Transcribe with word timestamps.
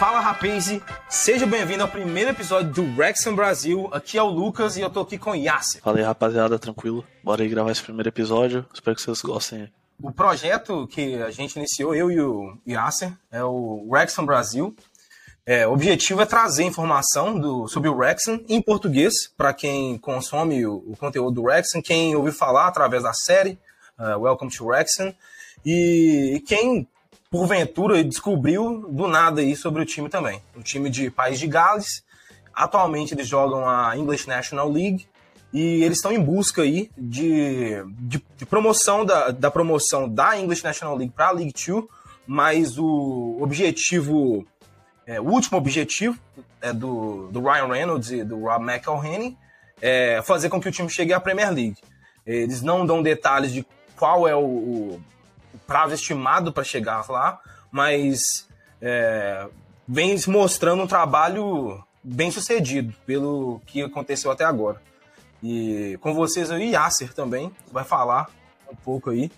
Fala 0.00 0.18
Rapaze, 0.18 0.82
seja 1.10 1.46
bem-vindo 1.46 1.82
ao 1.82 1.88
primeiro 1.88 2.30
episódio 2.30 2.72
do 2.72 2.96
Rexham 2.96 3.36
Brasil. 3.36 3.86
Aqui 3.92 4.16
é 4.16 4.22
o 4.22 4.30
Lucas 4.30 4.78
e 4.78 4.80
eu 4.80 4.88
tô 4.88 5.00
aqui 5.00 5.18
com 5.18 5.32
o 5.32 5.36
Yasser. 5.36 5.82
Fala 5.82 5.98
aí 5.98 6.02
rapaziada, 6.02 6.58
tranquilo? 6.58 7.04
Bora 7.22 7.42
aí 7.42 7.48
gravar 7.50 7.70
esse 7.70 7.82
primeiro 7.82 8.08
episódio. 8.08 8.64
Espero 8.72 8.96
que 8.96 9.02
vocês 9.02 9.20
gostem. 9.20 9.70
O 10.02 10.10
projeto 10.10 10.86
que 10.86 11.16
a 11.16 11.30
gente 11.30 11.56
iniciou, 11.56 11.94
eu 11.94 12.10
e 12.10 12.18
o 12.18 12.56
Yasser, 12.66 13.12
é 13.30 13.44
o 13.44 13.90
Rexham 13.92 14.24
Brasil. 14.24 14.74
É, 15.44 15.66
o 15.66 15.72
objetivo 15.74 16.22
é 16.22 16.24
trazer 16.24 16.64
informação 16.64 17.38
do, 17.38 17.68
sobre 17.68 17.90
o 17.90 17.94
Wrexham 17.94 18.42
em 18.48 18.62
português 18.62 19.12
para 19.36 19.52
quem 19.52 19.98
consome 19.98 20.64
o, 20.64 20.76
o, 20.76 20.96
conteúdo 20.96 21.34
do 21.34 21.42
Wrexham, 21.42 21.82
quem 21.82 22.16
ouviu 22.16 22.32
falar 22.32 22.68
através 22.68 23.02
da 23.02 23.12
série 23.12 23.58
uh, 23.98 24.18
Welcome 24.18 24.50
to 24.50 24.66
e, 25.62 26.36
e, 26.36 26.40
quem 26.40 26.88
porventura 27.30 28.02
descobriu 28.02 28.84
do 28.90 29.06
nada 29.06 29.40
aí 29.40 29.54
sobre 29.54 29.80
o 29.80 29.86
time 29.86 30.08
também. 30.08 30.42
Um 30.56 30.62
time 30.62 30.90
de 30.90 31.10
País 31.10 31.38
de 31.38 31.46
Gales. 31.46 32.04
Atualmente 32.52 33.14
eles 33.14 33.28
jogam 33.28 33.68
a 33.68 33.96
English 33.96 34.28
National 34.28 34.68
League 34.68 35.06
e 35.52 35.84
eles 35.84 35.98
estão 35.98 36.10
em 36.10 36.20
busca 36.20 36.62
aí 36.62 36.90
de, 36.98 37.84
de, 38.00 38.22
de 38.36 38.46
promoção 38.46 39.04
da, 39.04 39.30
da 39.30 39.50
promoção 39.50 40.08
da 40.08 40.36
English 40.36 40.64
National 40.64 40.96
League 40.96 41.12
para 41.14 41.28
a 41.28 41.30
League 41.30 41.52
Two, 41.52 41.88
mas 42.26 42.76
o 42.76 43.38
objetivo 43.40 44.44
é, 45.06 45.20
o 45.20 45.24
último 45.24 45.56
objetivo 45.56 46.18
é 46.60 46.72
do, 46.72 47.28
do 47.28 47.40
Ryan 47.40 47.68
Reynolds 47.68 48.10
e 48.10 48.24
do 48.24 48.40
Rob 48.40 48.64
McElhenney 48.64 49.38
é 49.80 50.20
fazer 50.22 50.48
com 50.48 50.60
que 50.60 50.68
o 50.68 50.72
time 50.72 50.90
chegue 50.90 51.12
à 51.12 51.20
Premier 51.20 51.52
League. 51.52 51.76
Eles 52.26 52.60
não 52.60 52.84
dão 52.84 53.00
detalhes 53.00 53.52
de 53.52 53.64
qual 53.96 54.26
é 54.26 54.34
o, 54.34 54.44
o 54.44 55.00
prazo 55.70 55.94
estimado 55.94 56.52
para 56.52 56.64
chegar 56.64 57.08
lá, 57.08 57.38
mas 57.70 58.48
é, 58.82 59.46
vem 59.86 60.16
mostrando 60.26 60.82
um 60.82 60.86
trabalho 60.86 61.80
bem 62.02 62.28
sucedido 62.28 62.92
pelo 63.06 63.62
que 63.66 63.80
aconteceu 63.80 64.32
até 64.32 64.44
agora. 64.44 64.82
E 65.40 65.96
com 66.00 66.12
vocês 66.12 66.50
aí, 66.50 66.72
Yasser 66.72 67.14
também 67.14 67.52
vai 67.70 67.84
falar 67.84 68.28
um 68.68 68.74
pouco 68.74 69.10
aí. 69.10 69.30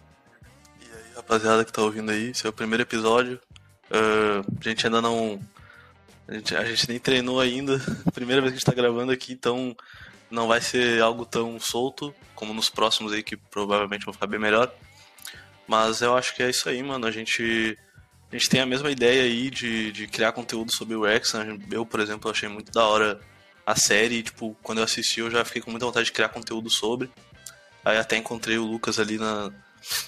E 0.80 0.84
aí, 0.84 1.14
rapaziada 1.16 1.66
que 1.66 1.72
tá 1.72 1.82
ouvindo 1.82 2.10
aí, 2.10 2.30
esse 2.30 2.46
é 2.46 2.48
o 2.48 2.52
primeiro 2.52 2.82
episódio. 2.82 3.38
Uh, 3.90 4.40
a 4.58 4.64
gente 4.66 4.86
ainda 4.86 5.02
não 5.02 5.38
a 6.26 6.32
gente, 6.32 6.56
a 6.56 6.64
gente 6.64 6.88
nem 6.88 6.98
treinou 6.98 7.40
ainda, 7.40 7.78
primeira 8.14 8.40
vez 8.40 8.52
que 8.52 8.56
a 8.56 8.58
gente 8.58 8.64
tá 8.64 8.74
gravando 8.74 9.12
aqui, 9.12 9.34
então 9.34 9.76
não 10.30 10.48
vai 10.48 10.62
ser 10.62 11.02
algo 11.02 11.26
tão 11.26 11.60
solto 11.60 12.14
como 12.34 12.54
nos 12.54 12.70
próximos 12.70 13.12
aí, 13.12 13.22
que 13.22 13.36
provavelmente 13.36 14.06
vão 14.06 14.14
ficar 14.14 14.26
bem 14.26 14.40
melhor. 14.40 14.72
Mas 15.66 16.02
eu 16.02 16.16
acho 16.16 16.34
que 16.34 16.42
é 16.42 16.50
isso 16.50 16.68
aí, 16.68 16.82
mano. 16.82 17.06
A 17.06 17.10
gente, 17.10 17.78
a 18.30 18.36
gente 18.36 18.48
tem 18.48 18.60
a 18.60 18.66
mesma 18.66 18.90
ideia 18.90 19.22
aí 19.22 19.50
de, 19.50 19.92
de 19.92 20.06
criar 20.06 20.32
conteúdo 20.32 20.72
sobre 20.72 20.94
o 20.94 21.06
X. 21.06 21.32
Eu, 21.70 21.86
por 21.86 22.00
exemplo, 22.00 22.30
achei 22.30 22.48
muito 22.48 22.72
da 22.72 22.84
hora 22.84 23.20
a 23.66 23.76
série. 23.76 24.22
tipo, 24.22 24.56
quando 24.62 24.78
eu 24.78 24.84
assisti, 24.84 25.20
eu 25.20 25.30
já 25.30 25.44
fiquei 25.44 25.62
com 25.62 25.70
muita 25.70 25.86
vontade 25.86 26.06
de 26.06 26.12
criar 26.12 26.28
conteúdo 26.28 26.68
sobre. 26.70 27.10
Aí 27.84 27.98
até 27.98 28.16
encontrei 28.16 28.58
o 28.58 28.64
Lucas 28.64 28.98
ali 28.98 29.18
na, 29.18 29.50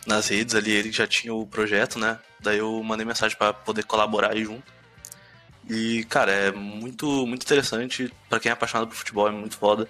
nas 0.06 0.28
redes, 0.28 0.54
ali 0.54 0.70
ele 0.70 0.92
já 0.92 1.06
tinha 1.06 1.34
o 1.34 1.46
projeto, 1.46 1.98
né? 1.98 2.18
Daí 2.40 2.58
eu 2.58 2.82
mandei 2.82 3.04
mensagem 3.06 3.36
para 3.36 3.52
poder 3.52 3.84
colaborar 3.84 4.32
aí 4.32 4.44
junto. 4.44 4.72
E, 5.68 6.04
cara, 6.04 6.30
é 6.30 6.52
muito, 6.52 7.26
muito 7.26 7.42
interessante. 7.42 8.12
para 8.28 8.38
quem 8.38 8.50
é 8.50 8.52
apaixonado 8.52 8.88
por 8.88 8.96
futebol, 8.96 9.28
é 9.28 9.30
muito 9.30 9.56
foda. 9.56 9.88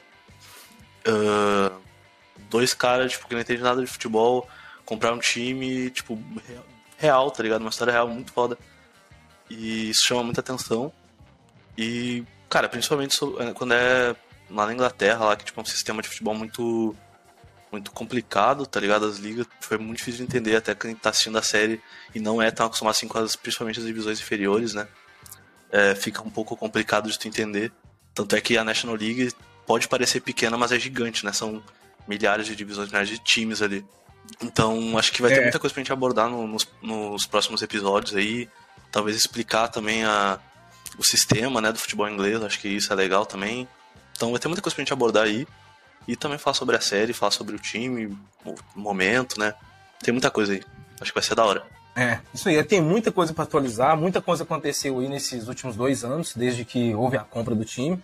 Uh, 1.07 1.81
dois 2.48 2.73
caras, 2.73 3.12
tipo, 3.12 3.27
que 3.27 3.35
não 3.35 3.41
entendem 3.41 3.62
nada 3.62 3.81
de 3.81 3.87
futebol, 3.87 4.48
comprar 4.85 5.13
um 5.13 5.19
time, 5.19 5.91
tipo, 5.91 6.19
real, 6.99 7.31
tá 7.31 7.43
ligado? 7.43 7.61
Uma 7.61 7.71
história 7.71 7.93
real 7.93 8.09
muito 8.09 8.33
foda. 8.33 8.59
E 9.51 9.91
isso 9.91 10.05
chama 10.05 10.23
muita 10.23 10.41
atenção. 10.41 10.93
E, 11.77 12.25
cara, 12.49 12.69
principalmente 12.69 13.19
é, 13.39 13.53
quando 13.53 13.75
é 13.75 14.14
lá 14.51 14.67
na 14.67 14.73
Inglaterra, 14.73 15.25
lá 15.25 15.36
que 15.36 15.45
tipo, 15.45 15.61
é 15.61 15.63
um 15.63 15.67
sistema 15.67 16.03
de 16.03 16.08
futebol 16.08 16.35
muito 16.35 16.95
muito 17.73 17.91
complicado, 17.91 18.64
tá 18.67 18.79
ligado? 18.79 19.05
As 19.05 19.19
ligas 19.19 19.48
foi 19.61 19.77
muito 19.79 19.97
difícil 19.97 20.19
de 20.19 20.31
entender 20.31 20.55
até 20.55 20.77
quem 20.77 20.95
tá 20.95 21.11
assistindo 21.11 21.37
a 21.37 21.42
série 21.42 21.81
e 22.14 22.20
não 22.20 22.41
é 22.41 22.48
tão 22.53 22.67
acostumado 22.67 22.92
assim 22.92 23.08
com 23.08 23.19
as, 23.19 23.35
principalmente 23.35 23.81
as 23.81 23.87
divisões 23.87 24.20
inferiores, 24.20 24.75
né? 24.75 24.87
é, 25.75 25.92
fica 25.92 26.23
um 26.23 26.31
pouco 26.31 26.57
complicado 26.57 27.11
de 27.11 27.19
tu 27.19 27.27
entender. 27.27 27.73
Tanto 28.14 28.37
é 28.37 28.41
que 28.41 28.57
a 28.57 28.63
National 28.63 28.95
League 28.95 29.33
pode 29.67 29.89
parecer 29.89 30.20
pequena, 30.20 30.57
mas 30.57 30.70
é 30.70 30.79
gigante, 30.79 31.25
né? 31.25 31.33
São 31.33 31.61
milhares 32.07 32.47
de 32.47 32.55
divisões, 32.55 32.89
milhares 32.89 33.08
de 33.08 33.19
times 33.19 33.61
ali. 33.61 33.85
Então, 34.42 34.96
acho 34.98 35.12
que 35.12 35.23
vai 35.23 35.30
ter 35.30 35.40
é. 35.40 35.42
muita 35.42 35.58
coisa 35.58 35.73
pra 35.73 35.80
gente 35.80 35.92
abordar 35.92 36.29
no, 36.29 36.46
nos, 36.46 36.67
nos, 36.83 37.27
próximos 37.27 37.62
episódios 37.62 38.14
aí. 38.14 38.48
Talvez 38.90 39.17
explicar 39.17 39.68
também 39.68 40.05
a, 40.05 40.39
o 40.98 41.05
sistema 41.05 41.61
né, 41.61 41.73
do 41.73 41.79
futebol 41.79 42.08
inglês, 42.08 42.42
acho 42.42 42.58
que 42.58 42.68
isso 42.68 42.92
é 42.92 42.96
legal 42.96 43.27
também. 43.27 43.68
Então, 44.17 44.30
vai 44.30 44.40
ter 44.40 44.48
muita 44.48 44.63
coisa 44.63 44.74
pra 44.74 44.83
gente 44.83 44.92
abordar 44.92 45.24
aí. 45.24 45.46
E 46.07 46.17
também 46.17 46.39
falar 46.39 46.55
sobre 46.55 46.77
a 46.77 46.80
série, 46.80 47.13
falar 47.13 47.30
sobre 47.30 47.57
o 47.57 47.58
time, 47.58 48.07
o 48.45 48.55
momento, 48.77 49.39
né? 49.40 49.55
Tem 50.02 50.13
muita 50.13 50.30
coisa 50.30 50.52
aí. 50.52 50.63
Acho 51.01 51.11
que 51.11 51.14
vai 51.14 51.23
ser 51.23 51.34
da 51.34 51.45
hora. 51.45 51.64
É, 51.96 52.18
isso 52.33 52.48
aí. 52.48 52.63
Tem 52.64 52.80
muita 52.80 53.11
coisa 53.11 53.33
para 53.33 53.45
atualizar, 53.45 53.96
muita 53.96 54.20
coisa 54.20 54.42
aconteceu 54.42 54.98
aí 54.98 55.08
nesses 55.08 55.48
últimos 55.48 55.77
dois 55.77 56.05
anos, 56.05 56.34
desde 56.34 56.64
que 56.64 56.95
houve 56.95 57.17
a 57.17 57.20
compra 57.20 57.55
do 57.55 57.64
time. 57.64 58.02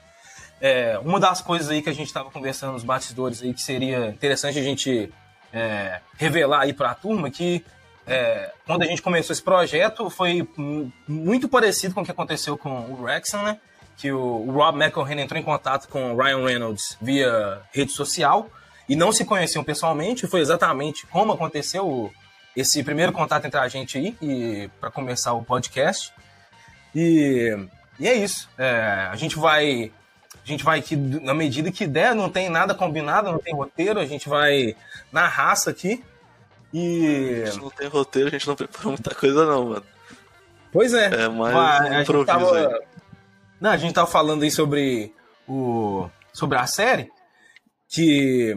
É, 0.61 0.99
uma 0.99 1.19
das 1.19 1.41
coisas 1.41 1.69
aí 1.71 1.83
que 1.83 1.89
a 1.89 1.93
gente 1.93 2.07
estava 2.07 2.31
conversando 2.31 2.75
nos 2.75 2.85
bastidores 2.85 3.43
aí 3.43 3.53
que 3.55 3.63
seria 3.63 4.09
interessante 4.09 4.59
a 4.59 4.63
gente 4.63 5.11
é, 5.53 6.01
revelar 6.17 6.63
aí 6.63 6.73
para 6.73 6.91
a 6.91 6.95
turma 6.95 7.31
que 7.31 7.65
é, 8.07 8.53
quando 8.67 8.83
a 8.83 8.87
gente 8.87 9.03
começou 9.03 9.33
esse 9.33 9.43
projeto 9.43 10.11
foi 10.11 10.49
muito 11.07 11.49
parecido 11.49 11.95
com 11.95 12.01
o 12.01 12.05
que 12.05 12.11
aconteceu 12.11 12.57
com 12.57 12.71
o 12.71 13.03
Wrexham, 13.03 13.43
né? 13.43 13.59
Que 13.97 14.11
o, 14.11 14.19
o 14.19 14.51
Rob 14.51 14.83
McElhenney 14.83 15.25
entrou 15.25 15.39
em 15.39 15.45
contato 15.45 15.89
com 15.89 16.13
o 16.13 16.17
Ryan 16.17 16.45
Reynolds 16.45 16.97
via 17.01 17.61
rede 17.73 17.93
social 17.93 18.51
e 18.89 18.97
não 18.97 19.13
se 19.13 19.25
conheciam 19.25 19.63
pessoalmente. 19.63 20.27
Foi 20.27 20.41
exatamente 20.41 21.07
como 21.07 21.33
aconteceu 21.33 22.11
esse 22.57 22.83
primeiro 22.83 23.13
contato 23.13 23.45
entre 23.45 23.61
a 23.61 23.69
gente 23.69 23.99
aí 23.99 24.17
e 24.21 24.69
para 24.81 24.91
começar 24.91 25.33
o 25.35 25.45
podcast. 25.45 26.13
E, 26.95 27.57
e 27.99 28.09
é 28.09 28.15
isso. 28.15 28.49
É, 28.59 29.09
a 29.11 29.15
gente 29.15 29.39
vai 29.39 29.93
a 30.43 30.47
gente 30.47 30.65
vai 30.65 30.79
aqui 30.79 30.97
na 30.97 31.35
medida 31.35 31.71
que 31.71 31.87
der, 31.87 32.15
não 32.15 32.31
tem 32.31 32.49
nada 32.49 32.75
combinado, 32.75 33.31
não 33.31 33.39
tem 33.39 33.55
roteiro, 33.55 34.01
a 34.01 34.07
gente 34.07 34.29
vai 34.29 34.77
na 35.13 35.27
raça 35.29 35.71
aqui. 35.71 36.03
E 36.73 37.43
a 37.43 37.51
gente 37.51 37.63
não 37.63 37.71
tem 37.71 37.89
roteiro, 37.89 38.29
a 38.29 38.33
gente 38.33 38.47
não 38.47 38.57
preparou 38.57 38.93
muita 38.93 39.15
coisa 39.15 39.45
não, 39.45 39.71
mano. 39.71 39.87
Pois 40.73 40.95
é. 40.95 41.25
É 41.25 41.29
mais 41.29 41.91
um 41.91 42.01
improviso 42.01 42.27
tava... 42.27 42.59
aí. 42.59 42.81
Não, 43.61 43.71
a 43.71 43.77
gente 43.77 43.93
tava 43.93 44.07
falando 44.07 44.43
aí 44.43 44.51
sobre 44.51 45.13
o 45.47 46.09
sobre 46.33 46.57
a 46.57 46.67
série 46.67 47.11
que 47.89 48.57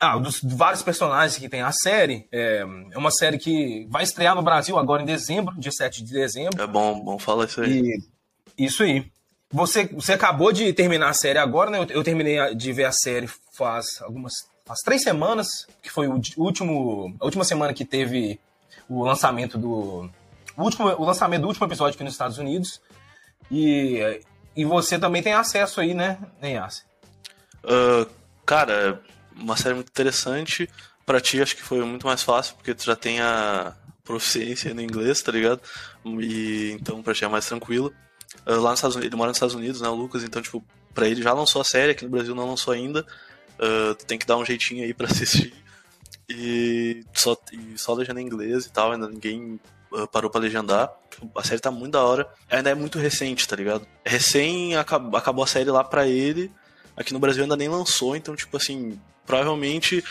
ah, 0.00 0.16
dos 0.18 0.40
vários 0.42 0.82
personagens 0.82 1.38
que 1.38 1.48
tem 1.48 1.62
a 1.62 1.72
série. 1.72 2.28
É, 2.30 2.64
é, 2.92 2.98
uma 2.98 3.10
série 3.10 3.38
que 3.38 3.86
vai 3.90 4.04
estrear 4.04 4.34
no 4.34 4.42
Brasil 4.42 4.78
agora 4.78 5.02
em 5.02 5.06
dezembro, 5.06 5.58
dia 5.58 5.72
7 5.72 6.04
de 6.04 6.12
dezembro. 6.12 6.62
É 6.62 6.66
bom, 6.66 7.00
bom 7.00 7.18
falar 7.18 7.46
isso 7.46 7.60
aí. 7.60 7.98
E, 8.56 8.64
isso 8.64 8.82
aí. 8.82 9.10
Você, 9.50 9.86
você 9.86 10.12
acabou 10.12 10.52
de 10.52 10.72
terminar 10.72 11.08
a 11.08 11.14
série 11.14 11.38
agora, 11.38 11.70
né? 11.70 11.78
Eu, 11.78 11.86
eu, 11.88 12.04
terminei 12.04 12.54
de 12.54 12.72
ver 12.72 12.84
a 12.84 12.92
série 12.92 13.28
faz 13.56 14.00
algumas. 14.02 14.32
faz 14.66 14.80
três 14.80 15.02
semanas, 15.02 15.66
que 15.82 15.90
foi 15.90 16.06
o 16.06 16.20
último. 16.36 17.16
A 17.18 17.24
última 17.24 17.44
semana 17.44 17.72
que 17.72 17.84
teve 17.84 18.38
o 18.88 19.02
lançamento 19.02 19.56
do. 19.56 20.10
O, 20.56 20.62
último, 20.62 20.88
o 20.88 21.04
lançamento 21.04 21.42
do 21.42 21.48
último 21.48 21.66
episódio 21.66 21.94
aqui 21.94 22.04
nos 22.04 22.12
Estados 22.12 22.36
Unidos. 22.36 22.80
E, 23.50 24.20
e 24.54 24.64
você 24.64 24.98
também 24.98 25.22
tem 25.22 25.32
acesso 25.32 25.80
aí, 25.80 25.94
né, 25.94 26.18
Nenhas? 26.42 26.84
Uh, 27.64 28.08
cara, 28.44 29.00
uma 29.34 29.56
série 29.56 29.74
muito 29.74 29.88
interessante. 29.88 30.68
Pra 31.06 31.22
ti, 31.22 31.40
acho 31.40 31.56
que 31.56 31.62
foi 31.62 31.82
muito 31.84 32.06
mais 32.06 32.22
fácil, 32.22 32.54
porque 32.56 32.74
tu 32.74 32.84
já 32.84 32.94
tem 32.94 33.18
a 33.18 33.74
proficiência 34.04 34.74
no 34.74 34.82
inglês, 34.82 35.22
tá 35.22 35.32
ligado? 35.32 35.62
E 36.04 36.72
então 36.72 37.02
pra 37.02 37.14
ti 37.14 37.24
é 37.24 37.28
mais 37.28 37.46
tranquilo. 37.46 37.94
Uh, 38.48 38.60
lá 38.60 38.70
nos 38.70 38.78
Estados 38.78 38.96
Unidos, 38.96 39.10
ele 39.10 39.16
mora 39.16 39.28
nos 39.28 39.36
Estados 39.36 39.54
Unidos, 39.54 39.80
né, 39.82 39.88
o 39.88 39.94
Lucas, 39.94 40.24
então, 40.24 40.40
tipo, 40.40 40.64
pra 40.94 41.06
ele 41.06 41.22
já 41.22 41.32
lançou 41.34 41.60
a 41.60 41.64
série, 41.64 41.92
aqui 41.92 42.04
no 42.04 42.10
Brasil 42.10 42.34
não 42.34 42.48
lançou 42.48 42.72
ainda. 42.72 43.06
Uh, 43.58 43.94
tem 44.06 44.18
que 44.18 44.26
dar 44.26 44.38
um 44.38 44.44
jeitinho 44.44 44.84
aí 44.84 44.94
pra 44.94 45.06
assistir. 45.10 45.52
E 46.28 47.04
só, 47.12 47.36
e 47.52 47.76
só 47.76 47.92
legenda 47.92 48.20
em 48.20 48.24
inglês 48.24 48.66
e 48.66 48.72
tal, 48.72 48.92
ainda 48.92 49.08
ninguém 49.08 49.60
uh, 49.92 50.08
parou 50.08 50.30
pra 50.30 50.40
legendar. 50.40 50.90
A 51.34 51.44
série 51.44 51.60
tá 51.60 51.70
muito 51.70 51.92
da 51.92 52.02
hora. 52.02 52.26
Ainda 52.50 52.70
é 52.70 52.74
muito 52.74 52.98
recente, 52.98 53.46
tá 53.46 53.56
ligado? 53.56 53.86
Recém 54.04 54.76
acabou, 54.76 55.18
acabou 55.18 55.44
a 55.44 55.46
série 55.46 55.70
lá 55.70 55.84
pra 55.84 56.06
ele. 56.06 56.50
Aqui 56.96 57.12
no 57.12 57.18
Brasil 57.18 57.42
ainda 57.42 57.56
nem 57.56 57.68
lançou, 57.68 58.16
então, 58.16 58.34
tipo 58.34 58.56
assim, 58.56 58.98
provavelmente 59.26 60.02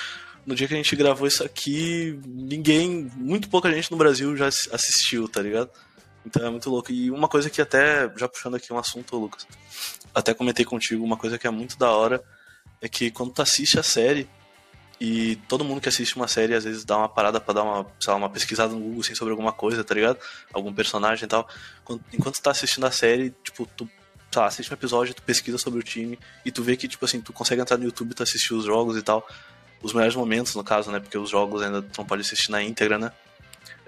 no 0.46 0.56
dia 0.56 0.68
que 0.68 0.74
a 0.74 0.78
gente 0.78 0.96
gravou 0.96 1.28
isso 1.28 1.44
aqui, 1.44 2.18
ninguém, 2.26 3.12
muito 3.16 3.50
pouca 3.50 3.70
gente 3.70 3.92
no 3.92 3.98
Brasil 3.98 4.36
já 4.38 4.48
assistiu, 4.48 5.28
tá 5.28 5.42
ligado? 5.42 5.70
Então 6.28 6.46
é 6.46 6.50
muito 6.50 6.70
louco. 6.70 6.92
E 6.92 7.10
uma 7.10 7.28
coisa 7.28 7.50
que 7.50 7.62
até, 7.62 8.12
já 8.16 8.28
puxando 8.28 8.56
aqui 8.56 8.72
um 8.72 8.78
assunto, 8.78 9.18
Lucas, 9.18 9.48
até 10.14 10.34
comentei 10.34 10.66
contigo, 10.66 11.04
uma 11.04 11.18
coisa 11.18 11.38
que 11.40 11.48
é 11.48 11.50
muito 11.50 11.78
da 11.78 11.90
hora 11.92 12.24
é 12.82 12.88
que 12.88 13.10
quando 13.10 13.32
tu 13.34 13.42
assiste 13.42 13.80
a 13.80 13.84
série, 13.84 14.30
E 15.00 15.36
todo 15.48 15.64
mundo 15.64 15.80
que 15.80 15.90
assiste 15.90 16.16
uma 16.16 16.28
série 16.28 16.56
às 16.56 16.64
vezes 16.64 16.84
dá 16.84 16.98
uma 16.98 17.10
parada 17.10 17.40
para 17.40 17.54
dar 17.54 17.64
uma, 17.64 17.86
sei 18.00 18.12
lá, 18.12 18.18
uma 18.18 18.30
pesquisada 18.30 18.74
no 18.74 18.80
Google 18.80 19.02
assim, 19.02 19.14
sobre 19.14 19.32
alguma 19.32 19.52
coisa, 19.52 19.84
tá 19.84 19.94
ligado? 19.94 20.18
Algum 20.52 20.74
personagem 20.74 21.26
e 21.26 21.28
tal. 21.28 21.48
Enquanto 22.12 22.36
tu 22.36 22.42
tá 22.42 22.52
assistindo 22.52 22.86
a 22.86 22.92
série, 22.92 23.30
tipo, 23.44 23.68
tu 23.78 23.88
sei 24.32 24.42
lá, 24.42 24.48
assiste 24.48 24.72
um 24.72 24.74
episódio, 24.74 25.14
tu 25.14 25.22
pesquisa 25.22 25.58
sobre 25.58 25.80
o 25.80 25.84
time 25.84 26.20
e 26.44 26.52
tu 26.52 26.64
vê 26.64 26.76
que, 26.76 26.88
tipo 26.88 27.06
assim, 27.06 27.22
tu 27.22 27.32
consegue 27.32 27.62
entrar 27.62 27.78
no 27.78 27.86
YouTube, 27.86 28.14
tu 28.14 28.24
assistir 28.24 28.54
os 28.54 28.66
jogos 28.66 28.98
e 28.98 29.02
tal. 29.02 29.26
Os 29.82 29.94
melhores 29.94 30.16
momentos, 30.16 30.56
no 30.56 30.64
caso, 30.64 30.92
né? 30.92 31.00
Porque 31.00 31.18
os 31.18 31.30
jogos 31.30 31.62
ainda 31.62 31.82
tu 31.82 32.00
não 32.00 32.06
pode 32.06 32.24
assistir 32.24 32.52
na 32.52 32.62
íntegra, 32.64 32.98
né? 32.98 33.12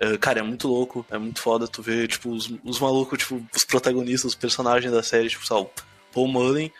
Uh, 0.01 0.17
cara, 0.17 0.39
é 0.39 0.43
muito 0.43 0.67
louco, 0.67 1.05
é 1.11 1.17
muito 1.17 1.41
foda 1.41 1.67
tu 1.67 1.81
ver, 1.81 2.07
tipo, 2.07 2.29
os, 2.29 2.49
os 2.63 2.79
malucos, 2.79 3.19
tipo, 3.19 3.45
os 3.53 3.65
protagonistas, 3.65 4.31
os 4.31 4.35
personagens 4.35 4.91
da 4.93 5.03
série, 5.03 5.27
tipo, 5.27 5.43
lá, 5.53 5.65
Paul 6.13 6.27
Mullen, 6.27 6.71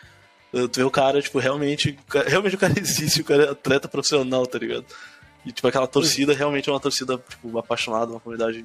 uh, 0.54 0.66
tu 0.66 0.78
vê 0.78 0.84
o 0.84 0.90
cara, 0.90 1.20
tipo, 1.20 1.38
realmente, 1.38 1.98
realmente 2.26 2.54
o 2.54 2.58
cara 2.58 2.72
existe, 2.78 3.20
o 3.20 3.24
cara 3.24 3.44
é 3.44 3.50
atleta 3.50 3.88
profissional, 3.88 4.46
tá 4.46 4.58
ligado? 4.58 4.86
E, 5.44 5.52
tipo, 5.52 5.68
aquela 5.68 5.86
torcida 5.86 6.32
realmente 6.32 6.68
é 6.68 6.72
uma 6.72 6.80
torcida, 6.80 7.22
tipo, 7.28 7.58
apaixonada, 7.58 8.10
uma 8.10 8.20
comunidade 8.20 8.64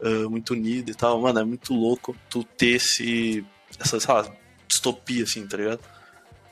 uh, 0.00 0.30
muito 0.30 0.54
unida 0.54 0.90
e 0.90 0.94
tal. 0.94 1.20
Mano, 1.20 1.40
é 1.40 1.44
muito 1.44 1.74
louco 1.74 2.16
tu 2.28 2.42
ter 2.44 2.76
esse, 2.76 3.44
essa, 3.78 4.00
sei 4.00 4.14
lá, 4.14 4.26
distopia, 4.66 5.24
assim, 5.24 5.46
tá 5.46 5.56
ligado? 5.56 5.80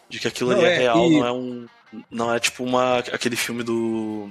De 0.09 0.19
que 0.19 0.29
aquilo 0.29 0.51
não, 0.51 0.59
ali 0.59 0.67
é, 0.67 0.75
é 0.75 0.79
real, 0.79 1.11
e... 1.11 1.19
não 1.19 1.27
é 1.27 1.33
um. 1.33 1.67
Não 2.11 2.35
é 2.35 2.39
tipo 2.39 2.65
uma, 2.65 2.99
aquele 2.99 3.37
filme 3.37 3.63
do. 3.63 4.29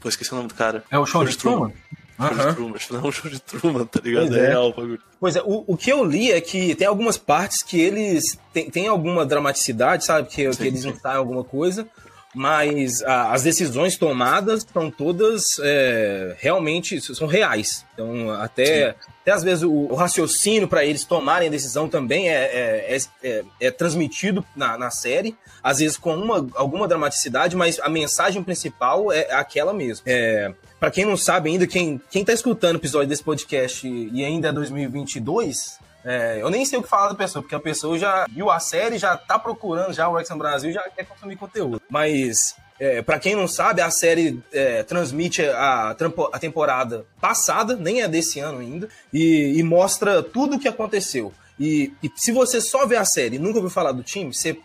Pô, 0.00 0.08
esqueci 0.08 0.32
o 0.32 0.36
nome 0.36 0.48
do 0.48 0.54
cara. 0.54 0.84
É 0.90 0.98
o 0.98 1.06
show, 1.06 1.24
de 1.24 1.36
Truman? 1.36 1.72
Uhum. 2.20 2.54
Truman, 2.54 2.78
não 2.90 3.00
é 3.00 3.08
um 3.08 3.12
show 3.12 3.30
de 3.30 3.40
Truman, 3.40 3.86
tá 3.86 4.00
ligado? 4.04 4.28
Pois 4.28 4.36
é, 4.36 4.44
é 4.44 4.48
real 4.48 4.68
o 4.68 4.72
bagulho. 4.74 5.02
Pois 5.18 5.36
é, 5.36 5.42
o, 5.42 5.64
o 5.66 5.76
que 5.76 5.90
eu 5.90 6.04
li 6.04 6.30
é 6.30 6.40
que 6.40 6.74
tem 6.74 6.86
algumas 6.86 7.16
partes 7.16 7.62
que 7.62 7.80
eles 7.80 8.38
têm, 8.52 8.70
têm 8.70 8.86
alguma 8.88 9.24
dramaticidade, 9.24 10.04
sabe? 10.04 10.28
Que, 10.28 10.52
sim, 10.52 10.58
que 10.62 10.68
eles 10.68 10.84
ensaiam 10.84 11.18
alguma 11.18 11.42
coisa, 11.42 11.88
mas 12.34 13.02
a, 13.02 13.32
as 13.32 13.42
decisões 13.42 13.96
tomadas 13.96 14.66
são 14.70 14.90
todas 14.90 15.58
é, 15.62 16.36
realmente 16.38 17.00
são 17.00 17.26
reais. 17.26 17.84
Então, 17.94 18.30
até, 18.30 18.94
até 19.22 19.32
às 19.32 19.42
vezes 19.42 19.64
o, 19.64 19.72
o 19.72 19.94
raciocínio 19.94 20.68
para 20.68 20.84
eles 20.84 21.04
tomarem 21.04 21.48
a 21.48 21.50
decisão 21.50 21.88
também 21.88 22.28
é, 22.28 22.34
é, 22.34 22.96
é, 22.96 23.28
é, 23.28 23.44
é 23.60 23.70
transmitido 23.70 24.44
na, 24.54 24.78
na, 24.78 24.90
série, 24.90 25.36
às 25.62 25.78
vezes 25.78 25.96
com 25.96 26.14
uma, 26.14 26.46
alguma 26.54 26.86
dramaticidade, 26.86 27.56
mas 27.56 27.80
a 27.80 27.88
mensagem 27.88 28.42
principal 28.42 29.10
é 29.10 29.32
aquela 29.32 29.72
mesmo. 29.72 30.04
É, 30.06 30.52
para 30.80 30.90
quem 30.90 31.04
não 31.04 31.16
sabe 31.16 31.50
ainda, 31.50 31.66
quem, 31.66 32.00
quem 32.10 32.24
tá 32.24 32.32
escutando 32.32 32.76
o 32.76 32.78
episódio 32.78 33.08
desse 33.08 33.22
podcast 33.22 33.86
e 33.86 34.24
ainda 34.24 34.48
é 34.48 34.52
2022, 34.52 35.78
é, 36.02 36.38
eu 36.40 36.48
nem 36.48 36.64
sei 36.64 36.78
o 36.78 36.82
que 36.82 36.88
falar 36.88 37.08
da 37.08 37.14
pessoa, 37.14 37.42
porque 37.42 37.54
a 37.54 37.60
pessoa 37.60 37.98
já 37.98 38.26
viu 38.32 38.50
a 38.50 38.58
série, 38.58 38.96
já 38.96 39.14
tá 39.14 39.38
procurando 39.38 39.92
já 39.92 40.08
o 40.08 40.12
Wrexham 40.12 40.38
Brasil, 40.38 40.72
já 40.72 40.82
quer 40.88 41.04
consumir 41.04 41.36
conteúdo. 41.36 41.82
Mas, 41.90 42.56
é, 42.78 43.02
para 43.02 43.18
quem 43.18 43.36
não 43.36 43.46
sabe, 43.46 43.82
a 43.82 43.90
série 43.90 44.42
é, 44.50 44.82
transmite 44.82 45.42
a, 45.42 45.90
a, 45.90 46.38
temporada 46.38 47.04
passada, 47.20 47.76
nem 47.76 48.00
é 48.00 48.08
desse 48.08 48.40
ano 48.40 48.60
ainda, 48.60 48.88
e, 49.12 49.58
e 49.58 49.62
mostra 49.62 50.22
tudo 50.22 50.56
o 50.56 50.58
que 50.58 50.68
aconteceu. 50.68 51.30
E, 51.58 51.92
e, 52.02 52.10
se 52.16 52.32
você 52.32 52.58
só 52.58 52.86
vê 52.86 52.96
a 52.96 53.04
série 53.04 53.36
e 53.36 53.38
nunca 53.38 53.58
ouviu 53.58 53.70
falar 53.70 53.92
do 53.92 54.02
time, 54.02 54.32
você, 54.32 54.58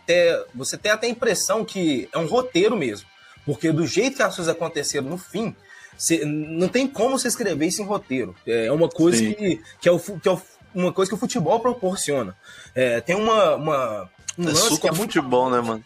você 0.54 0.78
tem 0.78 0.90
até 0.90 1.06
a 1.06 1.10
impressão 1.10 1.62
que 1.62 2.08
é 2.10 2.16
um 2.16 2.26
roteiro 2.26 2.74
mesmo. 2.74 3.06
Porque 3.44 3.70
do 3.70 3.86
jeito 3.86 4.16
que 4.16 4.22
as 4.22 4.34
coisas 4.34 4.52
aconteceram 4.52 5.06
no 5.06 5.18
fim, 5.18 5.54
você, 5.96 6.24
não 6.24 6.68
tem 6.68 6.86
como 6.86 7.18
você 7.18 7.28
escrever 7.28 7.66
isso 7.66 7.82
em 7.82 7.84
roteiro. 7.84 8.34
É 8.46 8.70
uma 8.70 8.88
coisa 8.88 9.18
que, 9.18 9.60
que, 9.80 9.88
é 9.88 9.92
o, 9.92 9.98
que 9.98 10.28
é 10.28 10.32
o 10.32 10.40
uma 10.74 10.92
coisa 10.92 11.10
que 11.10 11.14
o 11.14 11.18
futebol 11.18 11.58
proporciona. 11.58 12.36
É, 12.74 13.00
tem 13.00 13.16
uma, 13.16 13.56
uma 13.56 14.10
um 14.38 14.44
é 14.44 14.52
lance 14.52 14.78
que 14.78 14.86
é 14.86 14.90
muito 14.90 15.14
futebol, 15.14 15.50
né, 15.50 15.60
mano? 15.60 15.82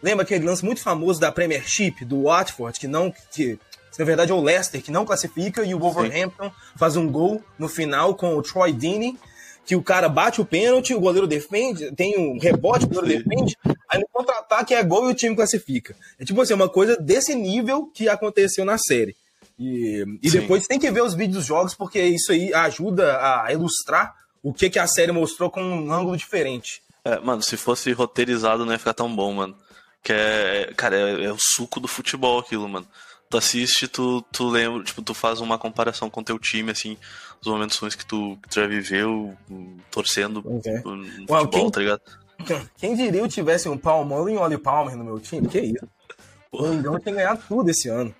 Lembra 0.00 0.22
aquele 0.22 0.44
lance 0.44 0.64
muito 0.64 0.80
famoso 0.80 1.20
da 1.20 1.32
Premiership, 1.32 2.04
do 2.04 2.22
Watford, 2.22 2.78
que 2.78 2.86
não. 2.86 3.12
Que, 3.32 3.58
na 3.98 4.04
verdade 4.04 4.30
é 4.30 4.34
o 4.34 4.40
Leicester, 4.40 4.80
que 4.80 4.92
não 4.92 5.04
classifica, 5.04 5.64
e 5.64 5.74
o 5.74 5.78
Wolverhampton 5.80 6.44
Sim. 6.44 6.54
faz 6.76 6.94
um 6.94 7.10
gol 7.10 7.42
no 7.58 7.68
final 7.68 8.14
com 8.14 8.36
o 8.36 8.42
Troy 8.42 8.72
Deeney, 8.72 9.18
que 9.66 9.74
o 9.74 9.82
cara 9.82 10.08
bate 10.08 10.40
o 10.40 10.44
pênalti, 10.44 10.94
o 10.94 11.00
goleiro 11.00 11.26
defende, 11.26 11.90
tem 11.96 12.16
um 12.16 12.38
rebote, 12.38 12.84
o 12.84 12.88
goleiro 12.88 13.24
defende, 13.24 13.56
aí 13.88 13.98
no 13.98 14.06
contra-ataque 14.12 14.72
é 14.72 14.82
gol 14.84 15.08
e 15.08 15.12
o 15.12 15.14
time 15.14 15.34
classifica. 15.34 15.96
É 16.16 16.24
tipo 16.24 16.40
assim, 16.40 16.54
uma 16.54 16.68
coisa 16.68 16.96
desse 16.96 17.34
nível 17.34 17.90
que 17.92 18.08
aconteceu 18.08 18.64
na 18.64 18.78
série. 18.78 19.16
E, 19.58 20.04
e 20.22 20.30
depois 20.30 20.66
tem 20.66 20.78
que 20.78 20.90
ver 20.90 21.02
os 21.02 21.14
vídeos 21.14 21.38
dos 21.38 21.46
jogos, 21.46 21.74
porque 21.74 22.00
isso 22.00 22.30
aí 22.30 22.54
ajuda 22.54 23.18
a 23.20 23.52
ilustrar 23.52 24.14
o 24.42 24.52
que, 24.52 24.70
que 24.70 24.78
a 24.78 24.86
série 24.86 25.10
mostrou 25.10 25.50
com 25.50 25.62
um 25.62 25.92
ângulo 25.92 26.16
diferente. 26.16 26.80
É, 27.04 27.18
mano, 27.18 27.42
se 27.42 27.56
fosse 27.56 27.90
roteirizado 27.92 28.64
não 28.64 28.72
ia 28.72 28.78
ficar 28.78 28.94
tão 28.94 29.14
bom, 29.14 29.32
mano. 29.32 29.56
Que 30.02 30.12
é, 30.12 30.72
cara, 30.76 30.96
é, 30.96 31.24
é 31.24 31.32
o 31.32 31.38
suco 31.38 31.80
do 31.80 31.88
futebol 31.88 32.38
aquilo, 32.38 32.68
mano. 32.68 32.86
Tu 33.28 33.36
assiste, 33.36 33.88
tu, 33.88 34.22
tu 34.32 34.48
lembra, 34.48 34.82
tipo, 34.84 35.02
tu 35.02 35.12
faz 35.12 35.40
uma 35.40 35.58
comparação 35.58 36.08
com 36.08 36.22
teu 36.22 36.38
time, 36.38 36.70
assim, 36.70 36.96
os 37.40 37.46
momentos 37.46 37.76
ruins 37.76 37.94
que 37.94 38.06
tu, 38.06 38.38
que 38.42 38.48
tu 38.48 38.54
já 38.54 38.66
viveu, 38.66 39.36
torcendo 39.90 40.38
okay. 40.38 40.72
no 40.72 41.04
futebol, 41.04 41.04
Uau, 41.28 41.48
quem, 41.48 41.70
tá 41.70 41.80
ligado? 41.80 42.00
Quem 42.78 42.94
diria 42.94 43.20
eu 43.20 43.28
tivesse 43.28 43.68
um 43.68 43.76
Palmeiras 43.76 44.28
e 44.28 44.36
um 44.36 44.40
Oli 44.40 44.56
Palmer 44.56 44.96
no 44.96 45.04
meu 45.04 45.18
time? 45.18 45.48
Que 45.48 45.60
isso? 45.60 45.86
O 46.50 46.66
Mengão 46.66 46.98
tem 46.98 47.12
ganhado 47.12 47.42
tudo 47.46 47.68
esse 47.68 47.90
ano. 47.90 48.14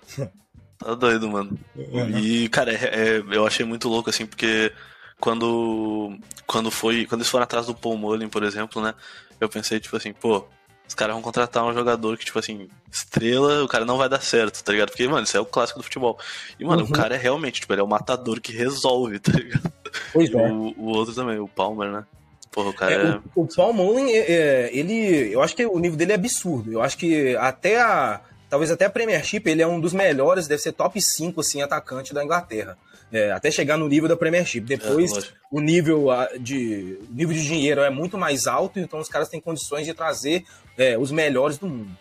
Tá 0.79 0.95
doido, 0.95 1.29
mano. 1.29 1.59
Uhum. 1.75 2.17
E, 2.17 2.47
cara, 2.49 2.73
é, 2.73 3.17
é, 3.17 3.23
eu 3.31 3.45
achei 3.45 3.65
muito 3.65 3.89
louco, 3.89 4.09
assim, 4.09 4.25
porque 4.25 4.71
quando 5.19 6.17
quando 6.47 6.71
foi 6.71 7.05
quando 7.05 7.21
eles 7.21 7.29
foram 7.29 7.43
atrás 7.43 7.65
do 7.67 7.75
Paul 7.75 7.97
Mullen, 7.97 8.29
por 8.29 8.43
exemplo, 8.43 8.81
né? 8.81 8.93
Eu 9.39 9.49
pensei 9.49 9.79
tipo 9.79 9.95
assim, 9.97 10.13
pô, 10.13 10.45
os 10.87 10.93
caras 10.95 11.13
vão 11.13 11.21
contratar 11.21 11.65
um 11.65 11.73
jogador 11.73 12.17
que 12.17 12.25
tipo 12.25 12.39
assim, 12.39 12.69
estrela, 12.89 13.63
o 13.63 13.67
cara 13.67 13.83
não 13.83 13.97
vai 13.97 14.07
dar 14.07 14.21
certo, 14.21 14.63
tá 14.63 14.71
ligado? 14.71 14.89
Porque 14.89 15.07
mano, 15.07 15.23
isso 15.23 15.35
é 15.35 15.39
o 15.41 15.45
clássico 15.45 15.79
do 15.79 15.83
futebol. 15.83 16.17
E 16.57 16.63
mano, 16.63 16.83
uhum. 16.83 16.89
o 16.89 16.93
cara 16.93 17.15
é 17.15 17.17
realmente, 17.17 17.59
tipo, 17.59 17.73
ele 17.73 17.81
é 17.81 17.83
o 17.83 17.87
matador 17.87 18.39
que 18.39 18.53
resolve, 18.53 19.19
tá 19.19 19.33
ligado? 19.33 19.71
Pois 20.13 20.33
é. 20.33 20.51
O, 20.51 20.73
o 20.77 20.85
outro 20.85 21.13
também, 21.13 21.39
o 21.39 21.47
Palmer, 21.47 21.91
né? 21.91 22.05
Porra, 22.51 22.69
o 22.69 22.73
cara 22.73 22.93
é, 22.93 22.95
é... 22.95 23.19
O, 23.35 23.43
o 23.43 23.47
Paul 23.47 23.73
Mullen, 23.73 24.11
é, 24.11 24.19
é, 24.19 24.69
ele, 24.75 25.33
eu 25.33 25.41
acho 25.41 25.55
que 25.55 25.65
o 25.65 25.77
nível 25.77 25.97
dele 25.97 26.13
é 26.13 26.15
absurdo. 26.15 26.71
Eu 26.71 26.81
acho 26.81 26.97
que 26.97 27.35
até 27.35 27.79
a 27.79 28.21
talvez 28.49 28.71
até 28.71 28.85
a 28.85 28.89
Premiership, 28.89 29.43
ele 29.45 29.61
é 29.61 29.67
um 29.67 29.79
dos 29.79 29.93
melhores, 29.93 30.47
deve 30.47 30.61
ser 30.61 30.71
top 30.71 31.01
5 31.01 31.39
assim 31.39 31.61
atacante 31.61 32.13
da 32.13 32.23
Inglaterra. 32.23 32.77
É, 33.11 33.31
até 33.31 33.49
chegar 33.49 33.77
no 33.77 33.87
nível 33.87 34.07
da 34.07 34.15
Premiership. 34.15 34.61
Depois, 34.61 35.11
é, 35.17 35.21
o 35.49 35.59
nível 35.59 36.07
de, 36.39 36.99
nível 37.09 37.33
de 37.33 37.45
dinheiro 37.45 37.81
é 37.81 37.89
muito 37.89 38.17
mais 38.17 38.45
alto, 38.45 38.79
então 38.79 38.99
os 38.99 39.09
caras 39.09 39.29
têm 39.29 39.41
condições 39.41 39.85
de 39.85 39.93
trazer 39.93 40.43
é, 40.77 40.97
os 40.97 41.11
melhores 41.11 41.57
do 41.57 41.67
mundo. 41.67 41.91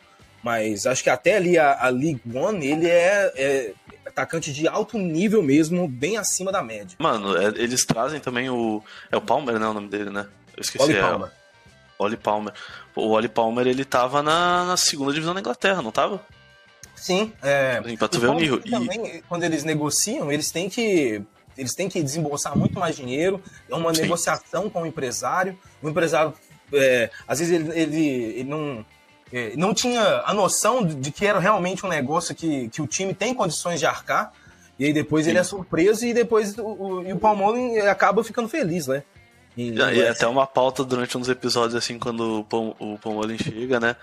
Mas 0.42 0.86
acho 0.86 1.02
que 1.02 1.10
até 1.10 1.36
ali 1.36 1.58
a, 1.58 1.84
a 1.84 1.88
League 1.88 2.22
One, 2.32 2.66
ele 2.66 2.88
é, 2.88 3.32
é, 3.36 3.72
atacante 4.06 4.52
de 4.52 4.68
alto 4.68 4.98
nível 4.98 5.42
mesmo, 5.42 5.88
bem 5.88 6.16
acima 6.16 6.52
da 6.52 6.62
média. 6.62 6.96
Mano, 6.98 7.36
é, 7.36 7.46
eles 7.56 7.84
trazem 7.84 8.20
também 8.20 8.48
o. 8.48 8.82
É 9.10 9.16
o 9.16 9.20
Palmer, 9.20 9.58
né? 9.58 9.66
O 9.66 9.74
nome 9.74 9.88
dele, 9.88 10.10
né? 10.10 10.26
Eu 10.56 10.60
esqueci. 10.60 10.84
Oli 10.84 10.96
é, 10.96 11.00
Palmer. 11.00 11.30
Oli 11.98 12.16
Palmer. 12.16 12.52
O 12.94 13.10
Oli 13.10 13.28
Palmer, 13.28 13.66
ele 13.66 13.84
tava 13.84 14.22
na, 14.22 14.64
na 14.64 14.76
segunda 14.76 15.12
divisão 15.12 15.34
da 15.34 15.40
Inglaterra, 15.40 15.82
não 15.82 15.90
tava? 15.90 16.24
Sim, 17.00 17.32
é. 17.42 17.80
Pra 17.96 18.08
tu 18.08 18.20
ver 18.20 18.28
o 18.28 18.34
nível. 18.34 18.60
Também, 18.60 19.22
quando 19.28 19.44
eles 19.44 19.64
negociam, 19.64 20.30
eles 20.30 20.50
têm 20.50 20.68
que. 20.68 21.22
Eles 21.56 21.74
têm 21.74 21.88
que 21.88 22.00
desembolsar 22.02 22.56
muito 22.56 22.78
mais 22.78 22.94
dinheiro, 22.94 23.42
é 23.68 23.74
uma 23.74 23.92
Sim. 23.92 24.02
negociação 24.02 24.70
com 24.70 24.82
o 24.82 24.86
empresário. 24.86 25.58
O 25.82 25.88
empresário, 25.88 26.32
é, 26.72 27.10
às 27.26 27.40
vezes, 27.40 27.52
ele, 27.52 27.80
ele, 27.80 28.06
ele 28.06 28.44
não, 28.44 28.86
é, 29.32 29.54
não 29.56 29.74
tinha 29.74 30.22
a 30.24 30.32
noção 30.32 30.86
de 30.86 31.10
que 31.10 31.26
era 31.26 31.40
realmente 31.40 31.84
um 31.84 31.88
negócio 31.88 32.32
que, 32.32 32.68
que 32.68 32.80
o 32.80 32.86
time 32.86 33.12
tem 33.12 33.34
condições 33.34 33.80
de 33.80 33.86
arcar. 33.86 34.32
E 34.78 34.84
aí 34.84 34.92
depois 34.92 35.24
Sim. 35.24 35.30
ele 35.30 35.40
é 35.40 35.42
surpreso 35.42 36.06
e 36.06 36.14
depois 36.14 36.56
o, 36.56 36.62
o, 36.62 37.08
e 37.08 37.12
o 37.12 37.18
Palmeiras 37.18 37.88
acaba 37.88 38.22
ficando 38.22 38.48
feliz, 38.48 38.86
né? 38.86 39.02
E, 39.58 39.74
é 40.00 40.10
até 40.10 40.26
uma 40.26 40.46
pauta 40.46 40.84
durante 40.84 41.16
um 41.16 41.20
dos 41.20 41.28
episódios, 41.28 41.74
assim, 41.74 41.98
quando 41.98 42.46
o, 42.50 42.76
o 42.78 42.98
chega, 43.42 43.80
né? 43.80 43.96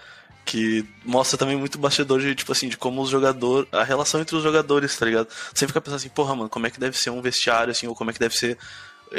que 0.45 0.85
mostra 1.03 1.39
também 1.39 1.57
muito 1.57 1.79
bastidor 1.79 2.19
de, 2.21 2.35
tipo 2.35 2.51
assim, 2.51 2.69
de 2.69 2.77
como 2.77 3.01
os 3.01 3.09
jogadores. 3.09 3.67
a 3.71 3.83
relação 3.83 4.21
entre 4.21 4.35
os 4.35 4.43
jogadores, 4.43 4.95
tá 4.95 5.03
ligado? 5.03 5.27
Você 5.51 5.65
fica 5.65 5.81
pensando 5.81 5.95
assim, 5.95 6.09
porra, 6.09 6.35
mano, 6.35 6.49
como 6.49 6.67
é 6.67 6.69
que 6.69 6.79
deve 6.79 6.95
ser 6.95 7.09
um 7.09 7.19
vestiário, 7.19 7.71
assim, 7.71 7.87
ou 7.87 7.95
como 7.95 8.11
é 8.11 8.13
que 8.13 8.19
deve 8.19 8.35
ser 8.35 8.55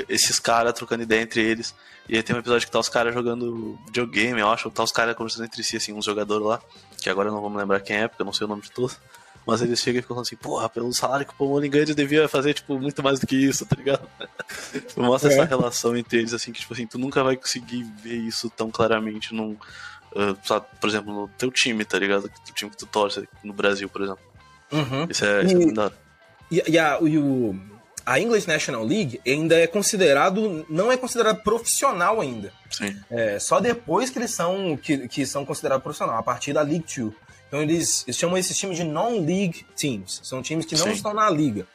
esses 0.09 0.39
caras 0.39 0.73
trocando 0.73 1.03
ideia 1.03 1.23
entre 1.23 1.43
eles. 1.43 1.75
E 2.09 2.17
aí 2.17 2.23
tem 2.23 2.37
um 2.37 2.39
episódio 2.39 2.67
que 2.67 2.73
tá 2.73 2.79
os 2.79 2.89
caras 2.89 3.13
jogando 3.13 3.79
videogame, 3.87 4.41
eu 4.41 4.49
acho, 4.49 4.69
ou 4.69 4.73
tá 4.73 4.85
os 4.85 4.93
caras 4.93 5.17
conversando 5.17 5.47
entre 5.47 5.63
si, 5.65 5.77
assim, 5.77 5.93
uns 5.93 6.05
jogadores 6.05 6.47
lá, 6.47 6.61
que 7.01 7.11
agora 7.11 7.29
eu 7.29 7.33
não 7.33 7.41
vou 7.41 7.51
me 7.51 7.57
lembrar 7.57 7.81
quem 7.81 7.97
é, 7.97 8.09
porque 8.09 8.23
eu 8.23 8.27
não 8.27 8.33
sei 8.33 8.45
o 8.45 8.49
nome 8.49 8.63
de 8.63 8.71
todos. 8.71 8.97
Mas 9.47 9.63
eles 9.63 9.79
chegam 9.79 10.01
e 10.01 10.03
ficam 10.03 10.19
assim, 10.19 10.35
porra, 10.35 10.69
pelo 10.69 10.93
salário 10.93 11.25
que 11.25 11.33
o 11.33 11.37
Pomolin 11.37 11.71
ganha, 11.71 11.87
devia 11.87 12.29
fazer, 12.29 12.53
tipo, 12.53 12.79
muito 12.79 13.01
mais 13.03 13.21
do 13.21 13.27
que 13.27 13.37
isso, 13.37 13.65
tá 13.65 13.77
ligado? 13.77 14.09
Mostra 14.97 15.31
é. 15.31 15.35
essa 15.35 15.45
relação 15.45 15.97
entre 15.97 16.19
eles, 16.19 16.35
assim, 16.35 16.53
que, 16.53 16.61
tipo 16.61 16.75
assim, 16.75 16.87
tu 16.87 16.99
nunca 16.99 17.23
vai 17.23 17.37
conseguir 17.37 17.85
ver 18.03 18.17
isso 18.17 18.51
tão 18.51 18.71
claramente 18.71 19.33
num, 19.33 19.53
uh, 19.53 20.61
por 20.81 20.91
exemplo, 20.91 21.15
no 21.15 21.29
teu 21.29 21.51
time, 21.53 21.85
tá 21.85 21.97
ligado? 21.97 22.25
O 22.25 22.53
time 22.53 22.71
que 22.71 22.77
tu 22.77 22.87
torce 22.87 23.29
no 23.45 23.53
Brasil, 23.53 23.89
por 23.89 24.03
exemplo. 24.03 24.25
Uhum. 24.73 25.07
Isso 25.09 25.25
é, 25.25 25.45
isso 25.45 25.55
é 25.55 25.59
muito 25.59 25.93
e, 26.51 26.63
e, 26.69 26.79
a, 26.79 26.99
e 27.01 27.19
o, 27.19 27.57
a 28.05 28.21
English 28.21 28.47
National 28.47 28.85
League 28.85 29.21
ainda 29.27 29.57
é 29.57 29.67
considerado, 29.67 30.65
não 30.69 30.93
é 30.93 30.97
considerado 30.97 31.43
profissional 31.43 32.21
ainda. 32.21 32.53
Sim. 32.71 32.97
É, 33.11 33.39
só 33.39 33.61
depois 33.61 34.11
que 34.11 34.19
eles 34.19 34.31
são, 34.31 34.77
que, 34.77 35.09
que 35.09 35.27
são 35.27 35.45
considerados 35.45 35.83
profissional, 35.83 36.19
a 36.19 36.23
partir 36.23 36.53
da 36.53 36.63
League 36.63 36.85
2. 36.97 37.13
Então 37.49 37.63
eles, 37.63 38.05
eles 38.07 38.17
chamam 38.17 38.37
esses 38.37 38.57
times 38.57 38.77
de 38.77 38.85
non-league 38.85 39.67
teams. 39.77 40.21
São 40.25 40.43
times 40.43 40.67
que 40.67 40.77
não 40.77 40.87
Sim. 40.87 40.93
estão 40.93 41.15
na 41.15 41.31
liga. 41.31 41.67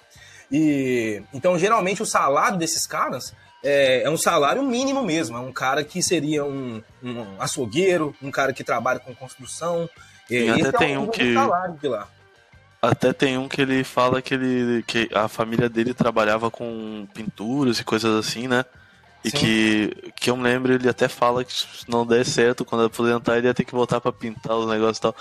E 0.51 1.21
então 1.33 1.57
geralmente 1.57 2.01
o 2.01 2.05
salário 2.05 2.57
desses 2.57 2.85
caras 2.85 3.33
é, 3.63 4.03
é, 4.03 4.09
um 4.09 4.17
salário 4.17 4.63
mínimo 4.63 5.03
mesmo. 5.03 5.37
É 5.37 5.39
um 5.39 5.51
cara 5.51 5.83
que 5.83 6.01
seria 6.01 6.43
um, 6.43 6.81
um 7.01 7.25
açougueiro, 7.39 8.15
um 8.21 8.31
cara 8.31 8.51
que 8.53 8.63
trabalha 8.63 8.99
com 8.99 9.13
construção. 9.15 9.89
E 10.29 10.49
até 10.49 10.67
é 10.67 10.71
tem 10.71 10.97
um, 10.97 11.07
que 11.07 11.35
até 12.81 13.13
tem 13.13 13.37
um 13.37 13.47
que 13.47 13.61
ele 13.61 13.83
fala 13.83 14.21
que 14.21 14.33
ele 14.33 14.83
que 14.83 15.07
a 15.13 15.27
família 15.27 15.69
dele 15.69 15.93
trabalhava 15.93 16.49
com 16.49 17.07
pinturas 17.13 17.79
e 17.79 17.83
coisas 17.83 18.25
assim, 18.25 18.47
né? 18.47 18.65
E 19.23 19.31
que, 19.31 20.11
que 20.15 20.31
eu 20.31 20.37
me 20.37 20.43
lembro, 20.43 20.73
ele 20.73 20.89
até 20.89 21.07
fala 21.07 21.43
que 21.43 21.53
se 21.53 21.87
não 21.87 22.05
der 22.05 22.25
certo, 22.25 22.65
quando 22.65 22.85
aposentar, 22.85 23.37
ele 23.37 23.47
ia 23.47 23.53
ter 23.53 23.63
que 23.63 23.73
voltar 23.73 24.01
para 24.01 24.11
pintar 24.11 24.57
os 24.57 24.67
negócios 24.67 24.97
e 24.97 25.01
tal. 25.01 25.15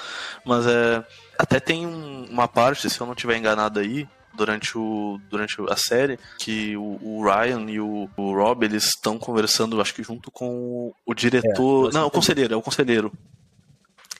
Mas 0.44 0.66
é. 0.66 1.04
Até 1.38 1.60
tem 1.60 1.86
um, 1.86 2.26
uma 2.30 2.48
parte, 2.48 2.88
se 2.88 3.00
eu 3.00 3.06
não 3.06 3.14
tiver 3.14 3.36
enganado 3.36 3.78
aí, 3.80 4.06
durante, 4.34 4.76
o, 4.76 5.18
durante 5.28 5.56
a 5.68 5.76
série, 5.76 6.18
que 6.38 6.76
o, 6.76 6.98
o 7.02 7.24
Ryan 7.24 7.70
e 7.70 7.80
o, 7.80 8.08
o, 8.16 8.34
Rob, 8.34 8.64
eles 8.64 8.84
estão 8.84 9.18
conversando, 9.18 9.80
acho 9.80 9.94
que 9.94 10.02
junto 10.02 10.30
com 10.30 10.48
o, 10.48 10.94
o 11.06 11.14
diretor. 11.14 11.90
É, 11.90 11.92
não, 11.92 12.06
o 12.06 12.10
conselheiro, 12.10 12.54
é 12.54 12.56
o 12.56 12.62
conselheiro. 12.62 13.12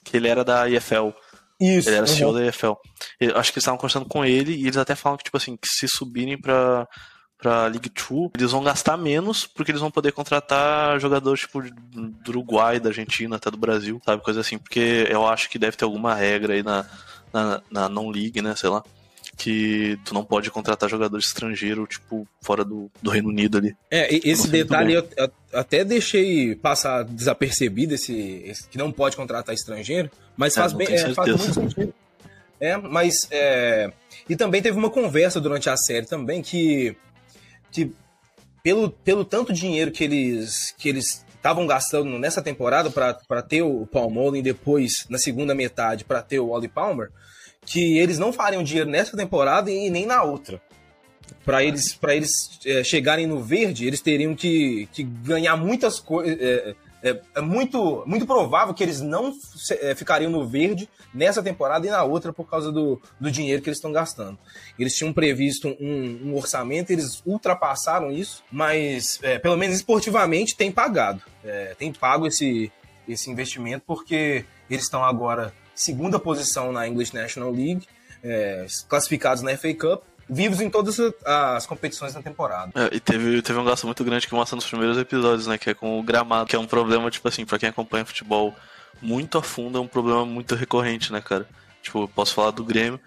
Que 0.03 0.17
ele 0.17 0.27
era 0.27 0.43
da 0.43 0.69
IFL. 0.69 1.09
Isso. 1.59 1.89
Ele 1.89 1.97
era 1.97 2.07
uhum. 2.07 2.13
CEO 2.15 2.33
da 2.33 2.45
IFL. 2.45 2.73
Eu 3.19 3.37
acho 3.37 3.51
que 3.51 3.57
eles 3.57 3.63
estavam 3.63 3.77
conversando 3.77 4.07
com 4.07 4.25
ele 4.25 4.55
e 4.55 4.63
eles 4.63 4.77
até 4.77 4.95
falam 4.95 5.17
que, 5.17 5.23
tipo 5.23 5.37
assim, 5.37 5.55
que 5.55 5.67
se 5.67 5.87
subirem 5.87 6.39
pra 6.39 6.87
pra 7.41 7.65
League 7.65 7.89
Two, 7.89 8.31
eles 8.37 8.51
vão 8.51 8.63
gastar 8.63 8.95
menos 8.95 9.47
porque 9.47 9.71
eles 9.71 9.81
vão 9.81 9.89
poder 9.89 10.11
contratar 10.11 10.99
jogadores 10.99 11.41
tipo 11.41 11.61
do 11.61 12.29
Uruguai, 12.29 12.79
da 12.79 12.89
Argentina, 12.89 13.35
até 13.35 13.49
do 13.49 13.57
Brasil, 13.57 13.99
sabe? 14.05 14.23
Coisa 14.23 14.41
assim, 14.41 14.59
porque 14.59 15.07
eu 15.09 15.25
acho 15.27 15.49
que 15.49 15.57
deve 15.57 15.75
ter 15.75 15.83
alguma 15.83 16.13
regra 16.13 16.53
aí 16.53 16.61
na, 16.61 16.85
na, 17.33 17.61
na 17.69 17.89
non-league, 17.89 18.41
né? 18.41 18.55
Sei 18.55 18.69
lá. 18.69 18.83
Que 19.35 19.97
tu 20.05 20.13
não 20.13 20.23
pode 20.23 20.51
contratar 20.51 20.87
jogador 20.87 21.17
estrangeiro, 21.17 21.87
tipo, 21.87 22.27
fora 22.41 22.63
do, 22.63 22.91
do 23.01 23.09
Reino 23.09 23.29
Unido 23.29 23.57
ali. 23.57 23.75
É, 23.89 24.13
esse 24.27 24.47
detalhe 24.47 24.93
eu, 24.93 25.07
eu, 25.17 25.31
até 25.51 25.83
deixei 25.83 26.53
passar 26.53 27.03
desapercebido, 27.03 27.95
esse, 27.95 28.43
esse, 28.45 28.67
que 28.67 28.77
não 28.77 28.91
pode 28.91 29.15
contratar 29.15 29.55
estrangeiro, 29.55 30.11
mas 30.37 30.55
é, 30.55 30.61
faz, 30.61 30.73
bem, 30.73 30.87
é, 30.87 31.13
faz 31.13 31.29
muito 31.29 31.53
sentido. 31.53 31.93
É, 32.59 32.77
mas. 32.77 33.27
É... 33.31 33.91
E 34.29 34.35
também 34.35 34.61
teve 34.61 34.77
uma 34.77 34.91
conversa 34.91 35.41
durante 35.41 35.67
a 35.67 35.75
série 35.75 36.05
também 36.05 36.43
que 36.43 36.95
que 37.71 37.91
pelo, 38.63 38.89
pelo 38.89 39.25
tanto 39.25 39.53
dinheiro 39.53 39.91
que 39.91 40.03
eles 40.03 40.75
que 40.77 40.89
eles 40.89 41.25
estavam 41.35 41.65
gastando 41.65 42.19
nessa 42.19 42.41
temporada 42.41 42.91
para 42.91 43.41
ter 43.41 43.63
o 43.63 43.87
Paul 43.87 44.11
Mullen 44.11 44.43
depois 44.43 45.07
na 45.09 45.17
segunda 45.17 45.55
metade 45.55 46.03
para 46.03 46.21
ter 46.21 46.39
o 46.39 46.49
Wally 46.49 46.67
Palmer, 46.67 47.09
que 47.65 47.97
eles 47.97 48.19
não 48.19 48.31
fariam 48.31 48.63
dinheiro 48.63 48.89
nessa 48.89 49.17
temporada 49.17 49.71
e 49.71 49.89
nem 49.89 50.05
na 50.05 50.21
outra. 50.21 50.61
Para 51.43 51.63
eles, 51.63 51.95
pra 51.95 52.15
eles 52.15 52.59
é, 52.63 52.83
chegarem 52.83 53.25
no 53.25 53.41
verde, 53.41 53.87
eles 53.87 54.01
teriam 54.01 54.35
que, 54.35 54.87
que 54.93 55.01
ganhar 55.01 55.57
muitas 55.57 55.99
coisas. 55.99 56.37
É, 56.39 56.75
é, 57.03 57.19
é, 57.35 57.41
muito, 57.41 58.03
muito 58.05 58.25
provável 58.25 58.73
que 58.73 58.83
eles 58.83 59.01
não 59.01 59.33
é, 59.79 59.95
ficariam 59.95 60.31
no 60.31 60.47
verde 60.47 60.87
nessa 61.13 61.41
temporada 61.41 61.85
e 61.85 61.89
na 61.89 62.03
outra 62.03 62.31
por 62.31 62.49
causa 62.49 62.71
do, 62.71 63.01
do 63.19 63.31
dinheiro 63.31 63.61
que 63.61 63.69
eles 63.69 63.77
estão 63.77 63.91
gastando. 63.91 64.37
Eles 64.77 64.95
tinham 64.95 65.11
previsto 65.11 65.75
um, 65.79 66.29
um 66.29 66.35
orçamento, 66.35 66.91
eles 66.91 67.21
ultrapassaram 67.25 68.11
isso, 68.11 68.43
mas 68.51 69.19
é, 69.23 69.39
pelo 69.39 69.57
menos 69.57 69.75
esportivamente 69.75 70.55
tem 70.55 70.71
pagado. 70.71 71.21
É, 71.43 71.75
tem 71.77 71.91
pago 71.91 72.27
esse, 72.27 72.71
esse 73.07 73.29
investimento 73.31 73.83
porque 73.85 74.45
eles 74.69 74.83
estão 74.83 75.03
agora 75.03 75.53
segunda 75.73 76.19
posição 76.19 76.71
na 76.71 76.87
English 76.87 77.15
National 77.15 77.51
League, 77.51 77.87
é, 78.23 78.67
classificados 78.87 79.41
na 79.41 79.57
FA 79.57 79.73
Cup 79.73 80.03
vivos 80.31 80.61
em 80.61 80.69
todas 80.69 80.97
as 81.25 81.65
competições 81.65 82.13
da 82.13 82.21
temporada. 82.21 82.71
É, 82.73 82.95
e 82.95 82.99
teve, 83.01 83.41
teve 83.41 83.59
um 83.59 83.65
gasto 83.65 83.85
muito 83.85 84.01
grande 84.03 84.25
que 84.25 84.33
mostra 84.33 84.55
nos 84.55 84.65
primeiros 84.65 84.97
episódios, 84.97 85.45
né? 85.45 85.57
Que 85.57 85.71
é 85.71 85.73
com 85.73 85.99
o 85.99 86.03
gramado, 86.03 86.47
que 86.47 86.55
é 86.55 86.59
um 86.59 86.65
problema, 86.65 87.11
tipo 87.11 87.27
assim, 87.27 87.45
pra 87.45 87.59
quem 87.59 87.67
acompanha 87.67 88.05
futebol 88.05 88.55
muito 89.01 89.37
a 89.37 89.43
fundo, 89.43 89.77
é 89.77 89.81
um 89.81 89.87
problema 89.87 90.25
muito 90.25 90.55
recorrente, 90.55 91.11
né, 91.11 91.19
cara? 91.19 91.45
Tipo, 91.81 92.07
posso 92.07 92.33
falar 92.33 92.51
do 92.51 92.63
Grêmio. 92.63 92.99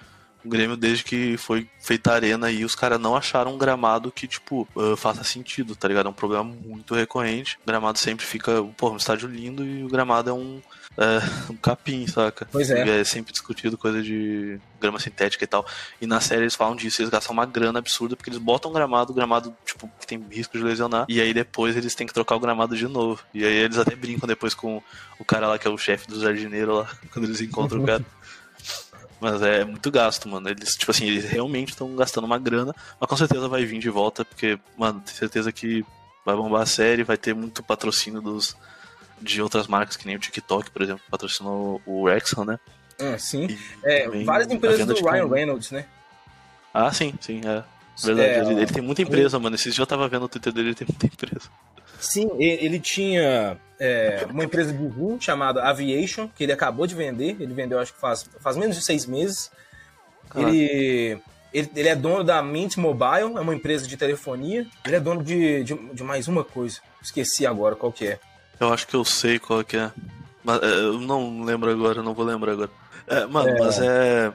O 0.44 0.48
Grêmio, 0.48 0.76
desde 0.76 1.02
que 1.02 1.38
foi 1.38 1.66
feita 1.80 2.12
a 2.12 2.14
arena 2.16 2.48
aí, 2.48 2.62
os 2.62 2.74
caras 2.74 3.00
não 3.00 3.16
acharam 3.16 3.54
um 3.54 3.58
gramado 3.58 4.12
que, 4.12 4.28
tipo, 4.28 4.68
uh, 4.76 4.94
faça 4.94 5.24
sentido, 5.24 5.74
tá 5.74 5.88
ligado? 5.88 6.06
É 6.06 6.10
um 6.10 6.14
problema 6.14 6.44
muito 6.44 6.94
recorrente. 6.94 7.56
O 7.62 7.66
gramado 7.66 7.98
sempre 7.98 8.26
fica, 8.26 8.62
pô, 8.76 8.90
um 8.90 8.96
estádio 8.96 9.26
lindo 9.26 9.64
e 9.64 9.82
o 9.82 9.88
gramado 9.88 10.28
é 10.28 10.32
um, 10.34 10.60
é, 10.96 11.50
um 11.50 11.56
capim, 11.56 12.06
saca? 12.06 12.46
Pois 12.50 12.70
é. 12.70 13.00
É 13.00 13.04
sempre 13.04 13.32
discutido 13.32 13.76
coisa 13.76 14.00
de 14.00 14.60
grama 14.80 15.00
sintética 15.00 15.42
e 15.42 15.46
tal. 15.46 15.66
E 16.00 16.06
na 16.06 16.20
série 16.20 16.42
eles 16.42 16.54
falam 16.54 16.76
disso, 16.76 17.02
eles 17.02 17.10
gastam 17.10 17.32
uma 17.32 17.44
grana 17.44 17.80
absurda 17.80 18.14
porque 18.14 18.30
eles 18.30 18.38
botam 18.38 18.70
um 18.70 18.74
gramado, 18.74 19.12
gramado, 19.12 19.54
tipo, 19.64 19.90
que 19.98 20.06
tem 20.06 20.22
risco 20.30 20.56
de 20.56 20.62
lesionar, 20.62 21.06
e 21.08 21.20
aí 21.20 21.34
depois 21.34 21.76
eles 21.76 21.94
têm 21.94 22.06
que 22.06 22.14
trocar 22.14 22.36
o 22.36 22.40
gramado 22.40 22.76
de 22.76 22.86
novo. 22.86 23.22
E 23.34 23.44
aí 23.44 23.54
eles 23.54 23.78
até 23.78 23.96
brincam 23.96 24.28
depois 24.28 24.54
com 24.54 24.80
o 25.18 25.24
cara 25.24 25.48
lá 25.48 25.58
que 25.58 25.66
é 25.66 25.70
o 25.70 25.78
chefe 25.78 26.06
do 26.06 26.20
jardineiro 26.20 26.76
lá, 26.76 26.90
quando 27.12 27.24
eles 27.24 27.40
encontram 27.40 27.82
o 27.82 27.86
cara. 27.86 28.04
Mas 29.20 29.40
é 29.42 29.64
muito 29.64 29.90
gasto, 29.90 30.28
mano. 30.28 30.48
Eles, 30.50 30.76
tipo 30.76 30.90
assim, 30.90 31.06
eles 31.06 31.24
realmente 31.24 31.70
estão 31.70 31.96
gastando 31.96 32.24
uma 32.24 32.36
grana, 32.36 32.74
mas 33.00 33.08
com 33.08 33.16
certeza 33.16 33.48
vai 33.48 33.64
vir 33.64 33.78
de 33.78 33.88
volta, 33.88 34.22
porque, 34.22 34.58
mano, 34.76 35.00
tenho 35.00 35.16
certeza 35.16 35.50
que 35.50 35.82
vai 36.26 36.36
bombar 36.36 36.62
a 36.62 36.66
série, 36.66 37.04
vai 37.04 37.16
ter 37.16 37.34
muito 37.34 37.62
patrocínio 37.62 38.20
dos, 38.20 38.54
de 39.20 39.40
outras 39.42 39.66
marcas, 39.66 39.96
que 39.96 40.06
nem 40.06 40.16
o 40.16 40.18
TikTok, 40.18 40.70
por 40.70 40.82
exemplo, 40.82 41.02
patrocinou 41.10 41.80
o 41.86 42.06
Rexon, 42.06 42.44
né? 42.44 42.58
É, 42.98 43.18
sim. 43.18 43.48
É, 43.82 44.08
várias 44.24 44.50
empresas 44.50 44.86
do 44.86 44.94
Ryan 44.94 45.28
Reynolds, 45.28 45.70
né? 45.70 45.86
Ah, 46.72 46.92
sim, 46.92 47.14
sim, 47.20 47.40
é. 47.44 47.62
Verdade, 48.02 48.28
é, 48.28 48.38
ele, 48.40 48.62
ele, 48.62 48.66
tem 48.66 48.82
muita 48.82 49.02
empresa, 49.02 49.38
mano. 49.38 49.54
Esses 49.54 49.72
dias 49.72 49.78
eu 49.78 49.86
tava 49.86 50.08
vendo 50.08 50.24
o 50.24 50.28
Twitter 50.28 50.52
dele, 50.52 50.68
ele 50.68 50.74
tem 50.74 50.86
muita 50.88 51.06
empresa. 51.06 51.48
Sim, 52.00 52.30
ele 52.38 52.80
tinha 52.80 53.56
é, 53.78 54.26
uma 54.28 54.44
empresa 54.44 54.72
de 54.72 54.88
voo 54.88 55.16
chamada 55.20 55.62
Aviation, 55.62 56.28
que 56.28 56.42
ele 56.42 56.52
acabou 56.52 56.86
de 56.86 56.94
vender. 56.94 57.36
Ele 57.38 57.54
vendeu, 57.54 57.78
acho 57.78 57.94
que 57.94 58.00
faz, 58.00 58.28
faz 58.40 58.56
menos 58.56 58.76
de 58.76 58.84
seis 58.84 59.06
meses. 59.06 59.50
Ele, 60.34 61.20
ele, 61.52 61.70
ele, 61.76 61.88
é 61.88 61.94
dono 61.94 62.24
da 62.24 62.42
Mint 62.42 62.76
Mobile, 62.76 63.36
é 63.36 63.40
uma 63.40 63.54
empresa 63.54 63.86
de 63.86 63.96
telefonia. 63.96 64.66
Ele 64.84 64.96
é 64.96 65.00
dono 65.00 65.22
de, 65.22 65.62
de, 65.62 65.74
de, 65.74 66.02
mais 66.02 66.26
uma 66.26 66.42
coisa. 66.42 66.80
Esqueci 67.00 67.46
agora 67.46 67.76
qual 67.76 67.92
que 67.92 68.08
é. 68.08 68.18
Eu 68.58 68.72
acho 68.72 68.86
que 68.86 68.94
eu 68.94 69.04
sei 69.04 69.38
qual 69.38 69.64
que 69.64 69.76
é. 69.76 69.90
Mas 70.42 70.62
é, 70.62 70.66
eu 70.66 71.00
não 71.00 71.42
lembro 71.42 71.70
agora, 71.70 72.02
não 72.02 72.14
vou 72.14 72.24
lembrar 72.24 72.52
agora. 72.52 72.70
É, 73.06 73.26
mano, 73.26 73.48
é... 73.48 73.58
mas 73.58 73.78
é. 73.78 74.32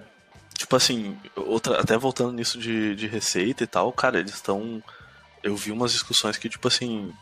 Tipo 0.58 0.76
assim, 0.76 1.18
outra, 1.36 1.80
até 1.80 1.98
voltando 1.98 2.34
nisso 2.34 2.60
de, 2.60 2.94
de 2.96 3.08
receita 3.08 3.64
e 3.64 3.68
tal, 3.68 3.92
cara, 3.94 4.20
eles 4.20 4.34
estão. 4.34 4.84
Eu 5.42 5.56
vi 5.56 5.72
umas 5.72 5.94
discussões 5.94 6.38
que, 6.38 6.50
tipo 6.50 6.68
assim, 6.68 7.14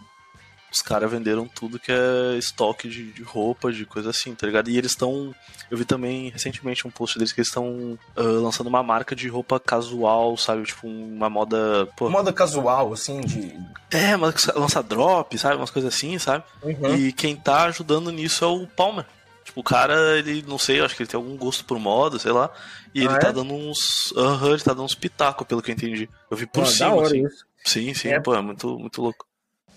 os 0.71 0.81
caras 0.81 1.09
venderam 1.09 1.47
tudo 1.47 1.79
que 1.79 1.91
é 1.91 2.37
estoque 2.37 2.89
de, 2.89 3.11
de, 3.11 3.23
roupa, 3.23 3.71
de 3.71 3.85
coisa 3.85 4.09
assim, 4.09 4.35
tá 4.35 4.45
ligado? 4.45 4.69
E 4.69 4.77
eles 4.77 4.91
estão. 4.91 5.33
Eu 5.71 5.77
vi 5.77 5.85
também 5.85 6.29
recentemente 6.29 6.85
um 6.85 6.91
post 6.91 7.17
deles 7.17 7.31
que 7.31 7.39
eles 7.39 7.47
estão 7.47 7.97
uh, 8.15 8.41
lançando 8.41 8.67
uma 8.67 8.83
marca 8.83 9.15
de 9.15 9.27
roupa 9.27 9.59
casual, 9.59 10.35
sabe? 10.37 10.63
Tipo, 10.63 10.87
uma 10.87 11.29
moda. 11.29 11.87
Pô, 11.95 12.09
moda 12.09 12.33
casual, 12.33 12.91
assim, 12.91 13.21
de. 13.21 13.53
É, 13.89 14.15
mas 14.17 14.45
lança 14.55 14.83
drop, 14.83 15.37
sabe? 15.37 15.55
Umas 15.55 15.71
coisas 15.71 15.93
assim, 15.93 16.19
sabe? 16.19 16.43
Uhum. 16.61 16.95
E 16.95 17.13
quem 17.13 17.35
tá 17.35 17.63
ajudando 17.63 18.11
nisso 18.11 18.43
é 18.43 18.47
o 18.47 18.67
Palmer. 18.67 19.05
Tipo, 19.45 19.61
o 19.61 19.63
cara, 19.63 20.17
ele, 20.19 20.43
não 20.45 20.57
sei, 20.57 20.81
acho 20.81 20.93
que 20.93 21.03
ele 21.03 21.09
tem 21.09 21.17
algum 21.17 21.37
gosto 21.37 21.63
por 21.63 21.79
moda, 21.79 22.19
sei 22.19 22.33
lá. 22.33 22.49
E 22.93 22.99
ah, 22.99 23.03
ele 23.05 23.13
tá 23.13 23.15
é? 23.15 23.19
tá 23.19 23.31
dando 23.31 23.53
uns. 23.53 24.13
Aham, 24.17 24.47
uhum, 24.47 24.53
ele 24.53 24.61
tá 24.61 24.73
dando 24.73 24.83
uns 24.83 24.95
pitacos, 24.95 25.47
pelo 25.47 25.61
que 25.61 25.71
eu 25.71 25.75
entendi. 25.75 26.09
Eu 26.29 26.35
vi 26.35 26.45
por 26.45 26.63
ah, 26.63 26.65
cima. 26.65 26.89
Da 26.89 26.95
hora 26.95 27.07
assim. 27.07 27.25
isso. 27.25 27.45
Sim, 27.63 27.93
sim, 27.93 28.09
é. 28.09 28.19
pô, 28.19 28.33
é 28.33 28.41
muito, 28.41 28.77
muito 28.79 29.01
louco. 29.01 29.26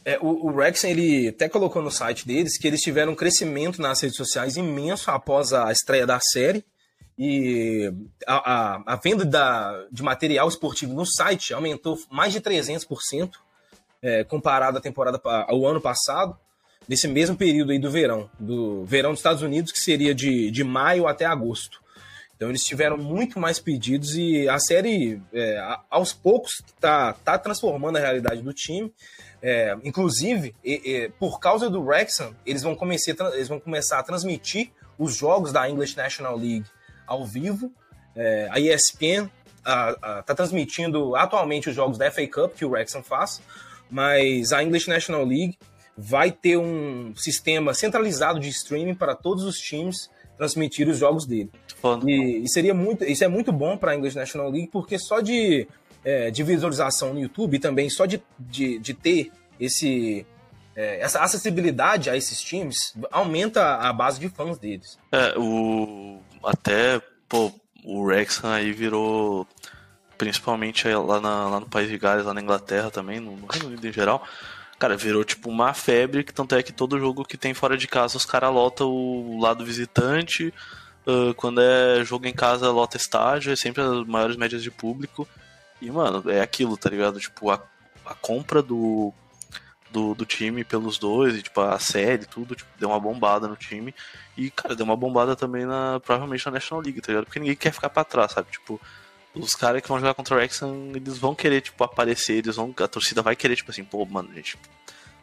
É, 0.05 0.19
o, 0.21 0.47
o 0.47 0.57
Rexon, 0.57 0.89
ele 0.89 1.29
até 1.29 1.49
colocou 1.49 1.83
no 1.83 1.91
site 1.91 2.27
deles 2.27 2.57
que 2.59 2.67
eles 2.67 2.81
tiveram 2.81 3.13
um 3.13 3.17
crescimento 3.17 3.81
nas 3.83 4.01
redes 4.01 4.17
sociais 4.17 4.57
imenso 4.57 5.11
após 5.11 5.53
a 5.53 5.71
estreia 5.71 6.07
da 6.07 6.19
série. 6.21 6.65
E 7.19 7.93
a, 8.27 8.37
a, 8.37 8.83
a 8.95 8.97
venda 8.97 9.27
da, 9.27 9.87
de 9.93 10.03
material 10.03 10.49
esportivo 10.49 10.95
no 10.95 11.05
site 11.05 11.53
aumentou 11.53 11.99
mais 12.11 12.33
de 12.33 12.41
300% 12.41 13.33
é, 14.03 14.25
comparado 14.25 14.79
à 14.79 14.81
temporada 14.81 15.21
ao 15.25 15.67
ano 15.67 15.81
passado, 15.81 16.37
nesse 16.89 17.07
mesmo 17.07 17.37
período 17.37 17.73
aí 17.73 17.79
do 17.79 17.91
verão, 17.91 18.31
do 18.39 18.85
verão 18.87 19.11
dos 19.11 19.21
Estados 19.21 19.43
Unidos, 19.43 19.71
que 19.71 19.79
seria 19.79 20.15
de, 20.15 20.51
de 20.51 20.65
maio 20.65 21.07
até 21.07 21.27
agosto. 21.27 21.81
Então 22.35 22.49
eles 22.49 22.65
tiveram 22.65 22.97
muito 22.97 23.39
mais 23.39 23.59
pedidos 23.59 24.17
e 24.17 24.49
a 24.49 24.59
série, 24.59 25.21
é, 25.31 25.63
aos 25.91 26.15
poucos, 26.15 26.63
está 26.75 27.13
tá 27.13 27.39
transformando 27.39 27.99
a 27.99 28.01
realidade 28.01 28.41
do 28.41 28.55
time. 28.55 28.91
É, 29.43 29.77
inclusive, 29.85 30.55
e, 30.63 30.75
e, 30.75 31.09
por 31.19 31.41
causa 31.41 31.71
do 31.71 31.83
Wrexham, 31.83 32.35
eles 32.45 32.63
vão, 32.63 32.75
começar, 32.75 33.15
eles 33.33 33.49
vão 33.49 33.59
começar 33.59 33.99
a 33.99 34.03
transmitir 34.03 34.71
os 34.99 35.17
jogos 35.17 35.53
da 35.53 35.69
English 35.69 35.97
National 35.97 36.37
League 36.37 36.67
ao 37.07 37.25
vivo. 37.25 37.73
É, 38.15 38.49
a 38.51 38.61
ESPN 38.61 39.31
está 40.21 40.35
transmitindo 40.35 41.15
atualmente 41.17 41.69
os 41.69 41.75
jogos 41.75 41.99
da 41.99 42.11
FA 42.11 42.27
Cup 42.27 42.55
que 42.55 42.65
o 42.65 42.71
Wrexham 42.71 43.03
faz, 43.03 43.41
mas 43.91 44.53
a 44.53 44.63
English 44.63 44.89
National 44.89 45.25
League 45.25 45.59
vai 45.97 46.31
ter 46.31 46.57
um 46.57 47.15
sistema 47.17 47.75
centralizado 47.75 48.41
de 48.41 48.49
streaming 48.49 48.95
para 48.95 49.15
todos 49.15 49.45
os 49.45 49.57
times 49.57 50.11
transmitir 50.37 50.89
os 50.89 50.97
jogos 50.97 51.27
dele. 51.27 51.51
E, 52.07 52.43
e, 52.43 52.49
seria 52.49 52.73
muito, 52.73 53.05
isso 53.05 53.23
é 53.23 53.29
muito 53.29 53.53
bom 53.53 53.77
para 53.77 53.93
a 53.93 53.95
English 53.95 54.17
National 54.17 54.51
League, 54.51 54.69
porque 54.73 54.99
só 54.99 55.21
de, 55.21 55.69
é, 56.05 56.31
de 56.31 56.43
visualização 56.43 57.15
no 57.15 57.21
YouTube, 57.21 57.59
também 57.59 57.89
só 57.91 58.07
de, 58.07 58.23
de, 58.39 58.79
de 58.79 58.95
ter 58.95 59.31
esse, 59.59 60.27
é, 60.75 61.01
essa 61.01 61.21
acessibilidade 61.23 62.11
a 62.11 62.17
esses 62.17 62.41
times, 62.41 62.95
aumenta 63.11 63.77
a 63.77 63.93
base 63.93 64.19
de 64.21 64.29
fãs 64.29 64.59
deles. 64.59 64.99
É, 65.13 65.35
o, 65.37 66.21
até 66.45 67.01
pô, 67.29 67.53
o 67.85 68.03
Wrexham 68.03 68.51
aí 68.51 68.73
virou, 68.73 69.47
principalmente 70.17 70.89
lá, 70.89 71.21
na, 71.21 71.49
lá 71.49 71.61
no 71.61 71.67
País 71.67 71.89
de 71.89 71.99
Gales, 71.99 72.25
lá 72.25 72.35
na 72.35 72.41
Inglaterra 72.41 72.91
também, 72.91 73.21
no 73.21 73.35
Reino 73.47 73.69
Unido 73.69 73.87
em 73.87 73.93
geral, 73.93 74.25
Cara, 74.81 74.97
virou 74.97 75.23
tipo 75.23 75.51
uma 75.51 75.75
febre, 75.75 76.25
que 76.25 76.33
tanto 76.33 76.55
é 76.55 76.63
que 76.63 76.73
todo 76.73 76.99
jogo 76.99 77.23
que 77.23 77.37
tem 77.37 77.53
fora 77.53 77.77
de 77.77 77.87
casa 77.87 78.17
os 78.17 78.25
caras 78.25 78.51
lotam 78.51 78.89
o 78.89 79.39
lado 79.39 79.63
visitante. 79.63 80.55
Uh, 81.07 81.35
quando 81.35 81.61
é 81.61 82.03
jogo 82.03 82.27
em 82.27 82.33
casa, 82.33 82.71
lota 82.71 82.97
estádio, 82.97 83.53
é 83.53 83.57
sempre 83.57 83.83
as 83.83 84.07
maiores 84.07 84.37
médias 84.37 84.63
de 84.63 84.71
público. 84.71 85.29
E, 85.81 85.91
mano, 85.91 86.31
é 86.31 86.41
aquilo, 86.41 86.77
tá 86.77 86.91
ligado? 86.91 87.19
Tipo, 87.19 87.51
a, 87.51 87.63
a 88.05 88.15
compra 88.15 88.63
do, 88.63 89.13
do, 89.91 90.15
do, 90.15 90.27
time 90.27 90.63
pelos 90.65 90.99
dois, 90.99 91.37
e, 91.37 91.43
tipo, 91.43 91.61
a 91.61 91.79
série, 91.79 92.27
tudo, 92.27 92.55
tipo, 92.55 92.69
deu 92.79 92.91
uma 92.91 93.01
bombada 93.01 93.49
no 93.49 93.57
time. 93.57 93.95
E, 94.37 94.51
cara, 94.51 94.77
deu 94.77 94.85
uma 94.85 94.97
bombada 94.97 95.35
também 95.35 95.65
na, 95.65 96.01
provavelmente 96.01 96.45
na 96.47 96.53
National 96.53 96.83
League, 96.83 97.01
tá 97.01 97.09
ligado? 97.09 97.25
Porque 97.25 97.41
ninguém 97.41 97.57
quer 97.57 97.73
ficar 97.73 97.91
pra 97.91 98.05
trás, 98.05 98.33
sabe? 98.33 98.51
Tipo, 98.51 98.81
os 99.35 99.55
caras 99.55 99.81
que 99.81 99.89
vão 99.89 99.99
jogar 99.99 100.15
contra 100.15 100.35
o 100.35 100.39
Wrexham, 100.39 100.93
eles 100.95 101.19
vão 101.19 101.35
querer, 101.35 101.61
tipo, 101.61 101.83
aparecer, 101.85 102.35
eles 102.35 102.57
vão, 102.57 102.75
a 102.79 102.89
torcida 102.89 103.23
vai 103.23 103.37
querer, 103.37 103.57
tipo 103.57 103.71
assim, 103.71 103.85
pô, 103.85 104.05
mano, 104.05 104.33
gente, 104.35 104.59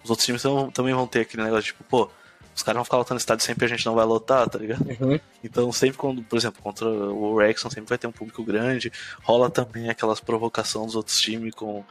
os 0.03 0.09
outros 0.09 0.25
times 0.25 0.43
também 0.73 0.93
vão 0.93 1.05
ter 1.05 1.21
aquele 1.21 1.43
negócio, 1.43 1.65
tipo, 1.65 1.83
pô, 1.83 2.09
os 2.57 2.63
caras 2.63 2.77
vão 2.77 2.83
ficar 2.83 2.97
lotando 2.97 3.19
estádio 3.19 3.45
sempre 3.45 3.65
a 3.65 3.67
gente 3.67 3.85
não 3.85 3.93
vai 3.93 4.03
lotar, 4.03 4.49
tá 4.49 4.57
ligado? 4.57 4.83
Uhum. 4.99 5.19
Então, 5.43 5.71
sempre 5.71 5.95
quando, 5.95 6.23
por 6.23 6.35
exemplo, 6.35 6.59
contra 6.59 6.87
o 6.87 7.35
Wrexham, 7.35 7.69
sempre 7.69 7.87
vai 7.87 7.99
ter 7.99 8.07
um 8.07 8.11
público 8.11 8.43
grande, 8.43 8.91
rola 9.21 9.47
também 9.47 9.91
aquelas 9.91 10.19
provocações 10.19 10.87
dos 10.87 10.95
outros 10.95 11.21
times 11.21 11.53
com, 11.53 11.83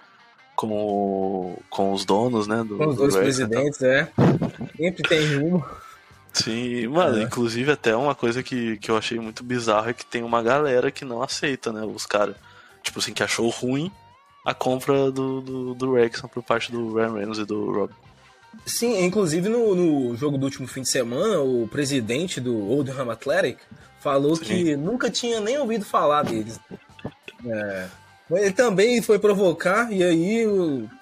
com, 0.57 1.57
com 1.71 1.93
os 1.93 2.05
donos, 2.05 2.49
né? 2.49 2.65
Do, 2.65 2.79
com 2.79 2.89
os 2.89 2.97
dois 2.97 3.15
presidentes, 3.15 3.81
é. 3.81 4.11
Sempre 4.77 5.03
tem 5.09 5.39
um. 5.39 5.63
Sim, 6.33 6.89
mano, 6.89 7.21
é. 7.21 7.23
inclusive 7.23 7.71
até 7.71 7.95
uma 7.95 8.17
coisa 8.17 8.43
que, 8.43 8.77
que 8.79 8.91
eu 8.91 8.97
achei 8.97 9.21
muito 9.21 9.45
bizarro 9.45 9.91
é 9.91 9.95
que 9.95 10.05
tem 10.05 10.25
uma 10.25 10.43
galera 10.43 10.91
que 10.91 11.05
não 11.05 11.23
aceita, 11.23 11.73
né? 11.73 11.83
Os 11.85 12.07
caras, 12.07 12.35
tipo 12.83 12.99
assim, 12.99 13.13
que 13.13 13.23
achou 13.23 13.49
ruim 13.51 13.89
a 14.45 14.53
compra 14.53 15.13
do, 15.13 15.41
do, 15.41 15.75
do 15.75 15.95
Rexon 15.95 16.27
por 16.27 16.43
parte 16.43 16.73
do 16.73 16.93
Ryan 16.93 17.13
Reynolds 17.13 17.39
e 17.39 17.45
do 17.45 17.73
Rob. 17.73 17.93
Sim, 18.65 19.05
inclusive 19.05 19.49
no, 19.49 19.75
no 19.75 20.17
jogo 20.17 20.39
do 20.39 20.45
último 20.45 20.67
fim 20.67 20.83
de 20.83 20.89
semana, 20.89 21.41
o 21.41 21.69
presidente 21.69 22.41
do 22.41 22.69
Oldham 22.71 23.11
Athletic 23.11 23.59
falou 24.01 24.37
Sim. 24.37 24.45
que 24.45 24.77
nunca 24.77 25.11
tinha 25.11 25.41
nem 25.41 25.59
ouvido 25.59 25.85
falar 25.85 26.23
deles. 26.23 26.59
É. 27.47 27.87
Ele 28.31 28.53
também 28.53 29.01
foi 29.03 29.19
provocar 29.19 29.93
e 29.93 30.03
aí 30.03 30.45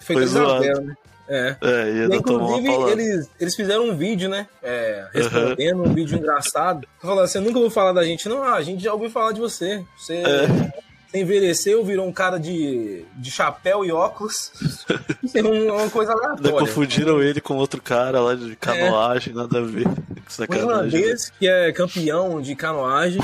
foi, 0.00 0.26
foi 0.26 0.40
né? 0.80 0.96
É. 1.26 1.56
é 1.62 2.06
e, 2.10 2.16
inclusive, 2.16 2.68
eles, 2.90 3.30
eles 3.40 3.54
fizeram 3.54 3.88
um 3.88 3.96
vídeo, 3.96 4.28
né? 4.28 4.46
É, 4.62 5.06
respondendo, 5.12 5.80
uhum. 5.80 5.90
um 5.90 5.94
vídeo 5.94 6.18
engraçado. 6.18 6.86
Falando, 7.00 7.26
você 7.26 7.40
nunca 7.40 7.56
ouviu 7.56 7.70
falar 7.70 7.92
da 7.92 8.04
gente? 8.04 8.28
Não, 8.28 8.42
ah, 8.42 8.54
a 8.54 8.62
gente 8.62 8.82
já 8.82 8.92
ouviu 8.92 9.10
falar 9.10 9.32
de 9.32 9.40
você. 9.40 9.82
Você, 9.96 10.16
é. 10.16 10.83
Você 11.14 11.20
envelheceu, 11.20 11.84
virou 11.84 12.06
um 12.08 12.12
cara 12.12 12.38
de, 12.38 13.04
de 13.16 13.30
chapéu 13.30 13.84
e 13.84 13.92
óculos. 13.92 14.50
É 15.34 15.42
uma 15.42 15.90
coisa 15.90 16.12
aleatória. 16.12 16.60
confundiram 16.60 17.20
ele 17.20 17.40
com 17.40 17.56
outro 17.56 17.82
cara 17.82 18.20
lá 18.20 18.36
de 18.36 18.54
canoagem, 18.54 19.32
é. 19.32 19.36
nada 19.36 19.58
a 19.58 19.62
ver. 19.62 19.84
Um 19.88 20.54
irlandês 20.54 21.32
que 21.36 21.48
é 21.48 21.72
campeão 21.72 22.40
de 22.40 22.54
canoagem. 22.54 23.20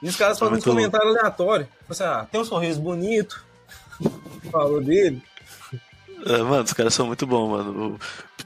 E 0.00 0.08
os 0.08 0.14
caras 0.14 0.38
fazem 0.38 0.58
um 0.58 0.60
comentário 0.60 1.08
aleatório. 1.08 1.68
Assim, 1.88 2.04
ah, 2.04 2.28
tem 2.30 2.40
um 2.40 2.44
sorriso 2.44 2.80
bonito. 2.80 3.44
Falou 4.52 4.80
dele. 4.80 5.20
É, 6.26 6.38
mano, 6.42 6.62
os 6.62 6.72
caras 6.72 6.94
são 6.94 7.06
muito 7.08 7.26
bons, 7.26 7.48
mano. 7.48 7.98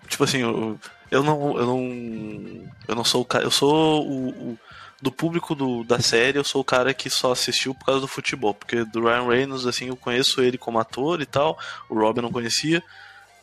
tipo 0.09 0.25
assim, 0.25 0.39
eu, 0.39 0.79
eu 1.11 1.23
não. 1.23 1.59
Eu 1.59 1.67
não. 1.67 2.71
Eu 2.89 2.95
não 2.95 3.05
sou 3.05 3.21
o 3.21 3.27
cara. 3.27 3.45
Eu 3.45 3.51
sou 3.51 4.09
o, 4.09 4.29
o. 4.31 4.59
do 5.03 5.11
público 5.11 5.57
do, 5.57 5.83
da 5.83 5.99
série, 5.99 6.38
eu 6.38 6.45
sou 6.45 6.61
o 6.61 6.65
cara 6.65 6.95
que 6.95 7.11
só 7.11 7.33
assistiu 7.33 7.75
por 7.75 7.87
causa 7.87 8.01
do 8.01 8.07
futebol. 8.07 8.55
Porque 8.55 8.85
do 8.85 9.01
Ryan 9.01 9.27
Reynolds, 9.27 9.67
assim, 9.67 9.88
eu 9.88 9.97
conheço 9.97 10.41
ele 10.41 10.57
como 10.57 10.79
ator 10.79 11.21
e 11.21 11.27
tal. 11.27 11.59
O 11.88 11.99
Rob 11.99 12.19
eu 12.19 12.23
não 12.23 12.31
conhecia. 12.31 12.81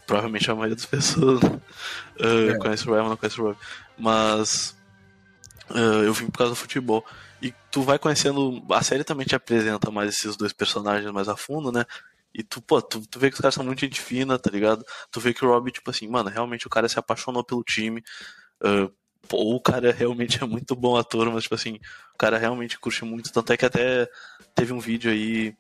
Provavelmente 0.08 0.50
a 0.50 0.56
maioria 0.56 0.78
das 0.78 0.86
pessoas 0.86 1.44
uh, 1.44 1.62
é. 2.56 2.58
conhece 2.58 2.88
o 2.88 2.94
Ryan, 2.94 3.02
mas 3.02 3.10
não 3.10 3.18
conhece 3.18 3.42
o 3.42 3.44
Rob. 3.44 3.58
Mas. 3.98 4.78
Uh, 5.70 6.04
eu 6.06 6.14
vim 6.14 6.28
por 6.28 6.38
causa 6.38 6.54
do 6.54 6.56
futebol. 6.56 7.06
E 7.42 7.54
tu 7.70 7.82
vai 7.82 8.00
conhecendo. 8.00 8.64
A 8.72 8.82
série 8.82 9.04
também 9.04 9.28
te 9.28 9.36
apresenta 9.36 9.92
mais 9.92 10.12
esses 10.12 10.38
dois 10.38 10.54
personagens 10.54 11.12
mais 11.12 11.28
a 11.28 11.36
fundo, 11.36 11.74
né? 11.74 11.86
E 12.34 12.42
tu, 12.42 12.62
pô, 12.62 12.82
tu, 12.82 13.06
tu 13.06 13.20
vê 13.20 13.30
que 13.30 13.36
os 13.36 13.42
caras 13.42 13.56
são 13.56 13.66
muito 13.66 13.82
gente 13.82 14.00
fina, 14.00 14.40
tá 14.40 14.50
ligado? 14.50 14.86
Tu 15.12 15.20
vê 15.20 15.34
que 15.34 15.44
o 15.44 15.50
Rob, 15.50 15.70
tipo 15.72 15.90
assim, 15.90 16.08
mano, 16.08 16.30
realmente 16.30 16.68
o 16.68 16.70
cara 16.70 16.88
se 16.88 16.98
apaixonou 16.98 17.44
pelo 17.44 17.64
time. 17.64 18.02
Uh, 18.64 18.90
pô, 19.30 19.56
o 19.56 19.62
cara 19.62 19.92
realmente 19.94 20.44
é 20.44 20.46
muito 20.46 20.76
bom 20.76 20.98
ator, 20.98 21.32
mas, 21.32 21.44
tipo 21.44 21.56
assim, 21.56 21.76
o 22.14 22.18
cara 22.18 22.38
realmente 22.38 22.80
curte 22.80 23.06
muito. 23.06 23.32
Tanto 23.32 23.54
é 23.54 23.58
que 23.58 23.66
até 23.66 24.10
teve 24.54 24.74
um 24.74 24.80
vídeo 24.80 25.12
aí 25.12 25.56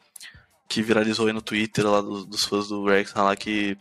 que 0.67 0.81
viralizou 0.81 1.27
aí 1.27 1.33
no 1.33 1.41
Twitter 1.41 1.87
lá 1.87 2.01
dos, 2.01 2.25
dos 2.25 2.43
fãs 2.43 2.67
do 2.67 2.85
Rex 2.85 3.13
lá 3.13 3.35
que 3.35 3.77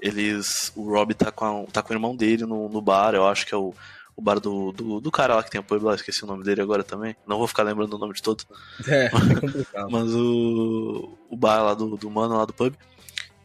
eles. 0.00 0.72
O 0.74 0.88
Rob 0.88 1.12
tá 1.14 1.30
com, 1.30 1.44
a, 1.44 1.66
tá 1.70 1.82
com 1.82 1.92
o 1.92 1.96
irmão 1.96 2.16
dele 2.16 2.46
no, 2.46 2.68
no 2.68 2.80
bar, 2.80 3.14
eu 3.14 3.26
acho 3.26 3.46
que 3.46 3.54
é 3.54 3.58
o 3.58 3.74
o 4.16 4.22
bar 4.22 4.38
do, 4.38 4.72
do, 4.72 5.00
do, 5.00 5.10
cara 5.10 5.34
lá 5.34 5.42
que 5.42 5.50
tem 5.50 5.60
o 5.60 5.82
lá, 5.82 5.94
esqueci 5.94 6.22
o 6.22 6.26
nome 6.26 6.44
dele 6.44 6.60
agora 6.60 6.84
também. 6.84 7.16
Não 7.26 7.36
vou 7.38 7.48
ficar 7.48 7.64
lembrando 7.64 7.94
o 7.94 7.98
nome 7.98 8.14
de 8.14 8.22
todo. 8.22 8.44
É, 8.86 9.06
é 9.06 9.10
complicado. 9.10 9.90
Mas 9.90 10.14
o, 10.14 11.18
o 11.28 11.36
bar 11.36 11.62
lá 11.62 11.74
do, 11.74 11.96
do 11.96 12.10
mano 12.10 12.36
lá 12.36 12.44
do 12.44 12.52
pub. 12.52 12.74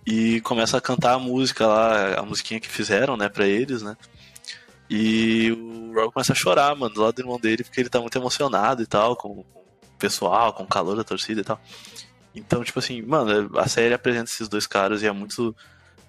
E 0.05 0.41
começa 0.41 0.77
a 0.77 0.81
cantar 0.81 1.13
a 1.13 1.19
música 1.19 1.65
lá, 1.65 2.19
a 2.19 2.23
musiquinha 2.23 2.59
que 2.59 2.67
fizeram, 2.67 3.17
né, 3.17 3.29
pra 3.29 3.47
eles, 3.47 3.81
né? 3.81 3.97
E 4.89 5.51
o 5.51 5.93
Rob 5.93 6.13
começa 6.13 6.33
a 6.33 6.35
chorar, 6.35 6.75
mano, 6.75 6.93
do 6.93 7.01
lado 7.01 7.15
do 7.15 7.21
irmão 7.21 7.39
dele, 7.39 7.63
porque 7.63 7.79
ele 7.79 7.89
tá 7.89 7.99
muito 7.99 8.17
emocionado 8.17 8.81
e 8.81 8.87
tal, 8.87 9.15
com, 9.15 9.29
o 9.29 9.45
pessoal, 9.97 10.53
com 10.53 10.63
o 10.63 10.67
calor 10.67 10.95
da 10.95 11.03
torcida 11.03 11.41
e 11.41 11.43
tal. 11.43 11.61
Então, 12.33 12.63
tipo 12.63 12.79
assim, 12.79 13.01
mano, 13.01 13.57
a 13.59 13.67
série 13.67 13.93
apresenta 13.93 14.31
esses 14.31 14.47
dois 14.47 14.65
caras 14.65 15.01
e 15.03 15.07
é 15.07 15.11
muito. 15.11 15.55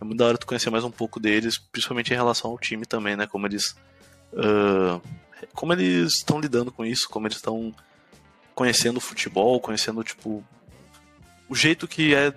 É 0.01 0.05
muito 0.05 0.19
da 0.19 0.27
hora 0.27 0.38
tu 0.38 0.47
conhecer 0.47 0.71
mais 0.71 0.83
um 0.83 0.90
pouco 0.90 1.21
deles, 1.21 1.59
principalmente 1.59 2.11
em 2.11 2.16
relação 2.16 2.51
ao 2.51 2.59
time 2.59 2.87
também, 2.87 3.16
né? 3.16 3.27
Como 3.27 3.47
eles 3.47 3.77
uh, 4.33 5.01
como 5.53 5.73
eles 5.73 6.14
estão 6.14 6.40
lidando 6.40 6.73
com 6.73 6.85
isso, 6.85 7.09
como 7.09 7.27
eles 7.27 7.37
estão 7.37 7.75
conhecendo 8.55 8.99
o 8.99 9.01
futebol, 9.01 9.61
conhecendo, 9.61 10.03
tipo, 10.03 10.45
o 11.49 11.55
jeito 11.55 11.88
que 11.88 12.14
é 12.14 12.33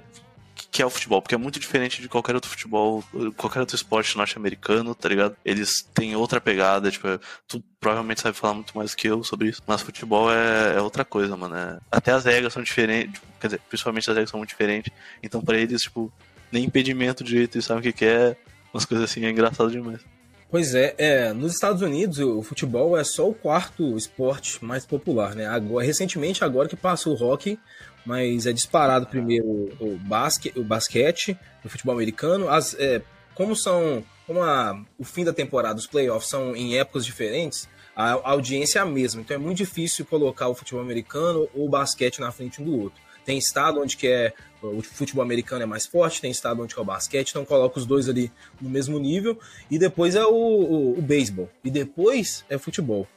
que 0.73 0.81
é 0.81 0.86
o 0.86 0.89
futebol, 0.89 1.21
porque 1.21 1.36
é 1.36 1.38
muito 1.38 1.59
diferente 1.59 2.01
de 2.01 2.09
qualquer 2.09 2.33
outro 2.33 2.49
futebol, 2.49 3.03
qualquer 3.38 3.59
outro 3.59 3.75
esporte 3.75 4.17
norte-americano, 4.17 4.95
tá 4.95 5.07
ligado? 5.07 5.38
Eles 5.45 5.88
têm 5.93 6.15
outra 6.15 6.41
pegada, 6.41 6.89
tipo, 6.89 7.07
tu 7.47 7.63
provavelmente 7.79 8.21
sabe 8.21 8.36
falar 8.36 8.55
muito 8.55 8.75
mais 8.75 8.95
que 8.95 9.07
eu 9.07 9.23
sobre 9.23 9.49
isso, 9.49 9.62
mas 9.67 9.83
futebol 9.83 10.33
é, 10.33 10.75
é 10.75 10.81
outra 10.81 11.05
coisa, 11.05 11.38
mano. 11.38 11.55
É... 11.55 11.79
Até 11.91 12.12
as 12.12 12.25
regras 12.25 12.53
são 12.53 12.63
diferentes, 12.63 13.13
tipo, 13.13 13.27
quer 13.39 13.47
dizer, 13.47 13.62
principalmente 13.69 14.09
as 14.09 14.15
regras 14.15 14.31
são 14.31 14.39
muito 14.39 14.49
diferentes, 14.49 14.91
então 15.21 15.43
para 15.43 15.59
eles, 15.59 15.83
tipo, 15.83 16.12
nem 16.51 16.65
impedimento 16.65 17.23
direito, 17.23 17.55
eles 17.55 17.65
sabem 17.65 17.88
o 17.88 17.93
que, 17.93 18.03
é, 18.03 18.36
umas 18.73 18.83
coisas 18.83 19.07
assim, 19.07 19.23
é 19.25 19.29
engraçado 19.29 19.69
demais. 19.69 20.01
Pois 20.49 20.73
é, 20.73 20.95
é, 20.97 21.33
nos 21.33 21.53
Estados 21.53 21.83
Unidos 21.83 22.17
o 22.19 22.41
futebol 22.41 22.97
é 22.97 23.03
só 23.03 23.29
o 23.29 23.33
quarto 23.33 23.95
esporte 23.95 24.63
mais 24.63 24.86
popular, 24.86 25.36
né? 25.36 25.47
Agora, 25.47 25.86
recentemente 25.86 26.43
agora 26.43 26.69
que 26.69 26.75
passou 26.75 27.15
o 27.15 27.23
hockey, 27.23 27.59
mas 28.05 28.45
é 28.45 28.51
disparado 28.51 29.07
primeiro 29.07 29.69
o, 29.79 29.97
basque, 29.97 30.51
o 30.55 30.63
basquete, 30.63 31.37
o 31.63 31.69
futebol 31.69 31.95
americano. 31.95 32.49
As, 32.49 32.73
é, 32.75 33.01
como 33.33 33.55
são, 33.55 34.03
como 34.27 34.41
a, 34.41 34.79
o 34.97 35.03
fim 35.03 35.23
da 35.23 35.33
temporada, 35.33 35.79
os 35.79 35.87
playoffs 35.87 36.29
são 36.29 36.55
em 36.55 36.77
épocas 36.77 37.05
diferentes, 37.05 37.67
a, 37.95 38.13
a 38.13 38.31
audiência 38.31 38.79
é 38.79 38.81
a 38.81 38.85
mesma. 38.85 39.21
Então 39.21 39.35
é 39.35 39.39
muito 39.39 39.57
difícil 39.57 40.05
colocar 40.05 40.47
o 40.47 40.55
futebol 40.55 40.81
americano 40.81 41.47
ou 41.53 41.65
o 41.65 41.69
basquete 41.69 42.19
na 42.19 42.31
frente 42.31 42.61
um 42.61 42.65
do 42.65 42.79
outro. 42.79 43.01
Tem 43.25 43.37
estado 43.37 43.79
onde 43.79 43.95
que 43.95 44.07
é 44.07 44.33
o 44.61 44.81
futebol 44.81 45.23
americano 45.23 45.63
é 45.63 45.65
mais 45.65 45.85
forte, 45.85 46.19
tem 46.19 46.31
estado 46.31 46.61
onde 46.61 46.73
que 46.73 46.79
é 46.79 46.83
o 46.83 46.85
basquete, 46.85 47.31
então 47.31 47.45
coloca 47.45 47.79
os 47.79 47.85
dois 47.85 48.09
ali 48.09 48.31
no 48.59 48.69
mesmo 48.69 48.99
nível. 48.99 49.39
E 49.71 49.79
depois 49.79 50.15
é 50.15 50.25
o, 50.25 50.33
o, 50.33 50.99
o 50.99 51.01
beisebol. 51.01 51.49
E 51.63 51.71
depois 51.71 52.43
é 52.49 52.57
futebol. 52.57 53.07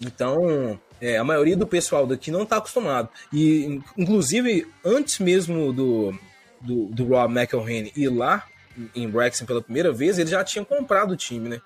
Então, 0.00 0.78
é, 1.00 1.16
a 1.16 1.24
maioria 1.24 1.56
do 1.56 1.66
pessoal 1.66 2.06
daqui 2.06 2.30
não 2.30 2.42
está 2.42 2.56
acostumado. 2.56 3.08
E, 3.32 3.80
inclusive, 3.96 4.66
antes 4.84 5.18
mesmo 5.18 5.72
do, 5.72 6.18
do, 6.60 6.86
do 6.86 7.04
Rob 7.04 7.32
McElhenney 7.32 7.92
ir 7.96 8.08
lá 8.08 8.44
em 8.94 9.06
Wrexham 9.06 9.46
pela 9.46 9.62
primeira 9.62 9.92
vez, 9.92 10.18
ele 10.18 10.30
já 10.30 10.44
tinha 10.44 10.64
comprado 10.64 11.12
o 11.12 11.16
time, 11.16 11.48
né? 11.48 11.60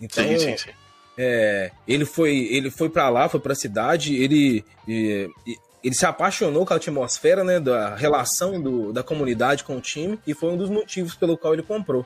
Então, 0.00 0.24
sim, 0.24 0.38
sim, 0.38 0.56
sim. 0.56 0.70
É, 1.18 1.70
ele 1.88 2.04
foi 2.04 2.48
ele 2.50 2.70
foi 2.70 2.90
para 2.90 3.08
lá, 3.08 3.26
foi 3.26 3.40
para 3.40 3.52
a 3.52 3.56
cidade, 3.56 4.14
ele 4.14 4.62
ele 4.86 5.94
se 5.94 6.04
apaixonou 6.04 6.66
com 6.66 6.74
a 6.74 6.76
atmosfera, 6.76 7.42
né, 7.42 7.58
da 7.58 7.94
relação 7.94 8.60
do, 8.60 8.92
da 8.92 9.02
comunidade 9.02 9.64
com 9.64 9.76
o 9.76 9.80
time 9.80 10.18
e 10.26 10.34
foi 10.34 10.50
um 10.50 10.56
dos 10.56 10.68
motivos 10.68 11.14
pelo 11.14 11.38
qual 11.38 11.54
ele 11.54 11.62
comprou. 11.62 12.04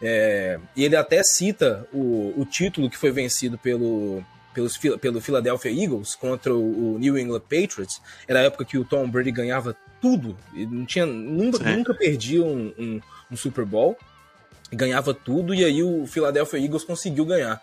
É, 0.00 0.58
e 0.74 0.84
ele 0.84 0.94
até 0.96 1.22
cita 1.22 1.86
o, 1.92 2.32
o 2.36 2.44
título 2.44 2.88
que 2.88 2.96
foi 2.96 3.10
vencido 3.10 3.58
pelo, 3.58 4.24
pelos, 4.56 4.78
pelo 4.78 5.20
Philadelphia 5.20 5.70
Eagles 5.70 6.14
contra 6.14 6.54
o, 6.54 6.98
New 6.98 7.18
England 7.18 7.40
Patriots, 7.40 8.00
era 8.26 8.40
a 8.40 8.42
época 8.44 8.64
que 8.64 8.78
o 8.78 8.84
Tom 8.86 9.06
Brady 9.06 9.30
ganhava 9.30 9.76
tudo, 10.00 10.34
não 10.54 10.86
tinha, 10.86 11.04
nunca, 11.04 11.58
nunca 11.58 11.92
perdia 11.92 12.42
um, 12.42 12.72
um, 12.78 13.00
um 13.30 13.36
Super 13.36 13.66
Bowl, 13.66 13.98
ganhava 14.72 15.12
tudo, 15.12 15.54
e 15.54 15.62
aí 15.62 15.82
o 15.82 16.06
Philadelphia 16.06 16.58
Eagles 16.58 16.84
conseguiu 16.84 17.26
ganhar. 17.26 17.60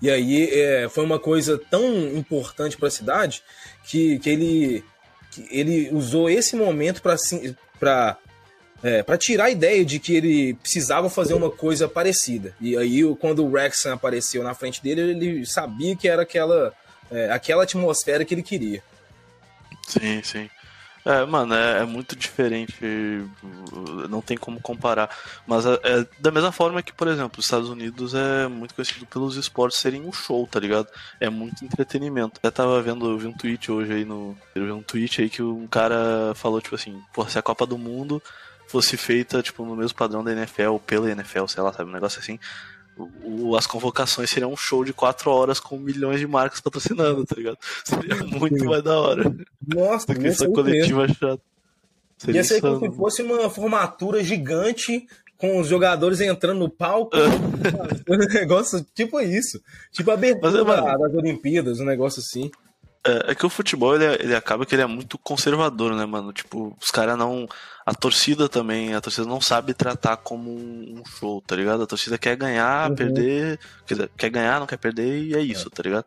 E 0.00 0.08
aí 0.08 0.48
é, 0.50 0.88
foi 0.88 1.04
uma 1.04 1.18
coisa 1.18 1.60
tão 1.70 1.84
importante 2.16 2.78
para 2.78 2.88
a 2.88 2.90
cidade 2.90 3.42
que, 3.84 4.18
que, 4.18 4.30
ele, 4.30 4.84
que 5.30 5.46
ele 5.50 5.90
usou 5.92 6.30
esse 6.30 6.56
momento 6.56 7.02
para 7.02 8.16
é, 8.82 9.02
para 9.02 9.18
tirar 9.18 9.44
a 9.44 9.50
ideia 9.50 9.84
de 9.84 9.98
que 9.98 10.14
ele 10.14 10.54
precisava 10.54 11.10
fazer 11.10 11.34
uma 11.34 11.50
coisa 11.50 11.88
parecida. 11.88 12.54
E 12.60 12.76
aí, 12.76 13.02
quando 13.20 13.44
o 13.44 13.50
Wrexham 13.50 13.92
apareceu 13.92 14.42
na 14.42 14.54
frente 14.54 14.82
dele, 14.82 15.00
ele 15.02 15.46
sabia 15.46 15.94
que 15.96 16.08
era 16.08 16.22
aquela, 16.22 16.72
é, 17.10 17.30
aquela 17.30 17.64
atmosfera 17.64 18.24
que 18.24 18.34
ele 18.34 18.42
queria. 18.42 18.82
Sim, 19.86 20.22
sim. 20.22 20.50
É, 21.04 21.24
mano, 21.24 21.54
é, 21.54 21.80
é, 21.80 21.84
muito 21.84 22.14
diferente, 22.14 22.74
não 24.08 24.20
tem 24.20 24.36
como 24.36 24.60
comparar. 24.60 25.08
Mas 25.46 25.64
é, 25.64 25.80
é, 25.82 26.06
da 26.18 26.30
mesma 26.30 26.52
forma 26.52 26.82
que, 26.82 26.92
por 26.92 27.08
exemplo, 27.08 27.38
os 27.40 27.46
Estados 27.46 27.70
Unidos 27.70 28.14
é 28.14 28.46
muito 28.46 28.74
conhecido 28.74 29.06
pelos 29.06 29.36
esportes 29.36 29.78
serem 29.78 30.02
um 30.02 30.12
show, 30.12 30.46
tá 30.46 30.60
ligado? 30.60 30.88
É 31.18 31.30
muito 31.30 31.64
entretenimento. 31.64 32.38
Eu 32.42 32.52
tava 32.52 32.82
vendo, 32.82 33.10
eu 33.10 33.18
vi 33.18 33.26
um 33.26 33.32
tweet 33.32 33.72
hoje 33.72 33.92
aí 33.92 34.04
no. 34.04 34.36
Eu 34.54 34.66
vi 34.66 34.72
um 34.72 34.82
tweet 34.82 35.22
aí 35.22 35.30
que 35.30 35.42
um 35.42 35.66
cara 35.66 36.34
falou, 36.34 36.60
tipo 36.60 36.74
assim, 36.74 37.00
pô, 37.14 37.26
se 37.26 37.38
a 37.38 37.42
Copa 37.42 37.66
do 37.66 37.78
Mundo 37.78 38.22
fosse 38.70 38.96
feita, 38.96 39.42
tipo, 39.42 39.64
no 39.64 39.76
mesmo 39.76 39.96
padrão 39.96 40.22
da 40.22 40.32
NFL, 40.32 40.76
pela 40.86 41.10
NFL, 41.10 41.46
sei 41.46 41.62
lá, 41.62 41.72
sabe, 41.72 41.90
um 41.90 41.92
negócio 41.92 42.20
assim, 42.20 42.38
o, 43.22 43.56
as 43.56 43.66
convocações 43.66 44.30
seriam 44.30 44.52
um 44.52 44.56
show 44.56 44.84
de 44.84 44.92
quatro 44.92 45.30
horas 45.30 45.58
com 45.60 45.78
milhões 45.78 46.20
de 46.20 46.26
marcas 46.26 46.60
patrocinando, 46.60 47.24
tá 47.24 47.34
ligado? 47.36 47.58
Seria 47.84 48.16
muito 48.16 48.64
mais 48.64 48.82
da 48.82 48.98
hora. 48.98 49.34
Nossa, 49.66 50.06
do 50.12 50.20
que 50.20 50.26
essa 50.28 50.48
coletiva 50.48 51.08
chata. 51.08 51.40
Seria 52.18 52.40
Ia 52.40 52.44
ser 52.44 52.60
como 52.60 52.80
se 52.80 52.96
fosse 52.96 53.22
uma 53.22 53.48
formatura 53.48 54.22
gigante 54.22 55.06
com 55.38 55.58
os 55.58 55.68
jogadores 55.68 56.20
entrando 56.20 56.58
no 56.58 56.68
palco. 56.68 57.16
um 58.08 58.16
negócio 58.16 58.86
tipo 58.94 59.18
isso. 59.20 59.60
Tipo 59.90 60.10
a 60.10 60.14
abertura 60.14 60.64
Mas, 60.64 61.00
das 61.00 61.14
Olimpíadas, 61.14 61.80
um 61.80 61.86
negócio 61.86 62.20
assim. 62.20 62.50
É, 63.02 63.30
é, 63.32 63.34
que 63.34 63.46
o 63.46 63.50
futebol 63.50 63.94
ele, 63.94 64.04
ele 64.22 64.34
acaba 64.34 64.66
que 64.66 64.74
ele 64.74 64.82
é 64.82 64.86
muito 64.86 65.16
conservador, 65.16 65.94
né, 65.94 66.04
mano? 66.04 66.30
Tipo, 66.34 66.76
os 66.78 66.90
caras 66.90 67.16
não. 67.16 67.48
A 67.90 67.94
torcida 67.94 68.48
também, 68.48 68.94
a 68.94 69.00
torcida 69.00 69.26
não 69.26 69.40
sabe 69.40 69.74
tratar 69.74 70.16
como 70.18 70.48
um 70.48 71.02
show, 71.04 71.42
tá 71.44 71.56
ligado? 71.56 71.82
A 71.82 71.86
torcida 71.88 72.16
quer 72.16 72.36
ganhar, 72.36 72.88
uhum. 72.88 72.94
perder. 72.94 73.58
Quer, 73.84 74.08
quer 74.16 74.30
ganhar, 74.30 74.60
não 74.60 74.66
quer 74.68 74.76
perder, 74.76 75.24
e 75.24 75.34
é 75.34 75.40
isso, 75.40 75.66
é. 75.66 75.70
tá 75.74 75.82
ligado? 75.82 76.04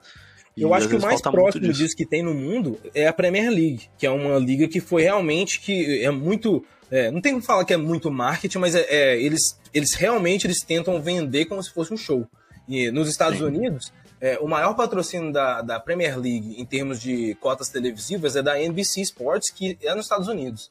E 0.56 0.62
Eu 0.62 0.74
acho 0.74 0.88
que 0.88 0.96
o 0.96 1.02
mais 1.02 1.20
próximo 1.20 1.74
disso. 1.74 1.94
que 1.94 2.06
tem 2.06 2.24
no 2.24 2.34
mundo 2.34 2.80
é 2.96 3.06
a 3.06 3.12
Premier 3.12 3.50
League, 3.50 3.90
que 3.98 4.06
é 4.06 4.10
uma 4.10 4.40
liga 4.40 4.66
que 4.66 4.80
foi 4.80 5.02
realmente 5.02 5.60
que 5.60 6.02
é 6.02 6.10
muito. 6.10 6.64
É, 6.90 7.12
não 7.12 7.20
tem 7.20 7.34
como 7.34 7.44
falar 7.44 7.66
que 7.66 7.74
é 7.74 7.78
muito 7.78 8.10
marketing, 8.10 8.60
mas 8.60 8.76
é, 8.76 8.86
é, 8.88 9.22
eles, 9.22 9.60
eles 9.74 9.94
realmente 9.94 10.48
eles 10.48 10.62
tentam 10.62 11.02
vender 11.02 11.48
como 11.48 11.62
se 11.62 11.74
fosse 11.74 11.94
um 11.94 11.98
show. 11.98 12.26
E 12.66 12.92
nos 12.92 13.10
Estados 13.10 13.40
Sim. 13.40 13.44
Unidos, 13.44 13.92
é, 14.22 14.40
o 14.40 14.48
maior 14.48 14.74
patrocínio 14.74 15.34
da, 15.34 15.62
da 15.62 15.82
Premier 15.82 16.18
League 16.18 16.56
em 16.58 16.64
termos 16.64 17.02
de 17.02 17.36
cotas 17.42 17.68
televisivas 17.68 18.38
é 18.38 18.42
da 18.42 18.58
NBC 18.58 19.02
Sports, 19.02 19.52
que 19.52 19.78
é 19.82 19.94
nos 19.94 20.06
Estados 20.06 20.30
Unidos. 20.30 20.70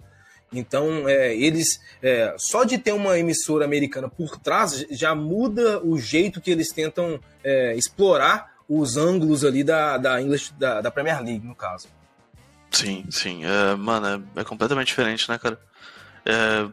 Então, 0.53 1.09
é, 1.09 1.35
eles 1.35 1.81
é, 2.03 2.35
só 2.39 2.65
de 2.65 2.77
ter 2.79 2.93
uma 2.93 3.19
emissora 3.19 3.65
americana 3.65 4.09
por 4.09 4.37
trás 4.39 4.85
já 4.91 5.15
muda 5.15 5.81
o 5.83 5.99
jeito 5.99 6.41
que 6.41 6.51
eles 6.51 6.71
tentam 6.71 7.19
é, 7.43 7.75
explorar 7.75 8.53
os 8.69 8.97
ângulos 8.97 9.45
ali 9.45 9.65
da, 9.65 9.99
da, 9.99 10.21
English, 10.21 10.53
da, 10.55 10.81
da 10.81 10.91
Premier 10.91 11.23
League, 11.23 11.47
no 11.47 11.55
caso. 11.55 11.89
Sim, 12.71 13.05
sim. 13.11 13.45
É, 13.45 13.75
mano, 13.75 14.25
é, 14.37 14.41
é, 14.41 14.45
completamente 14.45 14.89
diferente, 14.89 15.29
né, 15.29 15.39
cara? 15.39 15.61
É, 16.25 16.69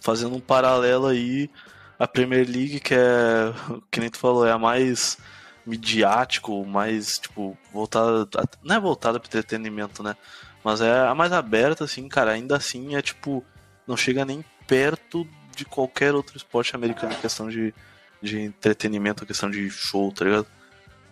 fazendo 0.00 0.36
um 0.36 0.40
paralelo 0.40 1.06
aí, 1.06 1.50
a 1.98 2.06
Premier 2.06 2.46
League, 2.48 2.80
que 2.80 2.94
é, 2.94 3.52
que 3.90 4.00
nem 4.00 4.10
tu 4.10 4.18
falou, 4.18 4.46
é 4.46 4.52
a 4.52 4.58
mais 4.58 5.18
midiático, 5.66 6.64
mais, 6.64 7.18
tipo, 7.18 7.58
voltada. 7.72 8.28
Não 8.62 8.76
é 8.76 8.80
voltada 8.80 9.18
para 9.18 9.28
entretenimento, 9.28 10.02
né? 10.02 10.16
Mas 10.66 10.80
é 10.80 11.06
a 11.06 11.14
mais 11.14 11.32
aberta, 11.32 11.84
assim, 11.84 12.08
cara. 12.08 12.32
Ainda 12.32 12.56
assim 12.56 12.96
é 12.96 13.00
tipo. 13.00 13.44
Não 13.86 13.96
chega 13.96 14.24
nem 14.24 14.44
perto 14.66 15.24
de 15.54 15.64
qualquer 15.64 16.12
outro 16.12 16.36
esporte 16.36 16.74
americano 16.74 17.12
em 17.12 17.20
questão 17.20 17.48
de, 17.48 17.72
de 18.20 18.40
entretenimento, 18.40 19.24
questão 19.24 19.48
de 19.48 19.70
show, 19.70 20.10
tá 20.10 20.24
ligado? 20.24 20.46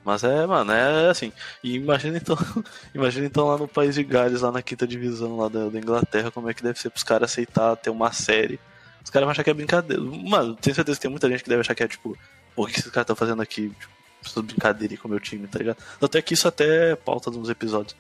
Mas 0.05 0.25
é, 0.25 0.45
mano, 0.45 0.73
é 0.73 1.09
assim. 1.09 1.33
E 1.62 1.77
imagina 1.77 2.17
então, 2.17 2.37
imagina 2.93 3.27
então 3.27 3.47
lá 3.47 3.57
no 3.57 3.69
país 3.69 3.95
de 3.95 4.03
Gales, 4.03 4.40
lá 4.40 4.51
na 4.51 4.61
quinta 4.61 4.88
divisão 4.88 5.37
lá 5.37 5.49
da, 5.49 5.69
da 5.69 5.79
Inglaterra, 5.79 6.33
como 6.33 6.51
é 6.51 6.55
que 6.55 6.64
deve 6.64 6.81
ser 6.81 6.90
pros 6.90 7.05
caras 7.05 7.31
aceitar 7.31 7.77
ter 7.77 7.90
uma 7.90 8.12
série. 8.12 8.59
Os 9.05 9.11
caras 9.11 9.25
vão 9.25 9.31
achar 9.31 9.45
que 9.45 9.51
é 9.51 9.55
brincadeira. 9.55 10.03
Mano, 10.03 10.57
tenho 10.57 10.75
certeza 10.75 10.99
que 10.99 11.03
tem 11.03 11.11
muita 11.12 11.29
gente 11.29 11.45
que 11.45 11.49
deve 11.49 11.61
achar 11.61 11.77
que 11.77 11.85
é 11.85 11.87
tipo, 11.87 12.19
o 12.57 12.67
que 12.67 12.73
esses 12.73 12.90
caras 12.90 13.05
estão 13.05 13.14
fazendo 13.14 13.40
aqui? 13.40 13.69
Tipo, 13.69 13.95
essas 14.27 14.43
brincadeiras 14.43 14.99
com 14.99 15.07
o 15.07 15.11
meu 15.12 15.21
time, 15.21 15.47
tá 15.47 15.61
ligado? 15.61 15.79
Até 16.03 16.21
que 16.21 16.35
isso 16.35 16.49
até 16.49 16.90
é 16.90 16.97
pauta 16.97 17.31
de 17.31 17.38
uns 17.38 17.49
episódios. 17.49 17.95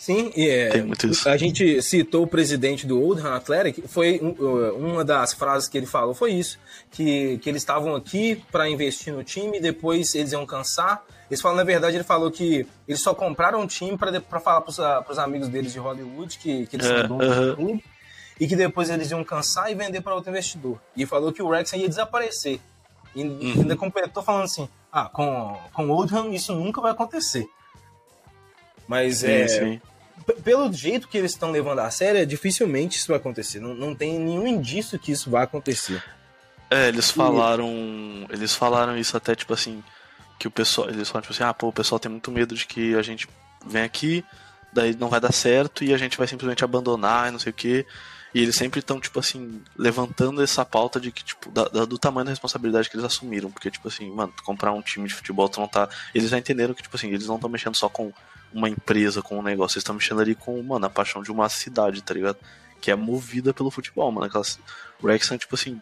Sim, 0.00 0.32
e 0.34 0.48
é, 0.48 0.70
a 1.26 1.36
gente 1.36 1.82
citou 1.82 2.22
o 2.22 2.26
presidente 2.26 2.86
do 2.86 2.98
Oldham 2.98 3.34
Athletic, 3.34 3.86
foi 3.86 4.18
uma 4.74 5.04
das 5.04 5.34
frases 5.34 5.68
que 5.68 5.76
ele 5.76 5.84
falou 5.84 6.14
foi 6.14 6.32
isso, 6.32 6.58
que, 6.90 7.36
que 7.36 7.50
eles 7.50 7.60
estavam 7.60 7.94
aqui 7.94 8.42
para 8.50 8.66
investir 8.66 9.12
no 9.12 9.22
time, 9.22 9.60
depois 9.60 10.14
eles 10.14 10.32
iam 10.32 10.46
cansar. 10.46 11.04
Eles 11.30 11.42
falam, 11.42 11.58
na 11.58 11.64
verdade, 11.64 11.98
ele 11.98 12.02
falou 12.02 12.30
que 12.30 12.66
eles 12.88 13.02
só 13.02 13.12
compraram 13.12 13.60
um 13.60 13.66
time 13.66 13.98
para 13.98 14.40
falar 14.40 14.62
para 14.62 15.04
os 15.12 15.18
amigos 15.18 15.48
deles 15.48 15.70
de 15.70 15.78
Hollywood 15.78 16.38
que, 16.38 16.66
que 16.66 16.76
eles 16.76 16.86
é, 16.86 17.00
são 17.00 17.08
donos 17.18 17.36
uh 17.36 17.38
-huh. 17.38 17.50
do 17.50 17.56
clube, 17.56 17.84
e 18.40 18.48
que 18.48 18.56
depois 18.56 18.88
eles 18.88 19.10
iam 19.10 19.22
cansar 19.22 19.70
e 19.70 19.74
vender 19.74 20.00
para 20.00 20.14
outro 20.14 20.30
investidor. 20.30 20.80
E 20.96 21.04
falou 21.04 21.30
que 21.30 21.42
o 21.42 21.50
Rex 21.50 21.74
ia 21.74 21.86
desaparecer. 21.86 22.58
E 23.14 23.22
uhum. 23.22 23.52
ainda 23.54 23.76
completou 23.76 24.22
falando 24.22 24.44
assim: 24.44 24.66
ah, 24.90 25.10
com, 25.12 25.58
com 25.74 25.90
Oldham 25.90 26.32
isso 26.32 26.54
nunca 26.54 26.80
vai 26.80 26.92
acontecer. 26.92 27.46
Mas 28.88 29.18
sim, 29.18 29.26
é. 29.30 29.46
Sim. 29.46 29.80
Pelo 30.44 30.72
jeito 30.72 31.08
que 31.08 31.18
eles 31.18 31.32
estão 31.32 31.50
levando 31.50 31.80
a 31.80 31.90
sério, 31.90 32.26
dificilmente 32.26 32.98
isso 32.98 33.08
vai 33.08 33.16
acontecer. 33.16 33.60
Não, 33.60 33.74
não 33.74 33.94
tem 33.94 34.18
nenhum 34.18 34.46
indício 34.46 34.98
que 34.98 35.12
isso 35.12 35.30
vai 35.30 35.44
acontecer. 35.44 36.02
É, 36.70 36.88
eles 36.88 37.10
falaram. 37.10 37.68
Eles 38.30 38.54
falaram 38.54 38.96
isso 38.96 39.16
até, 39.16 39.34
tipo 39.34 39.52
assim. 39.52 39.82
Que 40.38 40.46
o 40.46 40.50
pessoal. 40.50 40.88
Eles 40.88 41.08
falaram, 41.08 41.22
tipo 41.22 41.34
assim, 41.34 41.42
ah, 41.42 41.52
pô, 41.52 41.68
o 41.68 41.72
pessoal 41.72 41.98
tem 41.98 42.10
muito 42.10 42.30
medo 42.30 42.54
de 42.54 42.66
que 42.66 42.94
a 42.94 43.02
gente 43.02 43.28
vem 43.66 43.82
aqui, 43.82 44.24
daí 44.72 44.96
não 44.96 45.08
vai 45.08 45.20
dar 45.20 45.32
certo 45.32 45.84
e 45.84 45.92
a 45.92 45.98
gente 45.98 46.16
vai 46.16 46.26
simplesmente 46.26 46.64
abandonar 46.64 47.28
e 47.28 47.30
não 47.30 47.38
sei 47.38 47.50
o 47.50 47.54
que. 47.54 47.86
E 48.32 48.42
eles 48.42 48.54
sempre 48.54 48.78
estão, 48.78 49.00
tipo 49.00 49.18
assim, 49.18 49.60
levantando 49.76 50.40
essa 50.40 50.64
pauta 50.64 51.00
de 51.00 51.10
que, 51.10 51.24
tipo, 51.24 51.50
da, 51.50 51.64
da, 51.64 51.84
do 51.84 51.98
tamanho 51.98 52.24
da 52.24 52.30
responsabilidade 52.30 52.88
que 52.88 52.94
eles 52.94 53.04
assumiram. 53.04 53.50
Porque, 53.50 53.70
tipo 53.70 53.88
assim, 53.88 54.08
mano, 54.10 54.32
comprar 54.44 54.72
um 54.72 54.80
time 54.80 55.08
de 55.08 55.14
futebol, 55.14 55.48
tu 55.48 55.60
não 55.60 55.66
tá. 55.66 55.88
Eles 56.14 56.30
já 56.30 56.38
entenderam 56.38 56.72
que, 56.72 56.82
tipo 56.82 56.96
assim, 56.96 57.08
eles 57.08 57.26
não 57.26 57.34
estão 57.34 57.50
mexendo 57.50 57.74
só 57.74 57.88
com 57.88 58.12
uma 58.52 58.68
empresa, 58.68 59.22
com 59.22 59.38
um 59.38 59.42
negócio, 59.42 59.76
eles 59.76 59.82
estão 59.82 59.94
mexendo 59.94 60.20
ali 60.20 60.34
com, 60.34 60.60
mano, 60.62 60.86
a 60.86 60.90
paixão 60.90 61.22
de 61.22 61.30
uma 61.30 61.48
cidade, 61.48 62.02
tá 62.02 62.14
ligado? 62.14 62.38
Que 62.80 62.90
é 62.90 62.94
movida 62.94 63.54
pelo 63.54 63.70
futebol, 63.70 64.10
mano. 64.10 64.26
Aquelas. 64.26 64.58
Wrexham, 65.02 65.38
tipo 65.38 65.54
assim, 65.54 65.80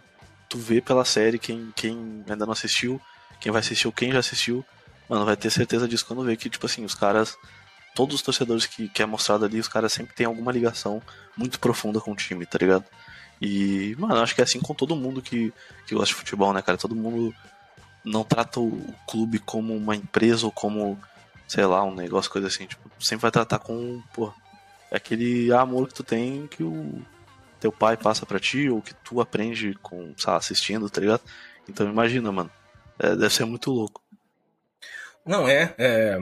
tu 0.49 0.59
vê 0.59 0.81
pela 0.81 1.05
série, 1.05 1.39
quem, 1.39 1.73
quem 1.75 2.25
ainda 2.29 2.47
não 2.47 2.53
assistiu, 2.53 3.01
quem 3.41 3.51
vai 3.51 3.61
assistir 3.61 3.87
ou 3.87 3.93
quem 3.93 4.13
já 4.13 4.19
assistiu, 4.21 4.65
mano, 5.09 5.25
vai 5.25 5.37
ter 5.37 5.51
certeza 5.51 5.89
disso 5.89 6.07
quando 6.07 6.23
vê 6.23 6.37
que, 6.37 6.49
tipo 6.49 6.67
assim, 6.67 6.85
os 6.85 6.95
caras 6.95 7.37
todos 7.99 8.15
os 8.15 8.23
torcedores 8.23 8.65
que, 8.65 8.89
que 8.89 9.03
é 9.03 9.07
mostrado 9.07 9.45
ali, 9.45 9.59
os 9.59 9.67
caras 9.67 9.93
sempre 9.93 10.15
têm 10.15 10.25
alguma 10.25 10.53
ligação 10.53 11.03
muito 11.37 11.59
profunda 11.59 12.01
com 12.01 12.13
o 12.13 12.15
time, 12.15 12.47
tá 12.47 12.57
ligado? 12.57 12.85
E, 13.43 13.97
mano, 13.99 14.21
acho 14.21 14.37
que 14.37 14.41
é 14.41 14.45
assim 14.45 14.61
com 14.61 14.73
todo 14.73 14.95
mundo 14.95 15.21
que, 15.21 15.53
que 15.85 15.97
gosta 15.97 16.07
de 16.07 16.15
futebol, 16.15 16.53
né, 16.53 16.63
cara? 16.63 16.79
Todo 16.79 16.95
mundo 16.95 17.35
não 18.05 18.23
trata 18.23 18.61
o 18.61 18.95
clube 19.05 19.41
como 19.41 19.77
uma 19.77 19.97
empresa 19.97 20.47
ou 20.47 20.53
como, 20.53 20.97
sei 21.49 21.65
lá, 21.65 21.83
um 21.83 21.95
negócio, 21.95 22.31
coisa 22.31 22.47
assim. 22.47 22.67
Tipo, 22.67 22.89
sempre 23.01 23.23
vai 23.23 23.31
tratar 23.31 23.59
com, 23.59 24.01
pô, 24.15 24.33
é 24.91 24.97
aquele 24.97 25.53
amor 25.53 25.89
que 25.89 25.95
tu 25.95 26.05
tem 26.05 26.47
que 26.47 26.63
o 26.63 27.03
teu 27.59 27.73
pai 27.73 27.97
passa 27.97 28.25
para 28.25 28.39
ti 28.39 28.71
ou 28.71 28.81
que 28.81 28.95
tu 28.95 29.21
aprende 29.21 29.75
com, 29.83 30.15
sabe, 30.17 30.37
assistindo, 30.37 30.89
tá 30.89 31.01
ligado? 31.01 31.23
Então 31.69 31.89
imagina, 31.89 32.31
mano. 32.31 32.51
É, 32.99 33.17
deve 33.17 33.33
ser 33.33 33.45
muito 33.45 33.71
louco. 33.71 34.03
Não, 35.25 35.49
é, 35.49 35.75
é 35.79 36.19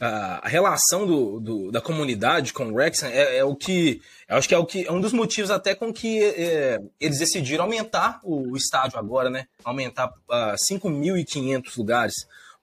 a 0.00 0.48
relação 0.48 1.06
do, 1.06 1.40
do, 1.40 1.70
da 1.70 1.80
comunidade 1.80 2.52
com 2.52 2.66
o 2.66 2.74
Wrexham 2.74 3.08
é, 3.08 3.38
é, 3.38 3.44
o 3.44 3.54
que 3.54 4.00
acho 4.28 4.48
que 4.48 4.54
é 4.54 4.58
o 4.58 4.66
que 4.66 4.86
é 4.86 4.92
um 4.92 5.00
dos 5.00 5.12
motivos 5.12 5.50
até 5.50 5.74
com 5.74 5.92
que 5.92 6.22
é, 6.22 6.78
eles 7.00 7.18
decidiram 7.18 7.64
aumentar 7.64 8.20
o, 8.22 8.56
estádio 8.56 8.98
agora, 8.98 9.30
né? 9.30 9.46
Aumentar 9.64 10.08
uh, 10.08 10.54
5.500 10.70 11.76
lugares, 11.76 12.14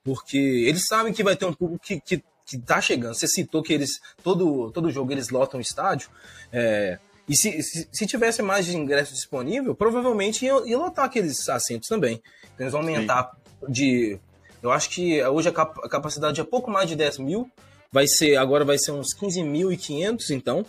porque 0.04 0.38
eles 0.38 0.86
sabem 0.88 1.14
que 1.14 1.24
vai 1.24 1.36
ter 1.36 1.46
um 1.46 1.54
público 1.54 1.84
que, 1.84 2.00
que, 2.00 2.24
que 2.46 2.58
tá 2.58 2.82
chegando. 2.82 3.16
Você 3.16 3.28
citou 3.28 3.64
que 3.64 3.74
eles 3.74 4.02
todo 4.24 4.72
todo 4.72 4.92
jogo 4.92 5.12
eles 5.12 5.30
lotam 5.30 5.60
o 5.60 5.62
estádio. 5.62 6.10
É, 6.52 7.00
e 7.28 7.36
se, 7.36 7.64
se, 7.64 7.88
se, 7.90 8.06
tivesse 8.06 8.42
mais 8.42 8.66
de 8.66 8.76
ingresso 8.76 9.14
disponível, 9.14 9.74
provavelmente 9.74 10.46
ia, 10.46 10.62
ia 10.66 10.78
lotar 10.78 11.06
aqueles 11.06 11.48
assentos 11.48 11.88
também. 11.88 12.22
Então, 12.44 12.66
eles 12.66 12.74
vão 12.74 12.82
aumentar 12.82 13.32
Sim. 13.66 13.72
de 13.72 14.20
Eu 14.62 14.72
acho 14.72 14.90
que 14.90 15.24
hoje 15.24 15.48
a, 15.48 15.52
cap 15.52 15.80
a 15.84 15.90
capacidade 15.90 16.42
é 16.42 16.44
pouco 16.44 16.70
mais 16.70 16.90
de 16.90 16.96
10 16.96 17.20
mil. 17.20 17.50
Vai 17.92 18.08
ser, 18.08 18.36
agora 18.38 18.66
vai 18.66 18.78
ser 18.78 18.92
uns 18.92 19.16
15.500, 19.16 20.32
então. 20.32 20.66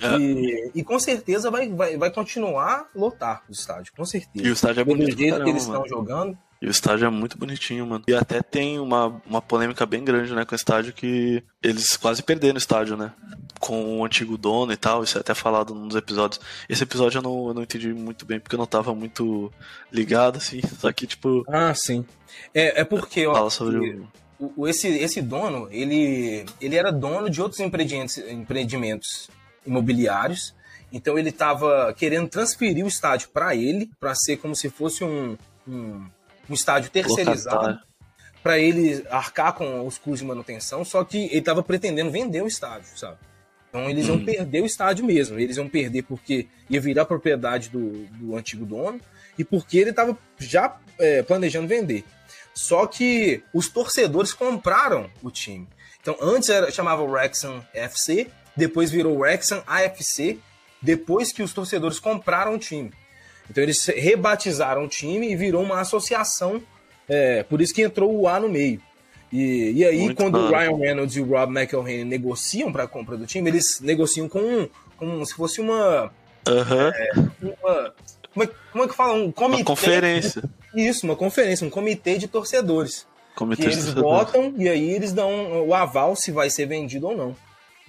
É. 0.00 0.16
E, 0.18 0.70
e, 0.74 0.82
com 0.82 0.98
certeza 0.98 1.50
vai, 1.50 1.68
vai, 1.68 1.96
vai 1.96 2.10
continuar 2.10 2.88
lotar 2.94 3.44
o 3.48 3.52
estádio, 3.52 3.92
com 3.96 4.04
certeza. 4.04 4.44
E 4.46 4.50
o 4.50 4.52
estádio 4.52 4.80
é 4.80 4.84
bonito. 4.84 5.10
Do 5.10 5.16
jeito 5.16 5.30
caramba, 5.30 5.44
que 5.44 5.50
eles 5.50 5.62
estão 5.62 5.86
jogando. 5.86 6.38
E 6.64 6.66
o 6.66 6.70
estádio 6.70 7.04
é 7.04 7.10
muito 7.10 7.36
bonitinho, 7.36 7.86
mano. 7.86 8.02
E 8.08 8.14
até 8.14 8.40
tem 8.40 8.80
uma, 8.80 9.20
uma 9.26 9.42
polêmica 9.42 9.84
bem 9.84 10.02
grande, 10.02 10.34
né, 10.34 10.46
com 10.46 10.54
o 10.54 10.56
estádio 10.56 10.94
que 10.94 11.44
eles 11.62 11.94
quase 11.94 12.22
perderam 12.22 12.54
o 12.54 12.58
estádio, 12.58 12.96
né? 12.96 13.12
Com 13.60 13.98
o 13.98 14.04
antigo 14.04 14.38
dono 14.38 14.72
e 14.72 14.76
tal, 14.76 15.04
isso 15.04 15.18
é 15.18 15.20
até 15.20 15.34
falado 15.34 15.74
num 15.74 15.86
dos 15.86 15.96
episódios. 15.96 16.40
Esse 16.66 16.82
episódio 16.82 17.18
eu 17.18 17.22
não, 17.22 17.48
eu 17.48 17.54
não 17.54 17.62
entendi 17.62 17.92
muito 17.92 18.24
bem, 18.24 18.40
porque 18.40 18.54
eu 18.54 18.58
não 18.58 18.66
tava 18.66 18.94
muito 18.94 19.52
ligado, 19.92 20.38
assim. 20.38 20.62
Só 20.80 20.90
que, 20.90 21.06
tipo. 21.06 21.44
Ah, 21.48 21.74
sim. 21.74 22.02
É, 22.54 22.80
é 22.80 22.84
porque, 22.84 23.26
ó. 23.26 23.34
Fala 23.34 23.50
sobre 23.50 24.00
o... 24.40 24.50
o... 24.56 24.66
esse, 24.66 24.88
esse 24.88 25.20
dono, 25.20 25.68
ele, 25.70 26.46
ele 26.62 26.76
era 26.76 26.90
dono 26.90 27.28
de 27.28 27.42
outros 27.42 27.60
empreendimentos, 27.60 28.16
empreendimentos 28.16 29.28
imobiliários. 29.66 30.54
Então 30.90 31.18
ele 31.18 31.28
estava 31.28 31.92
querendo 31.92 32.26
transferir 32.26 32.86
o 32.86 32.88
estádio 32.88 33.28
para 33.34 33.54
ele, 33.54 33.90
para 34.00 34.14
ser 34.14 34.38
como 34.38 34.56
se 34.56 34.70
fosse 34.70 35.04
um, 35.04 35.36
um, 35.68 36.06
um 36.48 36.54
estádio 36.54 36.90
terceirizado, 36.90 37.78
para 38.42 38.58
ele 38.58 39.04
arcar 39.10 39.54
com 39.54 39.86
os 39.86 39.96
custos 39.96 40.20
de 40.20 40.26
manutenção. 40.26 40.84
Só 40.84 41.02
que 41.04 41.26
ele 41.26 41.38
estava 41.38 41.62
pretendendo 41.62 42.10
vender 42.10 42.42
o 42.42 42.46
estádio, 42.46 42.96
sabe? 42.96 43.18
Então 43.68 43.90
eles 43.90 44.06
iam 44.06 44.16
hum. 44.16 44.24
perder 44.24 44.62
o 44.62 44.66
estádio 44.66 45.04
mesmo. 45.04 45.38
Eles 45.38 45.56
iam 45.56 45.68
perder 45.68 46.02
porque 46.02 46.46
ia 46.70 46.80
virar 46.80 47.06
propriedade 47.06 47.70
do, 47.70 48.06
do 48.06 48.36
antigo 48.36 48.64
dono 48.64 49.00
e 49.36 49.44
porque 49.44 49.78
ele 49.78 49.90
estava 49.90 50.16
já 50.38 50.76
é, 50.98 51.22
planejando 51.22 51.66
vender. 51.66 52.04
Só 52.54 52.86
que 52.86 53.42
os 53.52 53.68
torcedores 53.68 54.32
compraram 54.32 55.10
o 55.22 55.30
time. 55.30 55.66
Então 56.00 56.16
antes 56.20 56.50
era, 56.50 56.70
chamava 56.70 57.02
o 57.02 57.10
Wrexham 57.10 57.66
FC, 57.74 58.28
depois 58.56 58.90
virou 58.90 59.18
Wrexham 59.18 59.62
AFC, 59.66 60.38
depois 60.80 61.32
que 61.32 61.42
os 61.42 61.52
torcedores 61.52 61.98
compraram 61.98 62.54
o 62.54 62.58
time. 62.58 62.92
Então 63.50 63.62
eles 63.62 63.86
rebatizaram 63.86 64.84
o 64.84 64.88
time 64.88 65.30
e 65.30 65.36
virou 65.36 65.62
uma 65.62 65.80
associação, 65.80 66.62
é, 67.08 67.42
por 67.42 67.60
isso 67.60 67.74
que 67.74 67.82
entrou 67.82 68.14
o 68.14 68.28
A 68.28 68.40
no 68.40 68.48
meio. 68.48 68.80
E, 69.32 69.72
e 69.72 69.84
aí, 69.84 69.98
Muito 69.98 70.16
quando 70.16 70.38
o 70.38 70.48
Ryan 70.48 70.76
Reynolds 70.76 71.16
e 71.16 71.20
o 71.20 71.24
Rob 71.24 71.52
McElhenney 71.52 72.04
negociam 72.04 72.72
para 72.72 72.84
a 72.84 72.88
compra 72.88 73.16
do 73.16 73.26
time, 73.26 73.50
eles 73.50 73.80
negociam 73.80 74.28
com 74.28 74.68
como 74.96 75.26
se 75.26 75.34
fosse 75.34 75.60
uma. 75.60 76.12
É, 76.96 77.12
uma 77.42 77.92
como, 78.34 78.44
é, 78.44 78.50
como 78.72 78.84
é 78.84 78.88
que 78.88 78.94
fala? 78.94 79.14
Um 79.14 79.30
comitê. 79.30 79.62
Uma 79.62 79.64
conferência. 79.64 80.42
Isso, 80.74 81.06
uma 81.06 81.16
conferência, 81.16 81.66
um 81.66 81.70
comitê 81.70 82.18
de 82.18 82.26
torcedores. 82.26 83.06
Comitê 83.34 83.62
que 83.62 83.68
eles 83.68 83.92
votam 83.92 84.54
e 84.56 84.68
aí 84.68 84.90
eles 84.90 85.12
dão 85.12 85.66
o 85.66 85.74
aval 85.74 86.14
se 86.14 86.30
vai 86.30 86.50
ser 86.50 86.66
vendido 86.66 87.08
ou 87.08 87.16
não. 87.16 87.36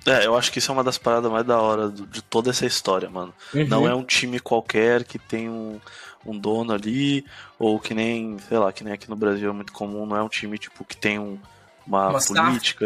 É, 0.06 0.26
eu 0.26 0.38
acho 0.38 0.52
que 0.52 0.60
isso 0.60 0.72
é 0.72 0.74
uma 0.74 0.84
das 0.84 0.98
paradas 0.98 1.32
mais 1.32 1.46
da 1.46 1.60
hora 1.60 1.90
de 1.90 2.22
toda 2.22 2.52
essa 2.52 2.66
história, 2.66 3.10
mano. 3.10 3.34
Uhum. 3.54 3.68
Não 3.68 3.88
é 3.88 3.96
um 3.96 4.04
time 4.04 4.40
qualquer 4.40 5.04
que 5.04 5.18
tem 5.18 5.50
um, 5.50 5.80
um 6.26 6.38
dono 6.38 6.74
ali, 6.74 7.26
ou 7.58 7.80
que 7.80 7.94
nem, 7.94 8.38
sei 8.48 8.58
lá, 8.58 8.72
que 8.72 8.84
nem 8.84 8.94
aqui 8.94 9.10
no 9.10 9.16
Brasil 9.16 9.50
é 9.50 9.54
muito 9.54 9.74
comum, 9.74 10.06
não 10.06 10.16
é 10.16 10.22
um 10.22 10.30
time, 10.30 10.58
tipo, 10.60 10.86
que 10.86 10.96
tem 10.96 11.18
um, 11.18 11.40
uma, 11.88 12.10
uma 12.10 12.20
política. 12.20 12.86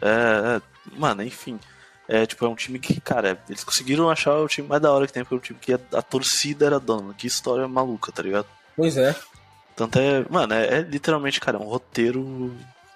É, 0.00 0.56
é, 0.56 0.62
mano, 0.98 1.22
enfim. 1.22 1.58
É, 2.08 2.24
tipo, 2.24 2.44
é 2.44 2.48
um 2.48 2.54
time 2.54 2.78
que, 2.78 3.00
cara, 3.00 3.38
eles 3.48 3.64
conseguiram 3.64 4.08
achar 4.08 4.36
o 4.36 4.48
time 4.48 4.68
mais 4.68 4.80
da 4.80 4.92
hora 4.92 5.06
que 5.06 5.12
tem, 5.12 5.24
porque 5.24 5.34
é 5.34 5.38
um 5.38 5.40
time 5.40 5.58
que 5.60 5.72
a, 5.74 5.98
a 5.98 6.02
torcida 6.02 6.64
era 6.64 6.80
dona. 6.80 7.12
Que 7.14 7.26
história 7.26 7.66
maluca, 7.68 8.12
tá 8.12 8.22
ligado? 8.22 8.46
Pois 8.76 8.96
é. 8.96 9.14
Tanto 9.74 9.98
é, 9.98 10.24
mano, 10.30 10.54
é, 10.54 10.78
é 10.78 10.80
literalmente, 10.80 11.40
cara, 11.40 11.58
um 11.58 11.64
roteiro 11.64 12.54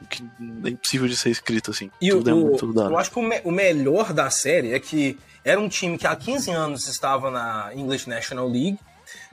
que 0.09 0.23
é 0.65 0.69
impossível 0.71 1.09
de 1.09 1.17
ser 1.17 1.31
escrito, 1.31 1.71
assim. 1.71 1.91
E 2.01 2.11
Tudo 2.11 2.27
o, 2.27 2.31
é 2.31 2.35
muito 2.35 2.81
Eu 2.81 2.99
acho 2.99 3.11
que 3.11 3.19
o, 3.19 3.23
me, 3.23 3.41
o, 3.45 3.51
melhor 3.51 4.13
da 4.13 4.31
série 4.31 4.73
é 4.73 4.81
que 4.81 5.19
era 5.45 5.61
um 5.61 5.69
time 5.69 5.99
que 5.99 6.07
há 6.07 6.15
15 6.15 6.51
anos 6.51 6.89
estava 6.89 7.31
na 7.31 7.71
English 7.75 8.09
National 8.09 8.49
League. 8.49 8.79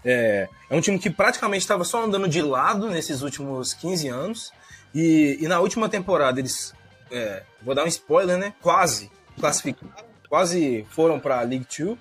É, 0.03 0.47
é 0.69 0.75
um 0.75 0.81
time 0.81 0.97
que 0.99 1.09
praticamente 1.09 1.61
estava 1.61 1.83
só 1.83 2.03
andando 2.03 2.27
de 2.27 2.41
lado 2.41 2.89
nesses 2.89 3.21
últimos 3.21 3.73
15 3.73 4.07
anos. 4.07 4.51
E, 4.93 5.37
e 5.41 5.47
na 5.47 5.59
última 5.59 5.89
temporada 5.89 6.39
eles. 6.39 6.73
É, 7.11 7.43
vou 7.61 7.73
dar 7.73 7.83
um 7.83 7.87
spoiler, 7.87 8.37
né? 8.37 8.53
Quase 8.61 9.09
classificaram, 9.39 9.93
quase 10.27 10.85
foram 10.89 11.19
para 11.19 11.39
a 11.39 11.43
League 11.43 11.67
2. 11.77 11.97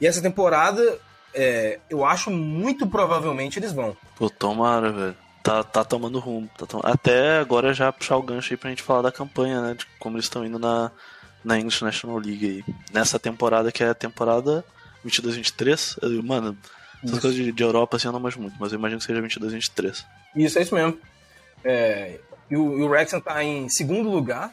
E 0.00 0.06
essa 0.06 0.22
temporada, 0.22 0.98
é, 1.34 1.78
eu 1.90 2.04
acho 2.04 2.30
muito 2.30 2.86
provavelmente 2.86 3.58
eles 3.58 3.72
vão. 3.72 3.96
Pô, 4.16 4.30
tomara, 4.30 4.90
velho 4.90 5.27
tá, 5.48 5.64
tá 5.64 5.84
tomando 5.84 6.18
rumo. 6.18 6.48
Tá 6.56 6.66
tom... 6.66 6.80
Até 6.82 7.38
agora 7.38 7.72
já 7.72 7.90
puxar 7.90 8.16
o 8.16 8.22
gancho 8.22 8.52
aí 8.52 8.56
pra 8.56 8.70
gente 8.70 8.82
falar 8.82 9.02
da 9.02 9.12
campanha, 9.12 9.62
né? 9.62 9.74
De 9.74 9.86
como 9.98 10.16
eles 10.16 10.26
estão 10.26 10.44
indo 10.44 10.58
na, 10.58 10.90
na 11.42 11.58
English 11.58 11.82
National 11.82 12.18
League 12.18 12.46
aí. 12.46 12.74
Nessa 12.92 13.18
temporada 13.18 13.72
que 13.72 13.82
é 13.82 13.88
a 13.88 13.94
temporada 13.94 14.64
22-23. 15.06 16.22
Mano, 16.22 16.56
essas 16.96 17.12
isso. 17.12 17.20
coisas 17.20 17.34
de, 17.34 17.50
de, 17.50 17.62
Europa 17.62 17.96
assim 17.96 18.08
eu 18.08 18.12
não 18.12 18.20
manjo 18.20 18.40
muito, 18.40 18.56
mas 18.60 18.72
eu 18.72 18.78
imagino 18.78 19.00
que 19.00 19.06
seja 19.06 19.22
22-23. 19.22 20.04
Isso, 20.36 20.58
é 20.58 20.62
isso 20.62 20.74
mesmo. 20.74 20.98
É, 21.64 22.20
e 22.50 22.56
o, 22.56 22.78
e 22.78 22.82
o 22.82 22.88
Wrexham 22.88 23.20
tá 23.20 23.42
em 23.42 23.68
segundo 23.68 24.10
lugar, 24.10 24.52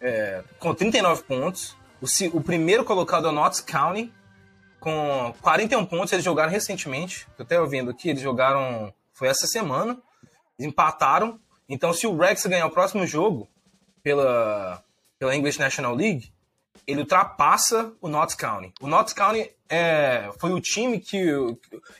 é, 0.00 0.42
com 0.58 0.72
39 0.72 1.24
pontos. 1.24 1.76
O, 2.00 2.06
o 2.38 2.40
primeiro 2.40 2.84
colocado 2.84 3.26
é 3.26 3.30
o 3.30 3.32
Notts 3.32 3.60
County, 3.60 4.12
com 4.78 5.34
41 5.40 5.84
pontos. 5.86 6.12
Eles 6.12 6.24
jogaram 6.24 6.50
recentemente. 6.50 7.26
Tô 7.36 7.42
até 7.42 7.60
ouvindo 7.60 7.90
aqui, 7.90 8.10
eles 8.10 8.22
jogaram. 8.22 8.92
Foi 9.12 9.28
essa 9.28 9.46
semana 9.46 9.98
empataram. 10.58 11.40
Então, 11.68 11.92
se 11.92 12.06
o 12.06 12.16
Rex 12.16 12.44
ganhar 12.46 12.66
o 12.66 12.70
próximo 12.70 13.06
jogo 13.06 13.48
pela, 14.02 14.82
pela 15.18 15.34
English 15.34 15.58
National 15.58 15.94
League, 15.94 16.32
ele 16.86 17.00
ultrapassa 17.00 17.92
o 18.00 18.08
Notts 18.08 18.34
County. 18.34 18.72
O 18.80 18.86
Notts 18.86 19.12
County 19.12 19.50
é, 19.68 20.30
foi 20.38 20.52
o 20.52 20.60
time 20.60 20.98
que. 20.98 21.24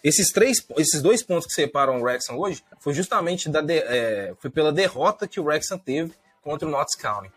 Esses, 0.02 0.30
três, 0.30 0.64
esses 0.76 1.00
dois 1.00 1.22
pontos 1.22 1.46
que 1.46 1.52
separam 1.52 1.98
o 1.98 2.02
Wrexham 2.02 2.36
hoje 2.36 2.62
foi 2.80 2.92
justamente 2.92 3.48
da 3.48 3.60
de, 3.60 3.78
é, 3.78 4.34
foi 4.38 4.50
pela 4.50 4.72
derrota 4.72 5.28
que 5.28 5.40
o 5.40 5.44
Wrexham 5.44 5.78
teve 5.78 6.12
contra 6.42 6.66
o 6.66 6.70
Notts 6.70 6.96
County. 6.96 7.30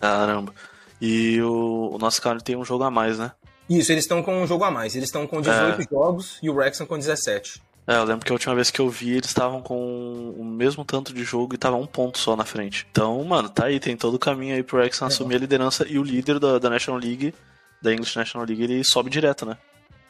Caramba. 0.00 0.54
E 1.00 1.40
o, 1.40 1.94
o 1.94 1.98
Notts 1.98 2.18
County 2.18 2.44
tem 2.44 2.56
um 2.56 2.64
jogo 2.64 2.84
a 2.84 2.90
mais, 2.90 3.18
né? 3.18 3.32
Isso, 3.68 3.92
eles 3.92 4.04
estão 4.04 4.22
com 4.22 4.42
um 4.42 4.46
jogo 4.46 4.64
a 4.64 4.70
mais. 4.70 4.96
Eles 4.96 5.08
estão 5.08 5.26
com 5.26 5.40
18 5.40 5.80
é. 5.80 5.84
jogos 5.88 6.38
e 6.42 6.50
o 6.50 6.54
Wrexham 6.54 6.86
com 6.86 6.98
17. 6.98 7.62
É, 7.90 7.96
eu 7.96 8.04
lembro 8.04 8.24
que 8.24 8.30
a 8.30 8.34
última 8.34 8.54
vez 8.54 8.70
que 8.70 8.80
eu 8.80 8.88
vi, 8.88 9.16
eles 9.16 9.26
estavam 9.26 9.60
com 9.60 10.30
o 10.38 10.44
mesmo 10.44 10.84
tanto 10.84 11.12
de 11.12 11.24
jogo 11.24 11.56
e 11.56 11.58
tava 11.58 11.74
um 11.74 11.88
ponto 11.88 12.18
só 12.18 12.36
na 12.36 12.44
frente. 12.44 12.86
Então, 12.88 13.24
mano, 13.24 13.48
tá 13.48 13.64
aí, 13.64 13.80
tem 13.80 13.96
todo 13.96 14.14
o 14.14 14.18
caminho 14.18 14.54
aí 14.54 14.62
pro 14.62 14.76
Wrexham 14.78 15.08
é. 15.08 15.08
assumir 15.08 15.34
a 15.34 15.38
liderança 15.40 15.84
e 15.88 15.98
o 15.98 16.02
líder 16.04 16.38
da, 16.38 16.60
da 16.60 16.70
National 16.70 17.00
League, 17.00 17.34
da 17.82 17.92
English 17.92 18.16
National 18.16 18.46
League, 18.46 18.62
ele 18.62 18.84
sobe 18.84 19.10
direto, 19.10 19.44
né? 19.44 19.58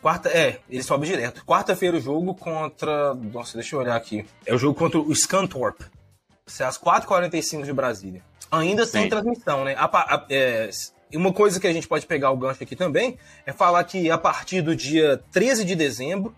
Quarta, 0.03 0.29
é, 0.29 0.61
ele 0.69 0.83
sobe 0.83 1.07
direto. 1.07 1.43
Quarta-feira 1.47 1.97
o 1.97 2.01
jogo 2.01 2.35
contra. 2.35 3.15
Nossa, 3.15 3.55
deixa 3.55 3.75
eu 3.75 3.81
olhar 3.81 3.97
aqui. 3.97 4.27
É 4.45 4.55
o 4.55 4.59
jogo 4.59 4.79
contra 4.79 5.01
o 5.01 5.15
Scunthorpe. 5.15 5.87
Isso 6.47 6.63
é 6.63 6.67
às 6.67 6.77
4h45 6.77 7.65
de 7.65 7.73
Brasília. 7.73 8.23
Ainda 8.51 8.85
sem 8.85 9.09
transmissão, 9.09 9.65
né? 9.65 9.75
A, 9.79 9.87
a, 9.87 10.27
é, 10.29 10.69
uma 11.15 11.33
coisa 11.33 11.59
que 11.59 11.67
a 11.67 11.73
gente 11.73 11.89
pode 11.89 12.05
pegar 12.05 12.31
o 12.31 12.37
gancho 12.37 12.63
aqui 12.63 12.77
também 12.77 13.17
é 13.47 13.55
falar 13.55 13.83
que 13.85 14.11
a 14.11 14.19
partir 14.19 14.61
do 14.61 14.77
dia 14.77 15.23
13 15.33 15.65
de 15.65 15.75
dezembro 15.75 16.35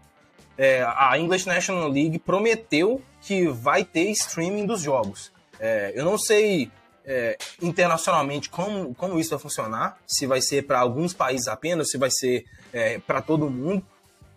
é, 0.56 0.82
a 0.82 1.18
English 1.18 1.46
National 1.46 1.88
League 1.88 2.18
prometeu 2.18 3.02
que 3.20 3.46
vai 3.48 3.84
ter 3.84 4.10
streaming 4.10 4.66
dos 4.66 4.80
jogos. 4.80 5.32
É, 5.58 5.92
eu 5.94 6.04
não 6.04 6.18
sei 6.18 6.70
é, 7.04 7.36
internacionalmente 7.60 8.48
como, 8.48 8.94
como 8.94 9.18
isso 9.18 9.30
vai 9.30 9.38
funcionar, 9.38 9.98
se 10.06 10.26
vai 10.26 10.40
ser 10.40 10.66
para 10.66 10.80
alguns 10.80 11.12
países 11.14 11.48
apenas, 11.48 11.90
se 11.90 11.98
vai 11.98 12.10
ser 12.10 12.44
é, 12.72 12.98
para 12.98 13.20
todo 13.20 13.50
mundo, 13.50 13.84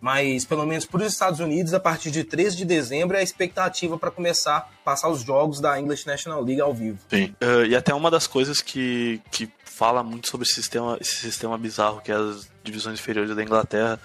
mas 0.00 0.44
pelo 0.44 0.66
menos 0.66 0.84
para 0.84 1.02
os 1.02 1.12
Estados 1.12 1.40
Unidos, 1.40 1.74
a 1.74 1.80
partir 1.80 2.10
de 2.10 2.22
13 2.22 2.56
de 2.56 2.64
dezembro 2.64 3.16
é 3.16 3.20
a 3.20 3.22
expectativa 3.22 3.98
para 3.98 4.10
começar 4.10 4.56
a 4.56 4.60
passar 4.84 5.08
os 5.08 5.22
jogos 5.22 5.60
da 5.60 5.80
English 5.80 6.06
National 6.06 6.42
League 6.42 6.60
ao 6.60 6.72
vivo. 6.72 6.98
Sim, 7.08 7.34
uh, 7.42 7.64
e 7.64 7.74
até 7.74 7.94
uma 7.94 8.10
das 8.10 8.26
coisas 8.26 8.60
que, 8.60 9.20
que 9.30 9.50
fala 9.64 10.02
muito 10.02 10.28
sobre 10.28 10.46
esse 10.46 10.54
sistema, 10.54 10.96
esse 11.00 11.16
sistema 11.16 11.56
bizarro 11.58 12.00
que 12.00 12.12
é 12.12 12.14
as 12.14 12.48
divisões 12.62 13.00
inferiores 13.00 13.34
da 13.34 13.42
Inglaterra 13.42 13.98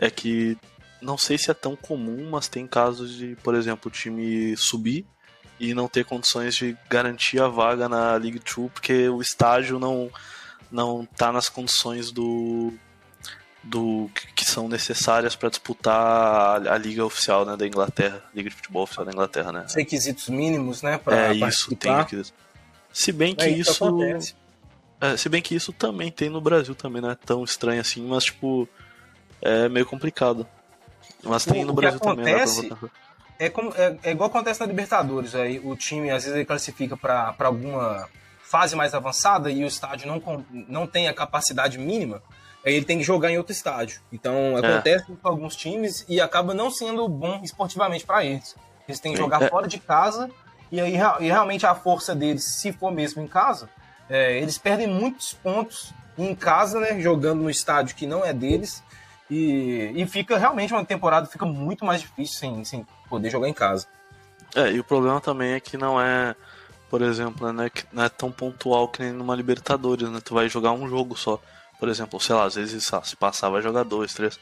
é 0.00 0.08
que 0.08 0.56
não 1.00 1.18
sei 1.18 1.38
se 1.38 1.50
é 1.50 1.54
tão 1.54 1.76
comum, 1.76 2.28
mas 2.30 2.48
tem 2.48 2.66
casos 2.66 3.14
de, 3.16 3.36
por 3.42 3.54
exemplo, 3.54 3.88
o 3.88 3.94
time 3.94 4.56
subir 4.56 5.06
e 5.58 5.74
não 5.74 5.88
ter 5.88 6.04
condições 6.04 6.54
de 6.54 6.76
garantir 6.88 7.40
a 7.40 7.48
vaga 7.48 7.88
na 7.88 8.14
League 8.16 8.38
Two, 8.40 8.70
porque 8.70 9.08
o 9.08 9.20
estágio 9.20 9.78
não 9.78 10.10
não 10.70 11.06
tá 11.06 11.30
nas 11.30 11.48
condições 11.48 12.10
do 12.10 12.72
do 13.62 14.08
que 14.36 14.44
são 14.44 14.68
necessárias 14.68 15.34
para 15.34 15.48
disputar 15.48 15.94
a, 15.94 16.74
a, 16.74 16.78
liga 16.78 17.04
oficial 17.04 17.44
né, 17.44 17.56
da 17.56 17.66
Inglaterra, 17.66 18.22
liga 18.32 18.48
de 18.48 18.54
futebol 18.54 18.84
oficial 18.84 19.04
da 19.04 19.10
Inglaterra, 19.10 19.50
né? 19.50 19.64
Os 19.66 19.74
requisitos 19.74 20.28
mínimos, 20.28 20.82
né, 20.82 20.98
para 20.98 21.28
É 21.28 21.34
isso, 21.34 21.74
tem 21.74 21.96
requisitos. 21.96 22.32
Se 22.92 23.10
bem 23.10 23.34
que 23.34 23.44
é, 23.44 23.50
isso, 23.50 23.84
é, 25.00 25.16
se 25.16 25.28
bem 25.28 25.42
que 25.42 25.54
isso 25.54 25.72
também 25.72 26.12
tem 26.12 26.30
no 26.30 26.40
Brasil 26.40 26.74
também, 26.74 27.02
não 27.02 27.10
é 27.10 27.16
tão 27.16 27.42
estranho 27.42 27.80
assim, 27.80 28.06
mas 28.06 28.24
tipo 28.24 28.68
é 29.42 29.68
meio 29.68 29.84
complicado. 29.84 30.46
Mas 31.22 31.44
tem 31.44 31.64
o, 31.64 31.66
no 31.66 31.72
Brasil 31.72 31.98
acontece, 31.98 32.68
também. 32.68 32.90
É, 33.38 33.50
como, 33.50 33.72
é, 33.76 33.96
é, 34.02 34.10
igual 34.12 34.28
acontece 34.28 34.60
na 34.60 34.66
Libertadores. 34.66 35.34
Aí 35.34 35.58
o 35.58 35.76
time 35.76 36.10
às 36.10 36.24
vezes 36.24 36.36
ele 36.36 36.44
classifica 36.44 36.96
para 36.96 37.34
alguma 37.40 38.08
fase 38.42 38.76
mais 38.76 38.94
avançada 38.94 39.50
e 39.50 39.64
o 39.64 39.66
estádio 39.66 40.06
não, 40.06 40.44
não 40.68 40.86
tem 40.86 41.08
a 41.08 41.14
capacidade 41.14 41.78
mínima, 41.78 42.22
aí 42.64 42.74
ele 42.74 42.84
tem 42.84 42.98
que 42.98 43.04
jogar 43.04 43.30
em 43.30 43.38
outro 43.38 43.52
estádio. 43.52 44.00
Então 44.12 44.56
é. 44.56 44.58
acontece 44.58 45.04
é. 45.10 45.14
com 45.20 45.28
alguns 45.28 45.56
times 45.56 46.04
e 46.08 46.20
acaba 46.20 46.54
não 46.54 46.70
sendo 46.70 47.08
bom 47.08 47.40
esportivamente 47.42 48.06
para 48.06 48.24
eles. 48.24 48.54
Eles 48.88 49.00
têm 49.00 49.12
que 49.12 49.18
jogar 49.18 49.42
é. 49.42 49.48
fora 49.48 49.66
de 49.66 49.78
casa 49.78 50.30
e 50.70 50.80
aí 50.80 50.94
e 50.94 51.26
realmente 51.26 51.66
a 51.66 51.74
força 51.74 52.14
deles, 52.14 52.44
se 52.44 52.72
for 52.72 52.92
mesmo 52.92 53.22
em 53.22 53.26
casa, 53.26 53.68
é, 54.08 54.38
eles 54.38 54.58
perdem 54.58 54.86
muitos 54.86 55.34
pontos 55.34 55.92
em 56.16 56.34
casa, 56.34 56.80
né, 56.80 57.00
jogando 57.00 57.42
no 57.42 57.50
estádio 57.50 57.96
que 57.96 58.06
não 58.06 58.24
é 58.24 58.32
deles. 58.32 58.82
E, 59.30 59.92
e 59.94 60.06
fica 60.06 60.38
realmente 60.38 60.72
uma 60.72 60.84
temporada 60.84 61.26
fica 61.26 61.44
muito 61.44 61.84
mais 61.84 62.00
difícil 62.00 62.38
sem, 62.38 62.64
sem 62.64 62.86
poder 63.08 63.30
jogar 63.30 63.48
em 63.48 63.52
casa. 63.52 63.86
É, 64.54 64.70
e 64.70 64.78
o 64.78 64.84
problema 64.84 65.20
também 65.20 65.52
é 65.52 65.60
que 65.60 65.76
não 65.76 66.00
é, 66.00 66.34
por 66.88 67.02
exemplo, 67.02 67.52
né, 67.52 67.70
não 67.92 68.04
é 68.04 68.08
tão 68.08 68.30
pontual 68.30 68.88
que 68.88 69.02
nem 69.02 69.12
numa 69.12 69.34
Libertadores, 69.34 70.08
né? 70.08 70.20
Tu 70.24 70.32
vai 70.32 70.48
jogar 70.48 70.72
um 70.72 70.88
jogo 70.88 71.16
só. 71.16 71.40
Por 71.78 71.88
exemplo, 71.88 72.18
sei 72.20 72.34
lá, 72.34 72.44
às 72.44 72.54
vezes 72.54 72.90
se 73.02 73.16
passar 73.16 73.50
vai 73.50 73.60
jogar 73.60 73.82
dois, 73.82 74.14
três. 74.14 74.38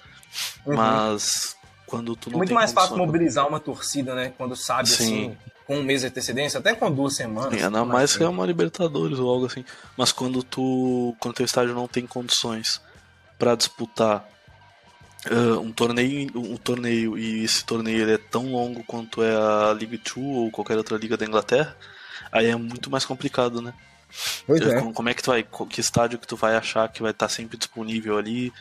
Uhum. 0.65 0.77
Mas 0.77 1.57
quando 1.87 2.15
tu 2.15 2.31
não 2.31 2.37
é 2.37 2.39
Muito 2.39 2.55
mais 2.55 2.73
fácil 2.73 2.97
mobilizar 2.97 3.49
uma 3.49 3.59
torcida, 3.59 4.15
né? 4.15 4.33
Quando 4.37 4.55
sabe 4.55 4.89
Sim. 4.89 4.95
assim, 5.05 5.37
com 5.67 5.79
um 5.79 5.83
mês 5.83 6.03
de 6.03 6.09
antecedência, 6.09 6.61
até 6.61 6.75
com 6.75 6.91
duas 6.93 7.17
semanas. 7.17 7.55
Sim, 7.55 7.65
ainda 7.65 7.85
mais 7.85 8.17
que 8.17 8.23
é 8.23 8.29
uma 8.29 8.47
Libertadores 8.47 9.19
ou 9.19 9.29
algo 9.29 9.47
assim. 9.47 9.65
Mas 9.97 10.13
quando 10.13 10.43
tu. 10.43 11.17
Quando 11.19 11.35
teu 11.35 11.47
estádio 11.47 11.75
não 11.75 11.89
tem 11.89 12.07
condições 12.07 12.81
para 13.39 13.57
disputar 13.57 14.29
uh, 15.31 15.61
um 15.61 15.73
torneio 15.73 16.31
um 16.35 16.57
torneio 16.57 17.19
e 17.19 17.45
esse 17.45 17.65
torneio 17.65 18.03
ele 18.03 18.13
é 18.15 18.19
tão 18.19 18.53
longo 18.53 18.83
quanto 18.85 19.23
é 19.23 19.35
a 19.35 19.73
League 19.73 19.99
Two 19.99 20.23
ou 20.23 20.51
qualquer 20.51 20.77
outra 20.77 20.97
liga 20.97 21.17
da 21.17 21.27
Inglaterra, 21.27 21.77
aí 22.33 22.47
é 22.47 22.57
muito 22.57 22.91
mais 22.91 23.05
complicado, 23.05 23.61
né? 23.61 23.75
Pois 24.47 24.61
é. 24.61 24.79
Como, 24.79 24.93
como 24.93 25.09
é 25.09 25.15
que 25.15 25.23
tu 25.23 25.31
vai. 25.31 25.45
Que 25.69 25.81
estádio 25.81 26.19
que 26.19 26.27
tu 26.27 26.37
vai 26.37 26.57
achar 26.57 26.89
que 26.89 27.03
vai 27.03 27.11
estar 27.11 27.29
sempre 27.29 27.57
disponível 27.57 28.17
ali? 28.17 28.53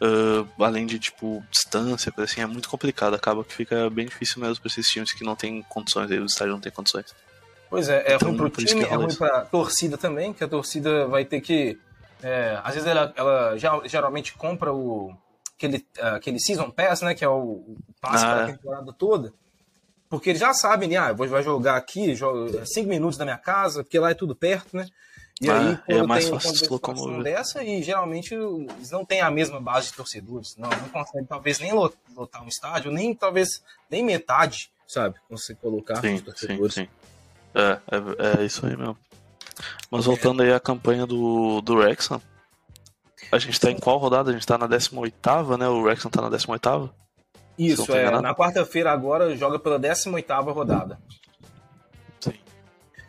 Uh, 0.00 0.46
além 0.62 0.86
de, 0.86 0.96
tipo, 0.98 1.42
distância, 1.50 2.12
coisa 2.12 2.30
assim, 2.30 2.40
é 2.40 2.46
muito 2.46 2.68
complicado. 2.68 3.14
Acaba 3.14 3.44
que 3.44 3.52
fica 3.52 3.90
bem 3.90 4.06
difícil 4.06 4.40
mesmo 4.40 4.60
para 4.60 4.68
esses 4.68 4.88
times 4.88 5.12
que 5.12 5.24
não 5.24 5.34
tem 5.34 5.62
condições, 5.68 6.10
aí 6.10 6.20
o 6.20 6.24
estádio 6.26 6.52
não 6.52 6.60
tem 6.60 6.70
condições. 6.70 7.14
Pois 7.68 7.88
é, 7.88 8.12
é 8.12 8.14
então, 8.14 8.28
ruim 8.28 8.50
pro 8.50 8.64
time, 8.64 8.82
é 8.82 8.94
ruim 8.94 9.14
pra 9.14 9.42
torcida 9.42 9.98
também, 9.98 10.32
que 10.32 10.42
a 10.42 10.48
torcida 10.48 11.06
vai 11.06 11.24
ter 11.24 11.40
que. 11.40 11.78
É, 12.22 12.58
às 12.64 12.74
vezes 12.74 12.88
ela, 12.88 13.12
ela 13.16 13.56
já, 13.56 13.80
geralmente 13.86 14.34
compra 14.34 14.72
o 14.72 15.14
aquele, 15.58 15.84
aquele 16.00 16.40
Season 16.40 16.70
Pass, 16.70 17.02
né? 17.02 17.14
Que 17.14 17.24
é 17.24 17.28
o, 17.28 17.76
passe 18.00 18.24
ah, 18.24 18.28
para 18.28 18.44
a 18.44 18.48
é. 18.48 18.52
temporada 18.52 18.92
toda. 18.92 19.32
Porque 20.08 20.30
eles 20.30 20.40
já 20.40 20.54
sabem, 20.54 20.88
né, 20.88 20.96
ah, 20.96 21.12
vou 21.12 21.28
vai 21.28 21.42
jogar 21.42 21.76
aqui, 21.76 22.14
jogo 22.14 22.64
cinco 22.64 22.88
minutos 22.88 23.18
da 23.18 23.26
minha 23.26 23.36
casa, 23.36 23.84
porque 23.84 23.98
lá 23.98 24.10
é 24.10 24.14
tudo 24.14 24.34
perto, 24.34 24.74
né? 24.74 24.88
E 25.40 25.50
ah, 25.50 25.58
aí, 25.58 25.72
é 25.72 25.76
quando 25.76 26.04
é 26.04 26.06
mais 26.06 26.24
tem 26.24 26.40
fácil 26.40 26.80
uma 26.82 27.22
dessa, 27.22 27.62
e 27.62 27.82
geralmente 27.82 28.34
eles 28.34 28.90
não 28.90 29.04
têm 29.04 29.20
a 29.20 29.30
mesma 29.30 29.60
base 29.60 29.88
de 29.88 29.94
torcedores, 29.94 30.56
não, 30.56 30.70
não 30.70 30.88
conseguem 30.88 31.26
talvez 31.26 31.60
nem 31.60 31.72
lotar 31.72 32.42
um 32.42 32.48
estádio, 32.48 32.90
nem 32.90 33.14
talvez 33.14 33.62
nem 33.90 34.02
metade, 34.02 34.70
sabe? 34.86 35.16
Você 35.28 35.54
colocar 35.54 36.00
sim, 36.00 36.14
os 36.14 36.22
torcedores. 36.22 36.74
Sim, 36.74 36.84
sim. 36.84 36.88
É, 37.54 37.78
é, 37.90 38.42
é, 38.42 38.44
isso 38.46 38.64
aí 38.64 38.76
mesmo. 38.76 38.96
Mas 39.90 40.06
voltando 40.06 40.42
aí 40.42 40.52
à 40.52 40.58
campanha 40.58 41.06
do, 41.06 41.60
do 41.60 41.74
Wrexham, 41.74 42.20
a 43.30 43.38
gente 43.38 43.60
tá 43.60 43.70
em 43.70 43.78
qual 43.78 43.98
rodada? 43.98 44.30
A 44.30 44.32
gente 44.32 44.46
tá 44.46 44.56
na 44.56 44.66
18 44.66 45.56
né? 45.58 45.68
O 45.68 45.82
Wrexham 45.82 46.10
tá 46.10 46.22
na 46.22 46.30
18 46.30 46.90
Isso, 47.58 47.92
é. 47.94 48.10
Na 48.20 48.34
quarta-feira 48.34 48.90
agora 48.92 49.36
joga 49.36 49.58
pela 49.58 49.78
18 49.78 50.32
rodada. 50.52 50.98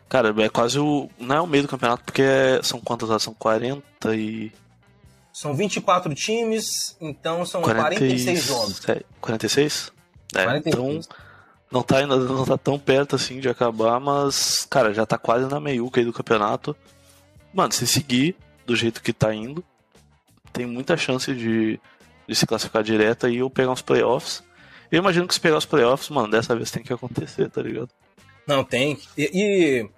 Cara, 0.09 0.33
é 0.43 0.49
quase 0.49 0.79
o. 0.79 1.07
Não 1.19 1.35
é 1.35 1.41
o 1.41 1.45
meio 1.45 1.63
do 1.63 1.69
campeonato, 1.69 2.03
porque 2.03 2.23
é, 2.23 2.59
são 2.63 2.81
quantas? 2.81 3.21
São 3.21 3.33
40 3.33 4.15
e. 4.15 4.51
São 5.31 5.53
24 5.53 6.13
times, 6.15 6.97
então 6.99 7.45
são 7.45 7.61
46 7.61 8.43
jogos. 8.43 8.79
46? 9.21 9.91
É, 10.35 10.43
46. 10.43 10.65
então 10.65 10.99
não 11.71 11.83
tá, 11.83 11.99
ainda, 11.99 12.15
não 12.15 12.43
tá 12.43 12.57
tão 12.57 12.79
perto 12.79 13.15
assim 13.15 13.39
de 13.39 13.47
acabar, 13.47 13.99
mas, 13.99 14.65
cara, 14.67 14.93
já 14.93 15.05
tá 15.05 15.17
quase 15.17 15.45
na 15.45 15.59
meiuca 15.59 16.01
aí 16.01 16.05
do 16.05 16.11
campeonato. 16.11 16.75
Mano, 17.53 17.71
se 17.71 17.85
seguir 17.85 18.35
do 18.65 18.75
jeito 18.75 19.01
que 19.01 19.13
tá 19.13 19.33
indo, 19.33 19.63
tem 20.51 20.65
muita 20.65 20.97
chance 20.97 21.33
de, 21.33 21.79
de 22.27 22.35
se 22.35 22.45
classificar 22.45 22.83
direto 22.83 23.25
aí 23.25 23.41
ou 23.41 23.49
pegar 23.49 23.71
uns 23.71 23.81
playoffs. 23.81 24.43
Eu 24.91 24.99
imagino 24.99 25.27
que 25.27 25.33
se 25.33 25.39
pegar 25.39 25.57
os 25.57 25.65
playoffs, 25.65 26.09
mano, 26.09 26.29
dessa 26.29 26.55
vez 26.55 26.71
tem 26.71 26.83
que 26.83 26.93
acontecer, 26.93 27.49
tá 27.49 27.61
ligado? 27.61 27.89
Não, 28.47 28.63
tem. 28.63 28.99
E, 29.17 29.29
e 29.33 29.89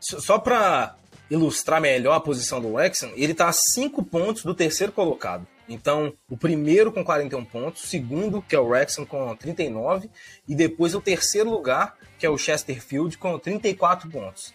só 0.00 0.38
para 0.38 0.94
ilustrar 1.30 1.80
melhor 1.80 2.14
a 2.14 2.20
posição 2.20 2.60
do 2.60 2.72
Wrexham, 2.74 3.10
ele 3.14 3.32
está 3.32 3.48
a 3.48 3.52
5 3.52 4.02
pontos 4.04 4.42
do 4.42 4.54
terceiro 4.54 4.92
colocado. 4.92 5.46
Então, 5.68 6.14
o 6.30 6.36
primeiro 6.36 6.90
com 6.90 7.04
41 7.04 7.44
pontos, 7.44 7.84
o 7.84 7.86
segundo, 7.86 8.40
que 8.40 8.56
é 8.56 8.58
o 8.58 8.66
Wrexham, 8.66 9.04
com 9.04 9.36
39, 9.36 10.08
e 10.46 10.54
depois 10.54 10.94
o 10.94 11.00
terceiro 11.00 11.50
lugar, 11.50 11.94
que 12.18 12.24
é 12.24 12.30
o 12.30 12.38
Chesterfield, 12.38 13.18
com 13.18 13.38
34 13.38 14.10
pontos. 14.10 14.54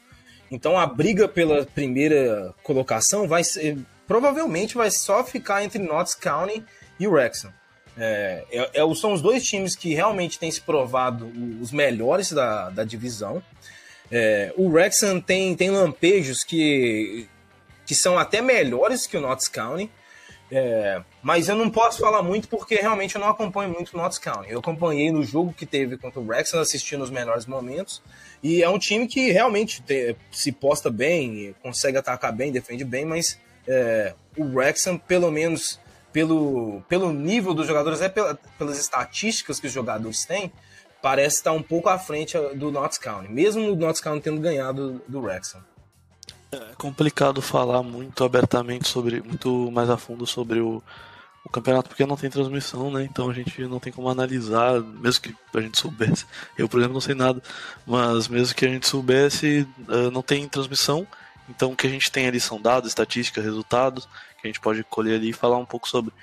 Então, 0.50 0.78
a 0.78 0.86
briga 0.88 1.28
pela 1.28 1.66
primeira 1.66 2.54
colocação 2.64 3.28
vai 3.28 3.44
ser, 3.44 3.78
provavelmente 4.08 4.76
vai 4.76 4.92
só 4.92 5.24
ficar 5.24 5.64
entre 5.64 5.82
Notts 5.82 6.16
County 6.16 6.64
e 7.00 7.08
Wrexham. 7.08 7.54
É, 7.98 8.44
é, 8.52 8.82
é, 8.82 8.96
são 8.96 9.14
os 9.14 9.22
dois 9.22 9.44
times 9.44 9.76
que 9.76 9.94
realmente 9.94 10.40
têm 10.40 10.50
se 10.50 10.62
provado 10.62 11.32
os 11.62 11.72
melhores 11.72 12.32
da, 12.32 12.70
da 12.70 12.84
divisão. 12.84 13.42
É, 14.12 14.54
o 14.58 14.70
Wrexham 14.70 15.22
tem, 15.22 15.56
tem 15.56 15.70
lampejos 15.70 16.44
que, 16.44 17.28
que 17.86 17.96
são 17.96 18.18
até 18.18 18.42
melhores 18.42 19.08
que 19.08 19.18
o 19.18 19.22
Notts 19.22 19.48
County, 19.48 19.90
é, 20.52 21.02
mas 21.22 21.50
eu 21.50 21.56
não 21.56 21.70
posso 21.70 22.00
falar 22.00 22.22
muito 22.22 22.48
porque 22.48 22.76
realmente 22.76 23.16
eu 23.16 23.22
não 23.22 23.30
acompanho 23.30 23.72
muito 23.72 23.94
o 23.94 23.98
Notts 23.98 24.20
County. 24.20 24.52
Eu 24.52 24.60
acompanhei 24.60 25.12
no 25.12 25.24
jogo 25.24 25.54
que 25.54 25.66
teve 25.66 25.98
contra 25.98 26.20
o 26.20 26.28
Wrexham, 26.28 26.60
assistindo 26.60 27.04
os 27.04 27.10
melhores 27.10 27.46
momentos, 27.46 28.04
e 28.42 28.62
é 28.62 28.70
um 28.70 28.78
time 28.78 29.08
que 29.08 29.32
realmente 29.32 29.82
te, 29.82 30.16
se 30.32 30.52
posta 30.52 30.92
bem, 30.92 31.56
consegue 31.64 31.98
atacar 31.98 32.32
bem, 32.32 32.52
defende 32.52 32.84
bem, 32.84 33.06
mas 33.06 33.40
é, 33.68 34.14
o 34.38 34.44
Wrexham, 34.46 34.98
pelo 34.98 35.32
menos 35.32 35.80
pelo, 36.12 36.82
pelo 36.88 37.12
nível 37.12 37.54
dos 37.54 37.68
jogadores, 37.68 38.00
é 38.02 38.08
pela, 38.08 38.36
pelas 38.58 38.80
estatísticas 38.80 39.60
que 39.60 39.68
os 39.68 39.74
jogadores 39.74 40.26
têm, 40.26 40.52
parece 41.02 41.38
estar 41.38 41.52
um 41.52 41.64
pouco 41.64 41.90
à 41.90 41.98
frente 41.98 42.38
do 42.56 42.72
Notts 42.72 42.98
County, 42.98 43.30
mesmo 43.30 43.72
o 43.72 43.76
Notts 43.76 44.00
County 44.00 44.22
tendo 44.22 44.40
ganhado 44.40 45.02
do 45.08 45.20
Wrexham. 45.22 45.62
É 46.52 46.76
complicado 46.78 47.42
falar 47.42 47.82
muito 47.82 48.24
abertamente 48.24 48.88
sobre, 48.88 49.22
muito 49.22 49.72
mais 49.72 49.90
a 49.90 49.98
fundo 49.98 50.28
sobre 50.28 50.60
o, 50.60 50.84
o 51.44 51.50
campeonato 51.50 51.90
porque 51.90 52.06
não 52.06 52.16
tem 52.16 52.30
transmissão, 52.30 52.92
né? 52.92 53.04
Então 53.04 53.30
a 53.30 53.34
gente 53.34 53.64
não 53.64 53.80
tem 53.80 53.92
como 53.92 54.08
analisar, 54.08 54.80
mesmo 54.80 55.22
que 55.22 55.36
a 55.56 55.62
gente 55.62 55.80
soubesse. 55.80 56.28
Eu, 56.56 56.70
por 56.70 56.80
exemplo, 56.80 56.94
não 56.94 57.02
sei 57.02 57.16
nada, 57.16 57.42
mas 57.88 58.28
mesmo 58.28 58.56
que 58.56 58.66
a 58.66 58.70
gente 58.70 58.88
soubesse, 58.88 59.68
uh, 59.90 60.12
não 60.12 60.22
tem 60.22 60.48
transmissão. 60.48 61.08
Então 61.50 61.72
o 61.72 61.76
que 61.76 61.88
a 61.88 61.90
gente 61.90 62.12
tem 62.12 62.28
ali 62.28 62.40
são 62.40 62.62
dados, 62.62 62.90
estatísticas, 62.90 63.44
resultados 63.44 64.08
que 64.44 64.48
a 64.48 64.50
gente 64.50 64.60
pode 64.60 64.84
colher 64.84 65.16
ali 65.16 65.30
e 65.30 65.34
falar 65.34 65.58
um 65.58 65.66
pouco 65.66 65.88
sobre. 65.88 66.14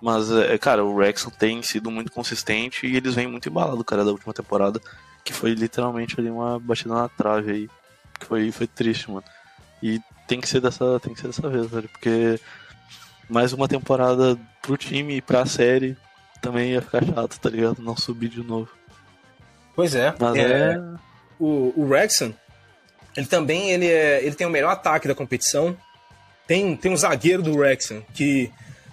Mas, 0.00 0.30
é, 0.30 0.54
é, 0.54 0.58
cara, 0.58 0.84
o 0.84 0.94
Wrexham 0.94 1.30
tem 1.30 1.62
sido 1.62 1.90
muito 1.90 2.12
consistente 2.12 2.86
e 2.86 2.96
eles 2.96 3.14
vêm 3.14 3.26
muito 3.26 3.48
embalados, 3.48 3.82
cara, 3.84 4.04
da 4.04 4.12
última 4.12 4.32
temporada, 4.32 4.80
que 5.24 5.32
foi 5.32 5.52
literalmente 5.54 6.18
ali 6.18 6.30
uma 6.30 6.60
batida 6.60 6.94
na 6.94 7.08
trave 7.08 7.50
aí, 7.50 7.70
que 8.18 8.26
foi, 8.26 8.52
foi 8.52 8.66
triste, 8.66 9.10
mano. 9.10 9.24
E 9.82 10.00
tem 10.28 10.40
que 10.40 10.48
ser 10.48 10.60
dessa, 10.60 11.00
tem 11.00 11.12
que 11.12 11.20
ser 11.20 11.26
dessa 11.28 11.48
vez, 11.48 11.66
velho, 11.66 11.88
porque 11.88 12.40
mais 13.28 13.52
uma 13.52 13.66
temporada 13.66 14.38
pro 14.62 14.76
time 14.76 15.16
e 15.16 15.22
pra 15.22 15.46
série 15.46 15.96
também 16.40 16.72
ia 16.72 16.82
ficar 16.82 17.04
chato, 17.04 17.40
tá 17.40 17.50
ligado? 17.50 17.82
Não 17.82 17.96
subir 17.96 18.28
de 18.28 18.42
novo. 18.42 18.68
Pois 19.74 19.94
é. 19.94 20.14
Mas 20.18 20.36
é... 20.36 20.74
é... 20.74 20.80
O, 21.38 21.72
o 21.76 21.84
Wrexham, 21.88 22.34
ele 23.16 23.26
também 23.26 23.70
ele, 23.70 23.86
é, 23.86 24.24
ele 24.24 24.34
tem 24.34 24.46
o 24.46 24.50
melhor 24.50 24.70
ataque 24.70 25.08
da 25.08 25.14
competição. 25.14 25.76
Tem, 26.46 26.76
tem 26.76 26.92
um 26.92 26.96
zagueiro 26.96 27.42
do 27.42 27.56
Wrexham 27.56 28.02
que 28.14 28.52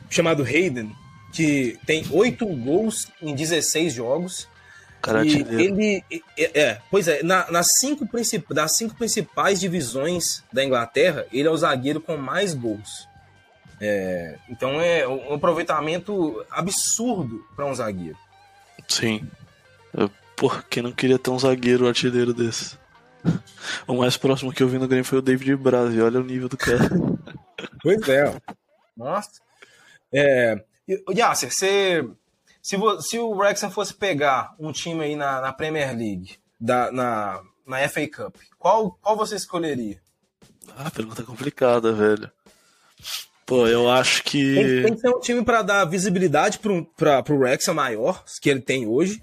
chamado 0.09 0.43
Hayden, 0.43 0.95
que 1.33 1.77
tem 1.85 2.05
oito 2.11 2.45
gols 2.45 3.07
em 3.21 3.35
16 3.35 3.93
jogos. 3.93 4.47
Cara, 5.01 5.25
e 5.25 5.41
ele 5.41 6.03
é, 6.37 6.61
é, 6.61 6.81
pois 6.89 7.09
é, 7.09 7.21
na, 7.23 7.51
nas 7.51 7.79
cinco 7.79 8.07
das 8.53 8.77
cinco 8.77 8.95
principais 8.95 9.59
divisões 9.59 10.41
da 10.51 10.63
Inglaterra, 10.63 11.25
ele 11.31 11.47
é 11.47 11.51
o 11.51 11.57
zagueiro 11.57 11.99
com 11.99 12.15
mais 12.15 12.53
gols. 12.53 13.07
É, 13.81 14.37
então 14.47 14.79
é 14.79 15.05
um 15.05 15.33
aproveitamento 15.33 16.45
absurdo 16.49 17.45
para 17.53 17.65
um 17.65 17.73
zagueiro. 17.73 18.17
Sim. 18.87 19.27
Por 20.37 20.63
que 20.63 20.81
não 20.81 20.91
queria 20.91 21.19
ter 21.19 21.31
um 21.31 21.39
zagueiro 21.39 21.87
artilheiro 21.87 22.33
desse? 22.33 22.77
O 23.87 23.95
mais 23.95 24.17
próximo 24.17 24.51
que 24.51 24.61
eu 24.61 24.67
vi 24.67 24.77
no 24.77 24.87
Grêmio 24.87 25.05
foi 25.05 25.19
o 25.19 25.21
David 25.21 25.55
Braz, 25.55 25.97
olha 25.97 26.19
o 26.19 26.23
nível 26.23 26.49
do 26.49 26.57
cara. 26.57 26.89
Pois 27.81 28.07
é. 28.07 28.33
Nossa. 28.95 29.41
É, 30.13 30.63
Yasser, 31.09 31.51
você 31.51 32.07
Se, 32.61 32.77
se 33.01 33.19
o 33.19 33.31
Wrexham 33.31 33.69
fosse 33.69 33.93
pegar 33.93 34.53
um 34.59 34.71
time 34.71 35.03
aí 35.03 35.15
na, 35.15 35.41
na 35.41 35.51
Premier 35.51 35.89
League, 35.89 36.37
da, 36.59 36.91
na, 36.91 37.41
na 37.67 37.89
FA 37.89 38.07
Cup, 38.07 38.35
qual, 38.57 38.91
qual 39.01 39.17
você 39.17 39.35
escolheria? 39.35 39.99
Ah, 40.77 40.89
pergunta 40.89 41.23
complicada, 41.23 41.91
velho. 41.91 42.31
Pô, 43.45 43.67
eu 43.67 43.89
acho 43.89 44.23
que. 44.23 44.55
Tem, 44.55 44.83
tem 44.83 44.93
que 44.93 44.99
ser 44.99 45.09
um 45.09 45.19
time 45.19 45.43
para 45.43 45.61
dar 45.61 45.85
visibilidade 45.85 46.59
pro, 46.59 46.85
pra, 46.97 47.21
pro 47.21 47.37
Wrexham 47.37 47.73
maior, 47.73 48.23
que 48.41 48.49
ele 48.49 48.61
tem 48.61 48.87
hoje. 48.87 49.21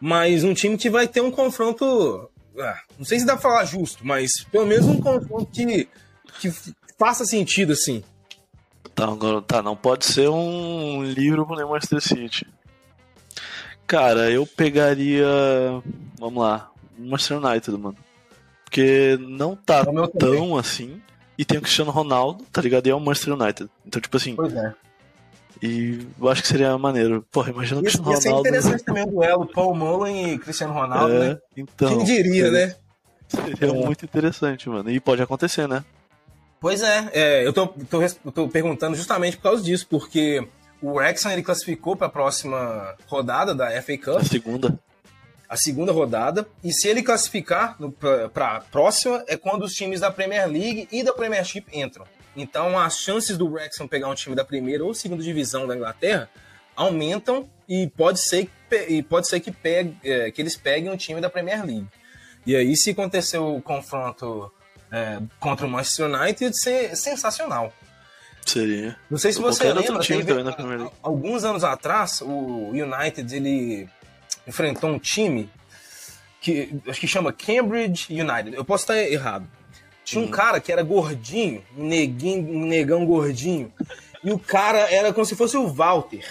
Mas 0.00 0.42
um 0.42 0.54
time 0.54 0.76
que 0.76 0.90
vai 0.90 1.06
ter 1.06 1.20
um 1.20 1.30
confronto. 1.30 2.30
Ah, 2.58 2.80
não 2.98 3.04
sei 3.04 3.18
se 3.18 3.26
dá 3.26 3.34
pra 3.34 3.42
falar 3.42 3.64
justo, 3.64 4.06
mas 4.06 4.44
pelo 4.50 4.66
menos 4.66 4.86
um 4.86 5.00
confronto 5.00 5.46
que, 5.46 5.88
que 6.38 6.52
faça 6.98 7.24
sentido, 7.24 7.72
assim. 7.72 8.02
Tá, 8.94 9.06
tá, 9.46 9.62
não 9.62 9.74
pode 9.74 10.04
ser 10.04 10.28
um 10.28 11.02
livro 11.02 11.46
pro 11.46 11.68
Manchester 11.68 12.00
City. 12.00 12.46
Cara, 13.86 14.30
eu 14.30 14.46
pegaria. 14.46 15.26
Vamos 16.18 16.42
lá. 16.42 16.70
Manchester 16.98 17.38
United, 17.38 17.78
mano. 17.78 17.96
Porque 18.64 19.18
não 19.20 19.56
tá 19.56 19.84
tão 19.84 20.06
também. 20.08 20.58
assim. 20.58 21.02
E 21.36 21.44
tem 21.44 21.58
o 21.58 21.62
Cristiano 21.62 21.90
Ronaldo, 21.90 22.44
tá 22.52 22.60
ligado? 22.60 22.86
E 22.86 22.90
é 22.90 22.94
o 22.94 23.00
Manchester 23.00 23.34
United. 23.34 23.70
Então, 23.86 24.00
tipo 24.00 24.16
assim. 24.16 24.36
Pois 24.36 24.54
é. 24.54 24.74
E 25.62 26.06
eu 26.20 26.28
acho 26.28 26.42
que 26.42 26.48
seria 26.48 26.76
maneiro. 26.76 27.24
Porra, 27.30 27.50
imagina 27.50 27.78
o 27.78 27.82
Cristiano 27.82 28.06
Ronaldo. 28.06 28.26
Ia 28.26 28.32
ser 28.32 28.48
interessante 28.48 28.84
também 28.84 29.04
o 29.04 29.10
duelo 29.10 29.46
Paul 29.46 29.74
Mullen 29.76 30.32
e 30.32 30.38
Cristiano 30.38 30.72
Ronaldo, 30.72 31.14
é, 31.14 31.18
né? 31.20 31.38
Então. 31.56 31.88
Quem 31.88 32.04
diria, 32.04 32.44
seria, 32.44 32.50
né? 32.50 32.76
Seria 33.28 33.68
é. 33.68 33.72
muito 33.72 34.04
interessante, 34.04 34.68
mano. 34.68 34.90
E 34.90 34.98
pode 34.98 35.22
acontecer, 35.22 35.68
né? 35.68 35.84
Pois 36.60 36.82
é, 36.82 37.10
é 37.12 37.46
eu, 37.46 37.52
tô, 37.52 37.68
tô, 37.68 38.00
tô 38.32 38.48
perguntando 38.48 38.96
justamente 38.96 39.36
por 39.36 39.44
causa 39.44 39.62
disso, 39.62 39.86
porque 39.88 40.46
o 40.80 40.94
Wrexham 40.94 41.30
ele 41.30 41.42
classificou 41.42 41.94
para 41.94 42.08
a 42.08 42.10
próxima 42.10 42.96
rodada 43.06 43.54
da 43.54 43.70
FA 43.82 43.96
Cup. 43.96 44.16
A 44.16 44.24
segunda. 44.24 44.78
A 45.48 45.56
segunda 45.56 45.92
rodada. 45.92 46.46
E 46.62 46.72
se 46.72 46.88
ele 46.88 47.04
classificar 47.04 47.78
para 48.34 48.56
a 48.56 48.60
próxima, 48.60 49.24
é 49.28 49.36
quando 49.36 49.62
os 49.62 49.74
times 49.74 50.00
da 50.00 50.10
Premier 50.10 50.48
League 50.48 50.88
e 50.90 51.04
da 51.04 51.12
Premiership 51.12 51.66
entram. 51.72 52.04
Então 52.36 52.78
as 52.78 52.98
chances 52.98 53.36
do 53.36 53.46
Wrexham 53.46 53.86
pegar 53.86 54.08
um 54.08 54.14
time 54.14 54.34
da 54.34 54.44
primeira 54.44 54.84
ou 54.84 54.94
segunda 54.94 55.22
divisão 55.22 55.66
da 55.66 55.76
Inglaterra 55.76 56.28
aumentam 56.74 57.48
e 57.68 57.86
pode 57.88 58.20
ser, 58.20 58.50
e 58.88 59.02
pode 59.02 59.28
ser 59.28 59.40
que, 59.40 59.50
pegue, 59.50 59.96
é, 60.02 60.30
que 60.30 60.40
eles 60.40 60.56
peguem 60.56 60.90
um 60.90 60.96
time 60.96 61.20
da 61.20 61.28
Premier 61.28 61.64
League. 61.64 61.86
E 62.44 62.56
aí, 62.56 62.76
se 62.76 62.90
acontecer 62.90 63.38
o 63.38 63.60
confronto 63.60 64.52
é, 64.90 65.20
contra 65.38 65.66
o 65.66 65.70
Manchester 65.70 66.06
United, 66.06 66.58
ser 66.58 66.96
sensacional. 66.96 67.72
Seria. 68.44 68.96
Não 69.08 69.18
sei 69.18 69.32
se 69.32 69.40
você 69.40 69.72
lembra, 69.72 70.04
teve, 70.04 70.32
alguns 71.00 71.44
anos 71.44 71.62
atrás, 71.62 72.20
o 72.20 72.70
United 72.70 73.34
ele 73.34 73.88
enfrentou 74.46 74.90
um 74.90 74.98
time 74.98 75.48
que 76.40 76.74
acho 76.88 76.98
que 76.98 77.06
chama 77.06 77.32
Cambridge 77.32 78.12
United. 78.12 78.56
Eu 78.56 78.64
posso 78.64 78.82
estar 78.82 78.98
errado. 78.98 79.46
Tinha 80.04 80.22
um 80.22 80.26
uhum. 80.26 80.30
cara 80.30 80.60
que 80.60 80.72
era 80.72 80.82
gordinho, 80.82 81.62
um 81.76 81.84
neguinho, 81.86 82.48
um 82.48 82.66
negão 82.66 83.06
gordinho. 83.06 83.72
E 84.22 84.32
o 84.32 84.38
cara 84.38 84.78
era 84.92 85.12
como 85.12 85.24
se 85.24 85.36
fosse 85.36 85.56
o 85.56 85.68
Walter. 85.68 86.24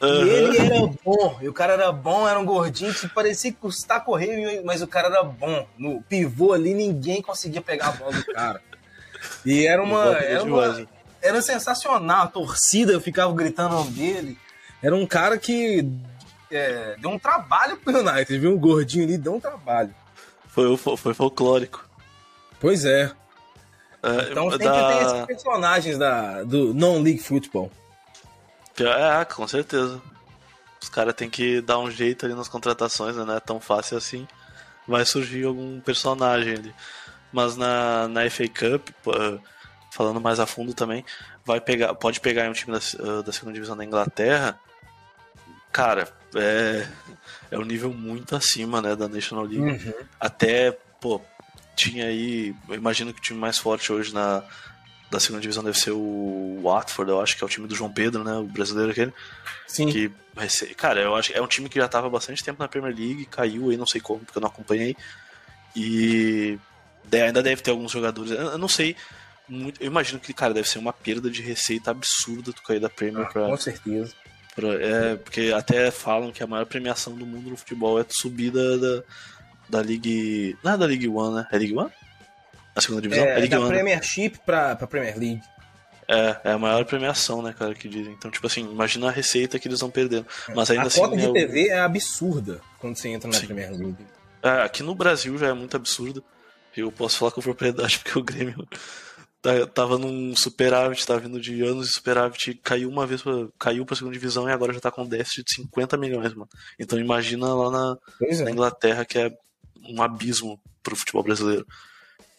Uhum. 0.00 0.26
E 0.26 0.28
ele 0.30 0.58
era 0.58 0.86
bom. 1.04 1.38
E 1.42 1.48
o 1.48 1.52
cara 1.52 1.72
era 1.72 1.92
bom, 1.92 2.28
era 2.28 2.38
um 2.38 2.44
gordinho 2.44 2.94
que 2.94 3.08
parecia 3.08 3.52
custar 3.52 4.04
correr, 4.04 4.62
mas 4.64 4.82
o 4.82 4.86
cara 4.86 5.08
era 5.08 5.22
bom. 5.22 5.66
No 5.76 6.02
pivô 6.02 6.52
ali, 6.52 6.74
ninguém 6.74 7.20
conseguia 7.20 7.60
pegar 7.60 7.88
a 7.88 7.92
bola 7.92 8.12
do 8.12 8.24
cara. 8.26 8.62
E 9.44 9.66
era 9.66 9.82
uma. 9.82 10.16
Era 10.16 10.42
uma 10.44 10.86
era 11.20 11.42
sensacional. 11.42 12.24
A 12.24 12.28
torcida 12.28 13.00
ficava 13.00 13.32
gritando 13.32 13.74
o 13.74 13.78
nome 13.78 13.90
dele. 13.90 14.38
Era 14.82 14.94
um 14.94 15.06
cara 15.06 15.36
que 15.36 15.84
é, 16.50 16.96
deu 16.98 17.10
um 17.10 17.18
trabalho 17.18 17.76
pro 17.78 17.98
United, 17.98 18.38
viu? 18.38 18.52
Um 18.52 18.58
gordinho 18.58 19.04
ali 19.04 19.18
deu 19.18 19.34
um 19.34 19.40
trabalho. 19.40 19.94
Foi, 20.46 20.76
foi 20.76 21.14
folclórico. 21.14 21.87
Pois 22.60 22.84
é. 22.84 23.10
é 24.02 24.30
então 24.30 24.50
sempre 24.50 24.66
da... 24.66 24.88
tem 24.88 25.06
esses 25.06 25.26
personagens 25.26 25.98
da, 25.98 26.42
do 26.42 26.74
non-league 26.74 27.20
football. 27.20 27.70
É, 28.80 29.24
com 29.24 29.46
certeza. 29.46 30.00
Os 30.80 30.88
caras 30.88 31.14
têm 31.14 31.28
que 31.28 31.60
dar 31.60 31.78
um 31.78 31.90
jeito 31.90 32.24
ali 32.24 32.34
nas 32.34 32.48
contratações, 32.48 33.16
né? 33.16 33.24
Não 33.24 33.34
é 33.34 33.40
tão 33.40 33.60
fácil 33.60 33.96
assim. 33.96 34.26
Vai 34.86 35.04
surgir 35.04 35.44
algum 35.44 35.80
personagem 35.80 36.54
ali. 36.54 36.74
Mas 37.32 37.56
na, 37.56 38.08
na 38.08 38.30
FA 38.30 38.44
Cup, 38.48 38.88
falando 39.90 40.20
mais 40.20 40.40
a 40.40 40.46
fundo 40.46 40.72
também, 40.72 41.04
vai 41.44 41.60
pegar, 41.60 41.94
pode 41.94 42.20
pegar 42.20 42.48
um 42.48 42.52
time 42.52 42.72
da, 42.72 43.02
uh, 43.02 43.22
da 43.22 43.32
segunda 43.32 43.54
divisão 43.54 43.76
da 43.76 43.84
Inglaterra. 43.84 44.58
Cara, 45.72 46.08
é, 46.34 46.86
é 47.50 47.58
um 47.58 47.64
nível 47.64 47.92
muito 47.92 48.34
acima, 48.34 48.80
né, 48.80 48.96
da 48.96 49.08
National 49.08 49.44
League. 49.44 49.86
Uhum. 49.86 49.94
Até, 50.18 50.72
pô, 51.00 51.20
tinha 51.78 52.06
aí, 52.06 52.54
eu 52.68 52.74
imagino 52.74 53.12
que 53.12 53.20
o 53.20 53.22
time 53.22 53.38
mais 53.38 53.58
forte 53.58 53.92
hoje 53.92 54.12
na 54.12 54.42
da 55.10 55.18
segunda 55.18 55.40
divisão 55.40 55.64
deve 55.64 55.78
ser 55.78 55.92
o 55.92 56.60
Watford, 56.62 57.10
eu 57.10 57.20
acho 57.20 57.34
que 57.34 57.42
é 57.42 57.46
o 57.46 57.48
time 57.48 57.66
do 57.66 57.74
João 57.74 57.90
Pedro, 57.90 58.22
né, 58.22 58.34
o 58.34 58.44
brasileiro 58.44 58.90
aquele. 58.90 59.12
Sim. 59.66 59.90
Que 59.90 60.12
cara, 60.76 61.00
eu 61.00 61.16
acho 61.16 61.32
é 61.32 61.40
um 61.40 61.46
time 61.46 61.68
que 61.68 61.78
já 61.78 61.86
estava 61.86 62.10
bastante 62.10 62.44
tempo 62.44 62.62
na 62.62 62.68
Premier 62.68 62.94
League, 62.94 63.24
caiu 63.24 63.70
aí, 63.70 63.76
não 63.76 63.86
sei 63.86 64.00
como, 64.00 64.20
porque 64.20 64.36
eu 64.36 64.42
não 64.42 64.48
acompanhei. 64.48 64.94
E 65.74 66.58
ainda 67.12 67.42
deve 67.42 67.62
ter 67.62 67.70
alguns 67.70 67.90
jogadores, 67.90 68.32
eu 68.32 68.58
não 68.58 68.68
sei 68.68 68.94
muito. 69.48 69.82
Eu 69.82 69.86
imagino 69.86 70.20
que, 70.20 70.32
cara, 70.32 70.52
deve 70.52 70.68
ser 70.68 70.78
uma 70.78 70.92
perda 70.92 71.30
de 71.30 71.40
receita 71.40 71.90
absurda 71.90 72.52
tu 72.52 72.62
cair 72.62 72.80
da 72.80 72.90
Premier 72.90 73.26
ah, 73.26 73.30
pra. 73.30 73.46
Com 73.46 73.56
certeza. 73.56 74.12
Pra, 74.54 74.74
é, 74.74 75.16
porque 75.16 75.52
até 75.54 75.90
falam 75.90 76.32
que 76.32 76.42
a 76.42 76.46
maior 76.46 76.66
premiação 76.66 77.14
do 77.14 77.24
mundo 77.24 77.50
no 77.50 77.56
futebol 77.56 77.98
é 77.98 78.04
subir 78.08 78.50
da, 78.50 78.76
da, 78.76 79.02
da 79.68 79.80
League. 79.80 80.56
Não 80.62 80.72
é 80.72 80.76
da 80.76 80.86
League 80.86 81.08
One, 81.08 81.36
né? 81.36 81.46
É 81.50 81.58
League 81.58 81.76
One? 81.76 81.90
A 82.74 82.80
segunda 82.80 83.02
divisão? 83.02 83.24
É, 83.24 83.30
é 83.30 83.34
League 83.34 83.48
da 83.48 83.60
One. 83.60 83.68
Premiership 83.68 84.38
pra, 84.44 84.76
pra 84.76 84.86
Premier 84.86 85.18
League. 85.18 85.42
É, 86.06 86.36
é 86.44 86.52
a 86.52 86.58
maior 86.58 86.84
premiação, 86.86 87.42
né, 87.42 87.54
cara, 87.56 87.74
que 87.74 87.88
dizem. 87.88 88.14
Então, 88.14 88.30
tipo 88.30 88.46
assim, 88.46 88.62
imagina 88.62 89.08
a 89.08 89.10
receita 89.10 89.58
que 89.58 89.68
eles 89.68 89.80
vão 89.80 89.90
perdendo. 89.90 90.26
Mas 90.54 90.70
ainda 90.70 90.84
a 90.84 90.86
assim. 90.86 91.00
A 91.00 91.04
cota 91.04 91.16
de 91.16 91.26
é 91.26 91.32
TV 91.32 91.68
é 91.68 91.80
absurda 91.80 92.60
quando 92.78 92.96
você 92.96 93.08
entra 93.08 93.28
na 93.28 93.36
Sim. 93.36 93.46
Premier 93.46 93.70
League. 93.70 94.06
É, 94.42 94.62
aqui 94.62 94.82
no 94.82 94.94
Brasil 94.94 95.36
já 95.36 95.48
é 95.48 95.52
muito 95.52 95.76
absurdo. 95.76 96.24
Eu 96.76 96.92
posso 96.92 97.18
falar 97.18 97.32
com 97.32 97.42
propriedade 97.42 97.98
porque 98.04 98.18
o 98.18 98.22
Grêmio 98.22 98.66
Tá, 99.40 99.66
tava 99.68 99.96
num 99.96 100.34
superávit, 100.34 101.06
tava 101.06 101.20
vindo 101.20 101.40
de 101.40 101.62
anos 101.62 101.86
de 101.86 101.94
superávit, 101.94 102.54
caiu 102.54 102.88
uma 102.88 103.06
vez, 103.06 103.22
pra, 103.22 103.32
caiu 103.56 103.86
pra 103.86 103.94
segunda 103.94 104.12
divisão 104.12 104.48
e 104.48 104.52
agora 104.52 104.72
já 104.72 104.80
tá 104.80 104.90
com 104.90 105.06
déficit 105.06 105.44
de 105.44 105.54
50 105.54 105.96
milhões, 105.96 106.34
mano. 106.34 106.48
Então 106.76 106.98
imagina 106.98 107.54
lá 107.54 107.70
na, 107.70 107.96
é. 108.20 108.42
na 108.42 108.50
Inglaterra 108.50 109.04
que 109.04 109.16
é 109.16 109.30
um 109.88 110.02
abismo 110.02 110.60
pro 110.82 110.96
futebol 110.96 111.22
brasileiro. 111.22 111.66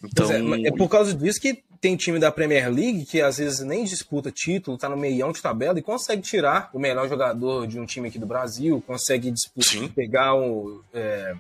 Então... 0.04 0.32
É, 0.32 0.68
é, 0.68 0.72
por 0.72 0.90
causa 0.90 1.14
disso 1.14 1.40
que 1.40 1.64
tem 1.82 1.96
time 1.96 2.20
da 2.20 2.32
Premier 2.32 2.70
League 2.70 3.06
que 3.06 3.22
às 3.22 3.38
vezes 3.38 3.60
nem 3.62 3.84
disputa 3.84 4.32
título, 4.32 4.78
tá 4.78 4.90
no 4.90 4.98
meião 4.98 5.32
de 5.32 5.42
tabela 5.42 5.80
e 5.80 5.82
consegue 5.82 6.22
tirar 6.22 6.70
o 6.74 6.80
melhor 6.80 7.08
jogador 7.08 7.68
de 7.68 7.80
um 7.80 7.86
time 7.86 8.10
aqui 8.10 8.20
do 8.20 8.26
Brasil, 8.26 8.84
consegue 8.86 9.32
disputar, 9.32 9.90
pegar 9.90 10.36
o. 10.36 10.84
É, 10.94 11.36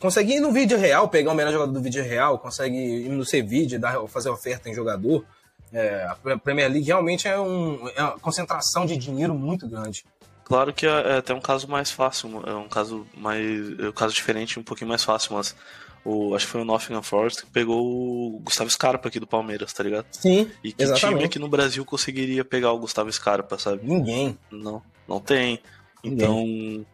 consegue 0.00 0.34
ir 0.34 0.40
no 0.40 0.52
vídeo 0.52 0.78
real, 0.78 1.08
pegar 1.08 1.32
o 1.32 1.34
melhor 1.34 1.52
jogador 1.52 1.72
do 1.72 1.80
vídeo 1.80 2.02
real, 2.02 2.38
consegue 2.38 2.76
ir 2.76 3.08
no 3.08 3.24
C-Vídeo, 3.24 3.80
fazer 4.08 4.28
oferta 4.28 4.68
em 4.68 4.74
jogador. 4.74 5.24
É, 5.72 6.04
a 6.04 6.38
Premier 6.38 6.70
League 6.70 6.86
realmente 6.86 7.26
é, 7.26 7.38
um, 7.38 7.88
é 7.96 8.02
uma 8.02 8.18
concentração 8.18 8.86
de 8.86 8.96
dinheiro 8.96 9.34
muito 9.34 9.68
grande. 9.68 10.04
Claro 10.44 10.72
que 10.72 10.86
é, 10.86 10.90
é 10.90 11.16
até 11.16 11.32
um 11.34 11.40
caso 11.40 11.66
mais 11.68 11.90
fácil, 11.90 12.42
é 12.46 12.54
um 12.54 12.68
caso 12.68 13.06
mais. 13.16 13.78
É 13.78 13.88
um 13.88 13.92
caso 13.92 14.14
diferente, 14.14 14.58
um 14.58 14.62
pouquinho 14.62 14.88
mais 14.88 15.02
fácil, 15.02 15.34
mas 15.34 15.56
o, 16.04 16.34
acho 16.34 16.44
que 16.44 16.52
foi 16.52 16.60
o 16.60 16.64
Nottingham 16.64 17.02
Forest 17.02 17.44
que 17.44 17.50
pegou 17.50 18.36
o 18.36 18.40
Gustavo 18.40 18.70
Scarpa 18.70 19.08
aqui 19.08 19.18
do 19.18 19.26
Palmeiras, 19.26 19.72
tá 19.72 19.82
ligado? 19.82 20.06
Sim. 20.12 20.50
E 20.62 20.72
que 20.72 20.82
exatamente. 20.82 21.14
time 21.14 21.24
aqui 21.24 21.38
no 21.38 21.48
Brasil 21.48 21.84
conseguiria 21.84 22.44
pegar 22.44 22.72
o 22.72 22.78
Gustavo 22.78 23.10
Scarpa, 23.10 23.58
sabe? 23.58 23.80
Ninguém. 23.84 24.38
Não, 24.50 24.82
não 25.08 25.18
tem. 25.18 25.60
Ninguém. 26.02 26.14
Então, 26.14 26.86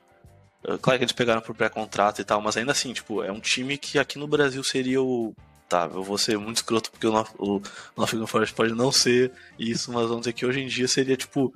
Claro 0.62 0.98
que 0.98 1.04
eles 1.04 1.12
pegaram 1.12 1.40
por 1.40 1.54
pré-contrato 1.54 2.20
e 2.20 2.24
tal, 2.24 2.40
mas 2.42 2.56
ainda 2.56 2.72
assim, 2.72 2.92
tipo, 2.92 3.22
é 3.22 3.32
um 3.32 3.40
time 3.40 3.78
que 3.78 3.98
aqui 3.98 4.18
no 4.18 4.28
Brasil 4.28 4.62
seria 4.62 5.02
o. 5.02 5.34
Tá, 5.68 5.88
eu 5.92 6.02
vou 6.02 6.18
ser 6.18 6.36
muito 6.36 6.56
escroto 6.56 6.90
porque 6.90 7.06
o, 7.06 7.14
o 7.38 7.62
Nottingham 7.96 8.26
Forest 8.26 8.54
pode 8.54 8.74
não 8.74 8.90
ser 8.90 9.32
isso, 9.58 9.92
mas 9.92 10.08
vamos 10.08 10.22
dizer 10.22 10.32
que 10.32 10.44
hoje 10.44 10.60
em 10.60 10.66
dia 10.66 10.88
seria 10.88 11.16
tipo 11.16 11.54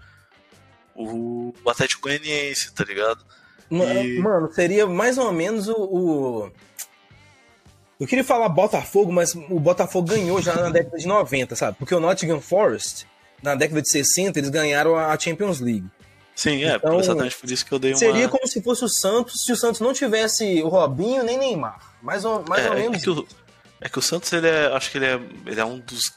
o, 0.95 1.53
Atlético 1.67 2.03
Goianiense, 2.03 2.73
tá 2.73 2.85
ligado? 2.85 3.25
E... 3.71 4.19
Mano, 4.21 4.53
seria 4.53 4.87
mais 4.87 5.19
ou 5.19 5.33
menos 5.33 5.69
o, 5.69 5.75
o, 5.75 6.53
Eu 7.99 8.07
queria 8.07 8.25
falar 8.25 8.49
Botafogo, 8.49 9.13
mas 9.13 9.35
o 9.35 9.59
Botafogo 9.59 10.09
ganhou 10.09 10.41
já 10.41 10.55
na 10.55 10.71
década 10.71 10.99
de 10.99 11.07
90, 11.07 11.57
sabe? 11.57 11.77
Porque 11.79 11.95
o 11.95 12.01
Nottingham 12.01 12.41
Forest, 12.41 13.07
na 13.43 13.55
década 13.55 13.83
de 13.83 13.91
60, 13.91 14.39
eles 14.39 14.51
ganharam 14.51 14.97
a 14.97 15.19
Champions 15.19 15.61
League. 15.61 15.87
Sim, 16.35 16.65
é, 16.65 16.75
então, 16.75 16.99
exatamente 16.99 17.37
por 17.37 17.51
isso 17.51 17.65
que 17.65 17.73
eu 17.73 17.79
dei 17.79 17.93
uma. 17.93 17.99
Seria 17.99 18.29
como 18.29 18.47
se 18.47 18.61
fosse 18.61 18.85
o 18.85 18.89
Santos 18.89 19.45
se 19.45 19.53
o 19.53 19.57
Santos 19.57 19.81
não 19.81 19.93
tivesse 19.93 20.63
o 20.63 20.69
Robinho 20.69 21.23
nem 21.23 21.39
Neymar. 21.39 21.79
Mais 22.03 22.25
ou, 22.25 22.45
mais 22.49 22.67
é, 22.67 22.71
ou 22.71 22.75
menos. 22.75 22.99
É 22.99 23.01
que, 23.01 23.11
o, 23.11 23.27
é 23.81 23.89
que 23.89 23.99
o 23.99 24.03
Santos, 24.03 24.33
ele 24.33 24.49
é. 24.49 24.67
Acho 24.67 24.91
que 24.91 24.99
ele 24.99 25.07
é, 25.07 25.21
ele 25.47 25.61
é 25.61 25.65
um 25.65 25.79
dos. 25.79 26.13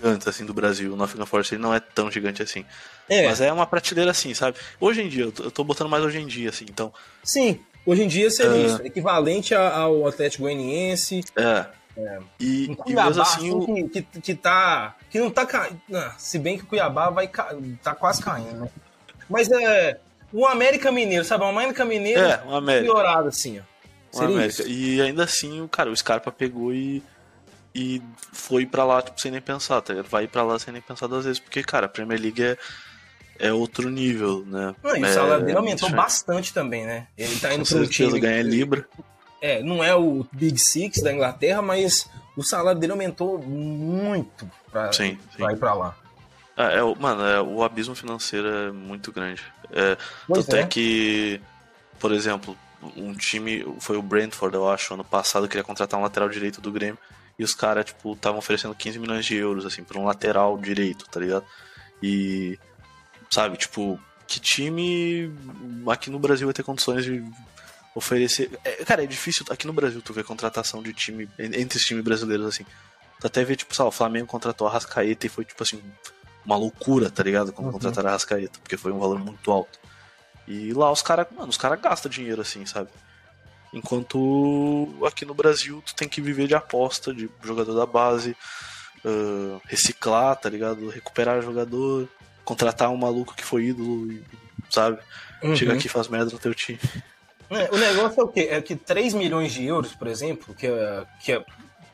Gigantes 0.00 0.26
assim 0.26 0.46
do 0.46 0.54
Brasil. 0.54 0.92
O 0.92 0.96
Nottingham 0.96 1.26
Forest 1.26 1.54
ele 1.54 1.62
não 1.62 1.74
é 1.74 1.80
tão 1.80 2.10
gigante 2.10 2.42
assim. 2.42 2.64
É. 3.08 3.26
Mas 3.26 3.40
é 3.40 3.52
uma 3.52 3.66
prateleira 3.66 4.10
assim, 4.10 4.32
sabe? 4.32 4.56
Hoje 4.80 5.02
em 5.02 5.08
dia, 5.08 5.24
eu 5.24 5.32
tô, 5.32 5.44
eu 5.44 5.50
tô 5.50 5.62
botando 5.62 5.88
mais 5.88 6.02
hoje 6.02 6.18
em 6.18 6.26
dia, 6.26 6.48
assim, 6.48 6.64
então. 6.68 6.92
Sim, 7.22 7.60
hoje 7.84 8.02
em 8.02 8.08
dia 8.08 8.30
seria 8.30 8.52
uh... 8.52 8.66
isso, 8.66 8.82
equivalente 8.86 9.54
ao 9.54 10.06
Atlético 10.06 10.44
Goianiense. 10.44 11.22
É. 11.36 11.66
É. 11.96 12.18
E, 12.38 12.76
e 12.86 12.94
mesmo 12.94 13.22
assim, 13.22 13.50
o... 13.50 13.88
que, 13.88 14.02
que, 14.02 14.20
que, 14.20 14.34
tá. 14.34 14.96
Que 15.10 15.18
não 15.18 15.30
tá 15.30 15.44
caindo. 15.44 15.80
Se 16.16 16.38
bem 16.38 16.56
que 16.56 16.64
o 16.64 16.66
Cuiabá 16.66 17.10
vai 17.10 17.28
ca... 17.28 17.54
tá 17.82 17.94
quase 17.94 18.22
caindo, 18.22 18.60
né? 18.60 18.68
Mas 19.28 19.50
é. 19.50 19.98
O 20.32 20.46
América 20.46 20.92
Mineiro, 20.92 21.24
sabe? 21.24 21.42
O 21.42 21.48
América 21.48 21.84
Mineiro 21.84 22.20
é, 22.20 22.40
um 22.46 22.54
América. 22.54 22.92
piorado, 22.92 23.28
assim, 23.28 23.60
ó. 23.60 24.24
América. 24.24 24.62
E 24.64 25.00
ainda 25.00 25.24
assim, 25.24 25.66
cara, 25.66 25.90
o 25.90 25.96
Scarpa 25.96 26.30
pegou 26.30 26.72
e, 26.72 27.02
e 27.74 28.02
foi 28.32 28.66
para 28.66 28.84
lá, 28.84 29.02
tipo, 29.02 29.20
sem 29.20 29.30
nem 29.30 29.40
pensar, 29.40 29.80
tá 29.80 29.92
ligado? 29.92 30.10
Vai 30.10 30.26
para 30.26 30.42
lá 30.42 30.58
sem 30.58 30.72
nem 30.72 30.82
pensar 30.82 31.06
duas 31.06 31.24
vezes, 31.24 31.38
porque, 31.38 31.62
cara, 31.62 31.86
a 31.86 31.88
Premier 31.88 32.20
League 32.20 32.42
é, 32.42 32.58
é 33.38 33.52
outro 33.52 33.88
nível, 33.88 34.44
né? 34.46 34.74
Não, 34.82 34.96
e 34.96 35.02
o 35.02 35.06
é, 35.06 35.12
salário 35.12 35.44
dele 35.44 35.58
aumentou 35.58 35.90
bastante 35.90 36.52
também, 36.52 36.84
né? 36.84 37.06
Ele 37.16 37.38
tá 37.38 37.54
indo 37.54 37.66
para 37.66 37.78
um 37.78 37.86
time. 37.86 38.20
ganha 38.20 38.42
Libra. 38.42 38.86
É, 39.40 39.62
não 39.62 39.82
é 39.82 39.94
o 39.94 40.26
Big 40.32 40.58
Six 40.58 41.02
da 41.02 41.12
Inglaterra, 41.12 41.62
mas 41.62 42.10
o 42.36 42.42
salário 42.42 42.78
dele 42.78 42.92
aumentou 42.92 43.38
muito 43.38 44.50
pra, 44.70 44.92
sim, 44.92 45.18
sim. 45.30 45.38
pra 45.38 45.52
ir 45.52 45.56
pra 45.56 45.74
lá. 45.74 45.96
É, 46.56 46.78
é, 46.78 46.82
mano, 46.82 47.24
é, 47.24 47.40
o 47.40 47.62
abismo 47.62 47.94
financeiro 47.94 48.48
é 48.48 48.70
muito 48.70 49.10
grande. 49.10 49.42
É, 49.72 49.96
tanto 50.26 50.56
é. 50.56 50.60
é 50.60 50.66
que, 50.66 51.40
por 51.98 52.12
exemplo, 52.12 52.56
um 52.96 53.14
time, 53.14 53.64
foi 53.78 53.96
o 53.96 54.02
Brentford, 54.02 54.54
eu 54.54 54.68
acho, 54.68 54.92
ano 54.92 55.04
passado, 55.04 55.48
queria 55.48 55.64
contratar 55.64 55.98
um 55.98 56.02
lateral 56.02 56.28
direito 56.28 56.60
do 56.60 56.72
Grêmio. 56.72 56.98
E 57.40 57.42
os 57.42 57.54
caras, 57.54 57.86
tipo, 57.86 58.12
estavam 58.12 58.38
oferecendo 58.38 58.74
15 58.74 58.98
milhões 58.98 59.24
de 59.24 59.34
euros, 59.34 59.64
assim, 59.64 59.82
por 59.82 59.96
um 59.96 60.04
lateral 60.04 60.58
direito, 60.58 61.06
tá 61.08 61.18
ligado? 61.18 61.42
E, 62.02 62.58
sabe, 63.30 63.56
tipo, 63.56 63.98
que 64.26 64.38
time 64.38 65.32
aqui 65.90 66.10
no 66.10 66.18
Brasil 66.18 66.46
vai 66.46 66.52
ter 66.52 66.62
condições 66.62 67.02
de 67.02 67.24
oferecer. 67.94 68.50
É, 68.62 68.84
cara, 68.84 69.04
é 69.04 69.06
difícil 69.06 69.46
aqui 69.48 69.66
no 69.66 69.72
Brasil 69.72 70.02
tu 70.02 70.12
ver 70.12 70.22
contratação 70.22 70.82
de 70.82 70.92
time, 70.92 71.30
entre 71.38 71.78
os 71.78 71.84
times 71.86 72.04
brasileiros, 72.04 72.44
assim. 72.44 72.66
Tu 73.18 73.26
até 73.26 73.42
vê, 73.42 73.56
tipo, 73.56 73.74
sabe, 73.74 73.88
o 73.88 73.92
Flamengo 73.92 74.26
contratou 74.26 74.66
a 74.66 74.70
Rascaeta 74.70 75.24
e 75.24 75.30
foi, 75.30 75.46
tipo 75.46 75.62
assim, 75.62 75.82
uma 76.44 76.58
loucura, 76.58 77.08
tá 77.08 77.22
ligado? 77.22 77.54
Quando 77.54 77.68
uhum. 77.68 77.72
contrataram 77.72 78.10
a 78.10 78.12
Rascaeta, 78.12 78.60
porque 78.62 78.76
foi 78.76 78.92
um 78.92 78.98
valor 78.98 79.18
muito 79.18 79.50
alto. 79.50 79.80
E 80.46 80.74
lá 80.74 80.92
os 80.92 81.00
caras, 81.00 81.26
mano, 81.34 81.48
os 81.48 81.56
caras 81.56 81.80
gastam 81.80 82.10
dinheiro 82.10 82.42
assim, 82.42 82.66
sabe? 82.66 82.90
Enquanto 83.72 84.88
aqui 85.06 85.24
no 85.24 85.34
Brasil 85.34 85.82
tu 85.84 85.94
tem 85.94 86.08
que 86.08 86.20
viver 86.20 86.48
de 86.48 86.54
aposta, 86.54 87.14
de 87.14 87.30
jogador 87.42 87.74
da 87.74 87.86
base, 87.86 88.36
uh, 89.04 89.60
reciclar, 89.64 90.36
tá 90.36 90.48
ligado? 90.48 90.88
Recuperar 90.88 91.40
jogador, 91.42 92.08
contratar 92.44 92.90
um 92.90 92.96
maluco 92.96 93.34
que 93.34 93.44
foi 93.44 93.66
ídolo, 93.66 94.18
sabe? 94.68 94.98
Uhum. 95.42 95.54
Chega 95.54 95.74
aqui 95.74 95.86
e 95.86 95.90
faz 95.90 96.08
merda 96.08 96.32
no 96.32 96.38
teu 96.38 96.54
time. 96.54 96.80
É, 97.50 97.68
o 97.72 97.78
negócio 97.78 98.20
é 98.20 98.24
o 98.24 98.28
quê? 98.28 98.48
É 98.50 98.60
que 98.60 98.76
3 98.76 99.14
milhões 99.14 99.52
de 99.52 99.64
euros, 99.64 99.92
por 99.92 100.06
exemplo, 100.06 100.54
que 100.54 100.66
é, 100.66 101.04
que 101.20 101.32
é 101.32 101.44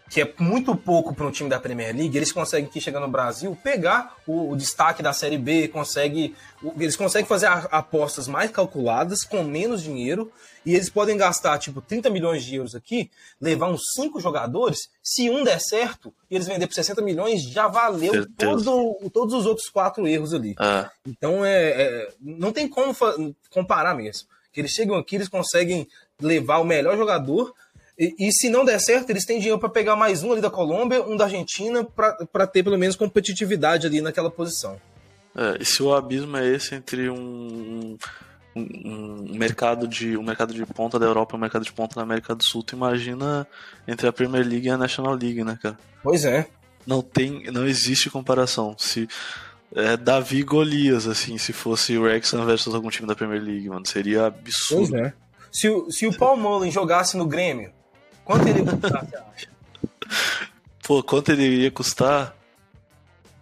que 0.09 0.21
é 0.21 0.35
muito 0.39 0.77
pouco 0.77 1.15
para 1.15 1.27
um 1.27 1.31
time 1.31 1.51
da 1.51 1.59
Premier 1.59 1.95
League, 1.95 2.17
eles 2.17 2.31
conseguem 2.31 2.71
que 2.71 2.81
chega 2.81 3.01
no 3.01 3.09
Brasil 3.09 3.57
pegar 3.63 4.17
o, 4.27 4.53
o 4.53 4.57
destaque 4.57 5.03
da 5.03 5.13
Série 5.13 5.37
B, 5.37 5.69
consegue, 5.69 6.35
eles 6.79 6.97
conseguem 6.97 7.27
fazer 7.27 7.47
a, 7.47 7.67
apostas 7.73 8.29
mais 8.29 8.51
calculadas 8.51 9.25
com 9.25 9.43
menos 9.43 9.83
dinheiro 9.83 10.31
e 10.65 10.75
eles 10.75 10.89
podem 10.89 11.17
gastar 11.17 11.59
tipo 11.59 11.81
30 11.81 12.09
milhões 12.11 12.45
de 12.45 12.55
euros 12.57 12.75
aqui, 12.75 13.11
levar 13.41 13.69
uns 13.69 13.83
5 13.95 14.21
jogadores, 14.21 14.89
se 15.03 15.29
um 15.29 15.43
der 15.43 15.61
certo 15.61 16.15
e 16.31 16.37
eles 16.37 16.47
vender 16.47 16.67
por 16.67 16.75
60 16.75 17.03
milhões, 17.03 17.43
já 17.43 17.67
valeu 17.67 18.27
todo, 18.37 19.11
todos 19.13 19.35
os 19.35 19.47
outros 19.47 19.69
quatro 19.69 20.07
erros 20.07 20.33
ali. 20.33 20.55
Ah. 20.59 20.91
Então 21.05 21.45
é, 21.45 21.69
é, 21.69 22.09
não 22.21 22.53
tem 22.53 22.69
como 22.69 22.95
comparar 23.51 23.95
mesmo. 23.95 24.29
Que 24.53 24.61
eles 24.61 24.73
chegam 24.73 24.97
aqui, 24.97 25.17
eles 25.17 25.29
conseguem 25.29 25.87
levar 26.21 26.59
o 26.59 26.65
melhor 26.65 26.97
jogador 26.97 27.53
e, 27.99 28.15
e, 28.19 28.33
se 28.33 28.51
não 28.51 28.65
der 28.65 28.79
certo, 28.79 29.09
eles 29.09 29.25
têm 29.25 29.39
dinheiro 29.39 29.59
para 29.59 29.71
pegar 29.71 29.97
mais 29.97 30.23
um 30.23 30.33
ali 30.33 30.41
da 30.41 30.51
Colômbia, 30.51 31.03
um 31.03 31.17
da 31.17 31.25
Argentina, 31.25 31.83
para 31.85 32.47
ter 32.47 32.63
pelo 32.63 32.77
menos 32.77 32.95
competitividade 32.95 33.87
ali 33.87 34.03
naquela 34.03 34.31
posição. 34.31 34.79
É, 35.35 35.57
e 35.61 35.65
se 35.65 35.83
o 35.83 35.95
abismo 35.95 36.37
é 36.37 36.47
esse 36.47 36.75
entre 36.75 37.09
um, 37.09 37.97
um, 38.55 38.63
um, 38.63 39.39
mercado 39.39 39.89
de 39.89 40.17
um 40.17 40.23
mercado 40.23 40.53
de 40.53 40.65
ponta 40.67 40.99
da 40.99 41.07
Europa 41.07 41.35
e 41.35 41.37
um 41.37 41.41
mercado 41.41 41.65
de 41.65 41.73
ponta 41.73 41.97
da 41.97 42.03
América 42.03 42.35
do 42.35 42.45
Sul, 42.45 42.63
tu 42.63 42.77
imagina 42.77 43.47
entre 43.89 44.07
a 44.07 44.13
Premier 44.13 44.47
League 44.47 44.67
e 44.67 44.71
a 44.71 44.79
National 44.79 45.15
League, 45.15 45.43
né, 45.43 45.59
cara? 45.63 45.79
Pois 46.03 46.25
é. 46.25 46.47
Não 46.87 47.01
tem, 47.03 47.51
não 47.51 47.67
existe 47.67 48.11
comparação. 48.11 48.75
Se 48.79 49.09
é 49.75 49.97
Davi 49.97 50.43
Golias, 50.43 51.07
assim, 51.07 51.37
se 51.39 51.53
fosse 51.53 51.97
o 51.97 52.03
Wrexham 52.03 52.45
versus 52.45 52.75
algum 52.75 52.89
time 52.89 53.09
da 53.09 53.15
Premier 53.15 53.43
League, 53.43 53.69
mano, 53.69 53.87
seria 53.87 54.27
absurdo. 54.27 54.91
Pois 54.91 55.03
é. 55.03 55.13
Se, 55.51 55.69
se 55.91 56.07
o 56.07 56.17
Paul 56.17 56.37
Mullen 56.37 56.71
jogasse 56.71 57.17
no 57.17 57.27
Grêmio, 57.27 57.73
Quanto 58.27 58.49
ele 58.49 58.59
ia 58.59 58.67
custar, 58.67 59.07
você 59.07 59.17
acha? 59.17 59.49
Pô, 60.83 61.03
quanto 61.03 61.33
ele 61.33 61.43
iria 61.45 61.71
custar? 61.71 62.37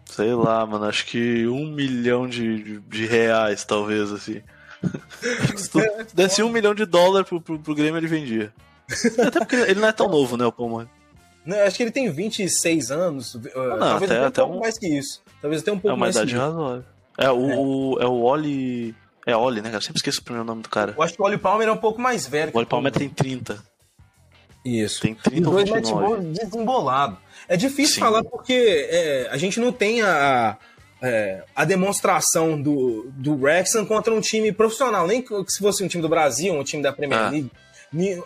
Sei 0.05 0.35
lá, 0.35 0.65
mano, 0.67 0.85
acho 0.85 1.07
que 1.07 1.47
um 1.47 1.67
milhão 1.67 2.29
de, 2.29 2.79
de 2.81 3.07
reais, 3.07 3.65
talvez, 3.65 4.13
assim. 4.13 4.43
Se 5.57 5.71
tu 5.71 5.81
desse 6.13 6.43
um 6.43 6.51
milhão 6.51 6.75
de 6.75 6.85
dólares 6.85 7.27
pro, 7.27 7.41
pro, 7.41 7.59
pro 7.59 7.75
Grêmio, 7.75 7.97
ele 7.97 8.07
vendia. 8.07 8.53
Até 9.27 9.41
porque 9.41 9.57
ele 9.57 9.81
não 9.81 9.89
é 9.89 9.93
tão 9.93 10.09
novo, 10.09 10.37
né, 10.37 10.45
o 10.45 10.53
Palmeiras? 10.53 10.89
Não, 11.47 11.59
acho 11.61 11.77
que 11.79 11.83
ele 11.83 11.91
tem 11.91 12.11
26 12.11 12.91
anos. 12.91 13.35
Não, 13.35 13.79
talvez 13.79 14.11
até, 14.11 14.25
até 14.25 14.43
um 14.43 14.47
pouco 14.49 14.61
mais 14.61 14.79
que 14.79 14.87
isso. 14.87 15.23
Talvez 15.41 15.63
até 15.63 15.73
um 15.73 15.79
pouco 15.79 15.97
mais. 15.97 16.15
É 16.15 16.21
uma 16.21 16.25
idade 16.25 16.39
razoável. 16.39 16.85
É, 17.17 17.31
o, 17.31 17.51
é. 17.51 17.57
o, 17.57 17.99
é 18.01 18.07
o 18.07 18.23
Oli. 18.23 18.95
É 19.27 19.35
Oli, 19.37 19.63
né, 19.63 19.69
cara? 19.69 19.77
Eu 19.77 19.83
sempre 19.83 19.99
esqueço 19.99 20.21
o 20.21 20.25
primeiro 20.25 20.47
nome 20.47 20.63
do 20.63 20.69
cara. 20.69 20.95
Eu 20.97 21.03
acho 21.03 21.15
que 21.15 21.23
o 21.23 21.25
Oli 21.25 21.39
Palmer 21.39 21.69
é 21.69 21.73
um 21.73 21.79
pouco 21.79 22.01
mais 22.01 22.27
velho. 22.27 22.53
O 22.55 22.59
Oli 22.59 22.67
Palmer 22.67 22.93
tem 22.93 23.09
30. 23.09 23.59
Isso. 24.65 25.03
Tem 25.03 25.15
30 25.15 25.37
e 25.37 25.41
dois 25.41 25.71
netball 25.71 26.19
desembolado. 26.21 27.19
É 27.47 27.57
difícil 27.57 27.97
Sim. 27.97 28.01
falar 28.01 28.25
porque 28.25 28.89
é, 28.91 29.29
a 29.31 29.37
gente 29.37 29.61
não 29.61 29.71
tem 29.71 30.01
a, 30.01 30.57
é, 31.03 31.45
a 31.55 31.65
demonstração 31.65 32.61
do, 32.61 33.11
do 33.13 33.35
Wrexham 33.35 33.85
contra 33.85 34.13
um 34.13 34.21
time 34.21 34.51
profissional. 34.53 35.07
Nem 35.07 35.21
que 35.21 35.35
se 35.49 35.59
fosse 35.59 35.85
um 35.85 35.89
time 35.89 36.01
do 36.01 36.09
Brasil, 36.09 36.55
um 36.55 36.65
time 36.65 36.83
da 36.83 36.93
Premier 36.93 37.21
ah. 37.21 37.29
League, 37.31 37.51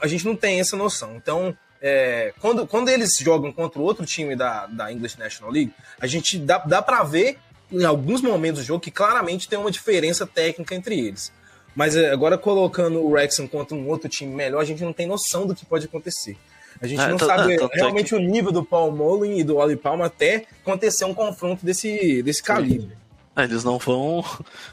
a 0.00 0.06
gente 0.06 0.24
não 0.24 0.36
tem 0.36 0.60
essa 0.60 0.76
noção. 0.76 1.16
Então, 1.16 1.56
é, 1.82 2.32
quando, 2.40 2.66
quando 2.66 2.88
eles 2.88 3.16
jogam 3.18 3.52
contra 3.52 3.80
outro 3.80 4.06
time 4.06 4.36
da, 4.36 4.66
da 4.66 4.92
English 4.92 5.18
National 5.18 5.50
League, 5.50 5.72
a 6.00 6.06
gente 6.06 6.38
dá, 6.38 6.58
dá 6.58 6.80
para 6.80 7.02
ver 7.02 7.38
em 7.70 7.84
alguns 7.84 8.22
momentos 8.22 8.62
do 8.62 8.66
jogo 8.66 8.80
que 8.80 8.90
claramente 8.90 9.48
tem 9.48 9.58
uma 9.58 9.70
diferença 9.70 10.26
técnica 10.26 10.74
entre 10.74 10.98
eles. 10.98 11.32
Mas 11.78 11.94
é, 11.94 12.10
agora 12.10 12.36
colocando 12.36 12.98
o 12.98 13.08
Wrexham 13.08 13.46
contra 13.46 13.72
um 13.76 13.86
outro 13.86 14.08
time 14.08 14.34
melhor, 14.34 14.60
a 14.60 14.64
gente 14.64 14.82
não 14.82 14.92
tem 14.92 15.06
noção 15.06 15.46
do 15.46 15.54
que 15.54 15.64
pode 15.64 15.86
acontecer. 15.86 16.36
A 16.82 16.88
gente 16.88 17.00
é, 17.00 17.06
não 17.06 17.16
tô, 17.16 17.24
sabe 17.24 17.56
tô, 17.56 17.68
tô, 17.68 17.74
realmente 17.76 18.16
o 18.16 18.18
nível 18.18 18.50
do 18.50 18.64
Paul 18.64 18.90
Mullen 18.90 19.38
e 19.38 19.44
do 19.44 19.58
Oli 19.58 19.76
Palma 19.76 20.06
até 20.06 20.46
acontecer 20.60 21.04
um 21.04 21.14
confronto 21.14 21.64
desse, 21.64 22.20
desse 22.20 22.42
calibre. 22.42 22.96
É, 23.38 23.44
eles 23.44 23.62
não 23.62 23.78
vão. 23.78 24.24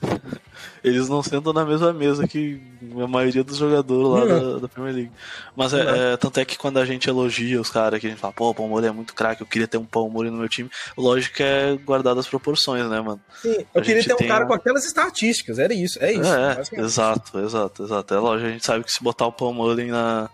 Eles 0.84 1.10
não 1.10 1.22
sentam 1.22 1.52
na 1.52 1.66
mesma 1.66 1.92
mesa 1.94 2.28
que 2.28 2.62
a 3.04 3.08
maioria 3.08 3.44
dos 3.44 3.58
jogadores 3.58 4.08
lá 4.08 4.26
da, 4.26 4.60
da, 4.60 4.68
Premier 4.68 4.96
League. 4.96 5.12
Mas 5.56 5.74
é, 5.74 6.14
é, 6.14 6.18
tanto 6.18 6.40
é 6.40 6.46
que 6.46 6.58
quando 6.58 6.78
a 6.78 6.86
gente 6.86 7.10
elogia 7.10 7.60
os 7.60 7.70
caras, 7.70 8.00
que 8.00 8.08
a 8.08 8.10
gente 8.10 8.20
fala, 8.20 8.34
pô, 8.34 8.50
o 8.50 8.56
Palmeiras 8.56 8.86
é 8.86 8.92
muito 8.92 9.14
craque, 9.14 9.42
eu 9.42 9.48
queria 9.48 9.68
ter 9.68 9.78
um 9.78 9.86
Palmeiras 9.86 10.32
no 10.32 10.40
meu 10.40 10.48
time, 10.48 10.70
lógico 10.96 11.36
que 11.38 11.44
é 11.44 11.76
guardado 11.84 12.20
as 12.20 12.28
proporções, 12.28 12.88
né, 12.88 13.02
mano? 13.02 13.20
Sim, 13.42 13.66
eu 13.74 13.82
a 13.82 13.84
queria 13.84 14.04
ter 14.04 14.14
um 14.14 14.28
cara 14.28 14.46
um... 14.46 14.48
com 14.48 14.54
aquelas 14.54 14.86
estatísticas, 14.86 15.60
era 15.60 15.74
isso, 15.74 15.98
é 16.02 16.14
isso. 16.14 16.34
É, 16.34 16.62
exato, 16.80 17.40
exato, 17.40 17.84
exato. 17.84 18.14
É 18.14 18.20
lógico, 18.20 18.48
a 18.48 18.52
gente 18.52 18.66
sabe 18.66 18.84
que 18.84 18.92
se 18.92 19.04
botar 19.04 19.28
o 19.28 19.32
Palmeiras 19.32 19.88
na 19.88 20.30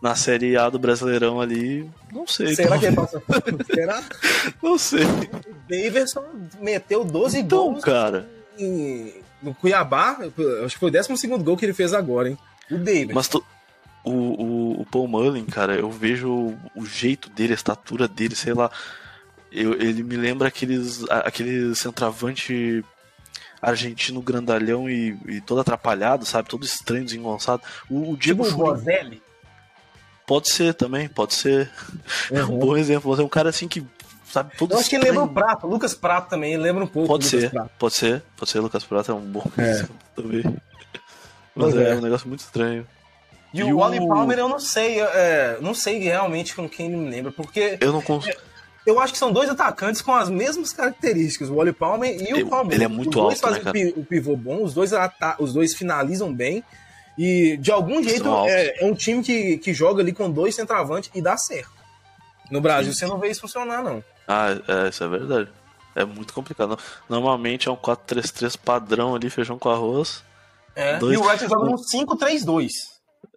na 0.00 0.14
Série 0.14 0.56
A 0.56 0.68
do 0.68 0.78
Brasileirão 0.78 1.40
ali, 1.40 1.88
não 2.12 2.26
sei. 2.26 2.54
Será 2.54 2.78
que 2.78 2.86
ele 2.86 2.96
passa? 2.96 3.22
Será? 3.66 4.02
Não 4.62 4.78
sei. 4.78 5.04
O 5.04 5.54
Davidson 5.68 6.24
meteu 6.60 7.04
12 7.04 7.38
então, 7.38 7.72
gols 7.72 7.84
cara. 7.84 8.28
Em, 8.58 9.14
no 9.42 9.54
Cuiabá, 9.54 10.18
acho 10.64 10.74
que 10.74 10.80
foi 10.80 10.90
o 10.90 10.92
12 10.92 11.26
gol 11.38 11.56
que 11.56 11.64
ele 11.64 11.72
fez 11.72 11.94
agora, 11.94 12.28
hein? 12.28 12.38
O 12.70 12.76
Davidson. 12.76 13.14
Mas 13.14 13.28
tu, 13.28 13.44
o, 14.04 14.10
o, 14.10 14.80
o 14.82 14.86
Paul 14.86 15.08
Mullen, 15.08 15.44
cara, 15.44 15.74
eu 15.74 15.90
vejo 15.90 16.54
o, 16.74 16.86
jeito 16.86 17.28
dele, 17.28 17.52
a 17.52 17.56
estatura 17.56 18.06
dele, 18.06 18.36
sei 18.36 18.54
lá. 18.54 18.70
Eu, 19.50 19.74
ele 19.74 20.02
me 20.02 20.16
lembra 20.16 20.48
aqueles, 20.48 21.04
aquele 21.08 21.74
centroavante 21.74 22.84
argentino 23.60 24.20
grandalhão 24.20 24.88
e, 24.88 25.18
e, 25.26 25.40
todo 25.40 25.60
atrapalhado, 25.60 26.24
sabe? 26.24 26.48
Todo 26.48 26.64
estranho, 26.64 27.04
desengonçado. 27.04 27.62
O, 27.90 28.12
o 28.12 28.16
Diego 28.16 28.44
tipo 28.44 28.58
Bozelli? 28.58 29.22
Pode 30.26 30.48
ser 30.48 30.74
também, 30.74 31.08
pode 31.08 31.34
ser. 31.34 31.70
Uhum. 32.30 32.56
um 32.56 32.58
bom 32.58 32.76
exemplo. 32.76 33.14
Você 33.14 33.22
é 33.22 33.24
um 33.24 33.28
cara 33.28 33.50
assim 33.50 33.68
que 33.68 33.86
sabe 34.30 34.56
tudo. 34.56 34.74
Eu 34.74 34.78
acho 34.80 34.90
que 34.90 34.96
ele 34.96 35.04
lembra 35.04 35.22
o 35.22 35.28
Prato, 35.28 35.66
Lucas 35.66 35.94
Prato 35.94 36.28
também, 36.28 36.54
ele 36.54 36.62
lembra 36.62 36.84
um 36.84 36.88
pouco. 36.88 37.08
Pode 37.08 37.24
ser, 37.24 37.50
Prato. 37.50 37.70
pode 37.78 37.94
ser, 37.94 38.22
pode 38.36 38.50
ser. 38.50 38.60
Lucas 38.60 38.84
Prato 38.84 39.12
é 39.12 39.14
um 39.14 39.20
bom 39.20 39.44
é. 39.56 39.70
exemplo 39.70 39.96
também. 40.14 40.42
Mas 41.54 41.74
é, 41.74 41.92
é, 41.92 41.94
um 41.94 42.00
negócio 42.00 42.28
muito 42.28 42.40
estranho. 42.40 42.86
E, 43.54 43.60
e 43.60 43.72
o 43.72 43.78
Wally 43.78 44.06
Palmer 44.06 44.38
eu 44.38 44.48
não 44.48 44.60
sei, 44.60 45.00
é, 45.00 45.58
não 45.60 45.72
sei 45.72 45.98
realmente 45.98 46.54
com 46.54 46.68
quem 46.68 46.86
ele 46.86 46.96
me 46.96 47.08
lembra, 47.08 47.32
porque. 47.32 47.78
Eu 47.80 47.92
não 47.92 48.02
consigo. 48.02 48.36
Eu 48.84 49.00
acho 49.00 49.12
que 49.12 49.18
são 49.18 49.32
dois 49.32 49.50
atacantes 49.50 50.00
com 50.00 50.14
as 50.14 50.30
mesmas 50.30 50.72
características, 50.72 51.50
o 51.50 51.56
Wally 51.56 51.72
Palmer 51.72 52.16
e 52.22 52.34
o 52.40 52.48
Palmer. 52.48 52.74
Ele 52.74 52.84
é 52.84 52.88
muito 52.88 53.08
os 53.08 53.14
dois 53.14 53.42
alto, 53.42 53.56
né, 53.56 53.60
fazem 53.64 53.94
o 53.96 54.04
pivô 54.04 54.36
bom, 54.36 54.62
os 54.62 54.74
dois, 54.74 54.92
os 55.40 55.52
dois 55.52 55.74
finalizam 55.74 56.32
bem. 56.32 56.62
E 57.18 57.56
de 57.56 57.70
algum 57.70 58.02
jeito 58.02 58.28
é, 58.46 58.80
é, 58.80 58.84
um 58.84 58.94
time 58.94 59.22
que, 59.22 59.58
que 59.58 59.72
joga 59.72 60.02
ali 60.02 60.12
com 60.12 60.30
dois 60.30 60.54
centroavantes 60.54 61.10
e 61.14 61.22
dá 61.22 61.36
certo. 61.36 61.72
No 62.50 62.60
Brasil 62.60 62.92
Sim. 62.92 62.98
você 62.98 63.06
não 63.06 63.18
vê 63.18 63.28
isso 63.28 63.40
funcionar, 63.40 63.82
não. 63.82 64.04
Ah, 64.28 64.48
é, 64.68 64.88
isso 64.88 65.02
é 65.02 65.08
verdade. 65.08 65.50
É 65.94 66.04
muito 66.04 66.34
complicado. 66.34 66.78
Normalmente 67.08 67.68
é 67.68 67.72
um 67.72 67.76
4-3-3 67.76 68.58
padrão 68.62 69.14
ali, 69.14 69.30
feijão 69.30 69.58
com 69.58 69.70
arroz. 69.70 70.22
É, 70.74 70.98
dois... 70.98 71.14
e 71.14 71.16
o 71.16 71.26
Red 71.26 71.38
joga 71.38 71.70
um 71.70 71.76
5-3-2. 71.76 72.70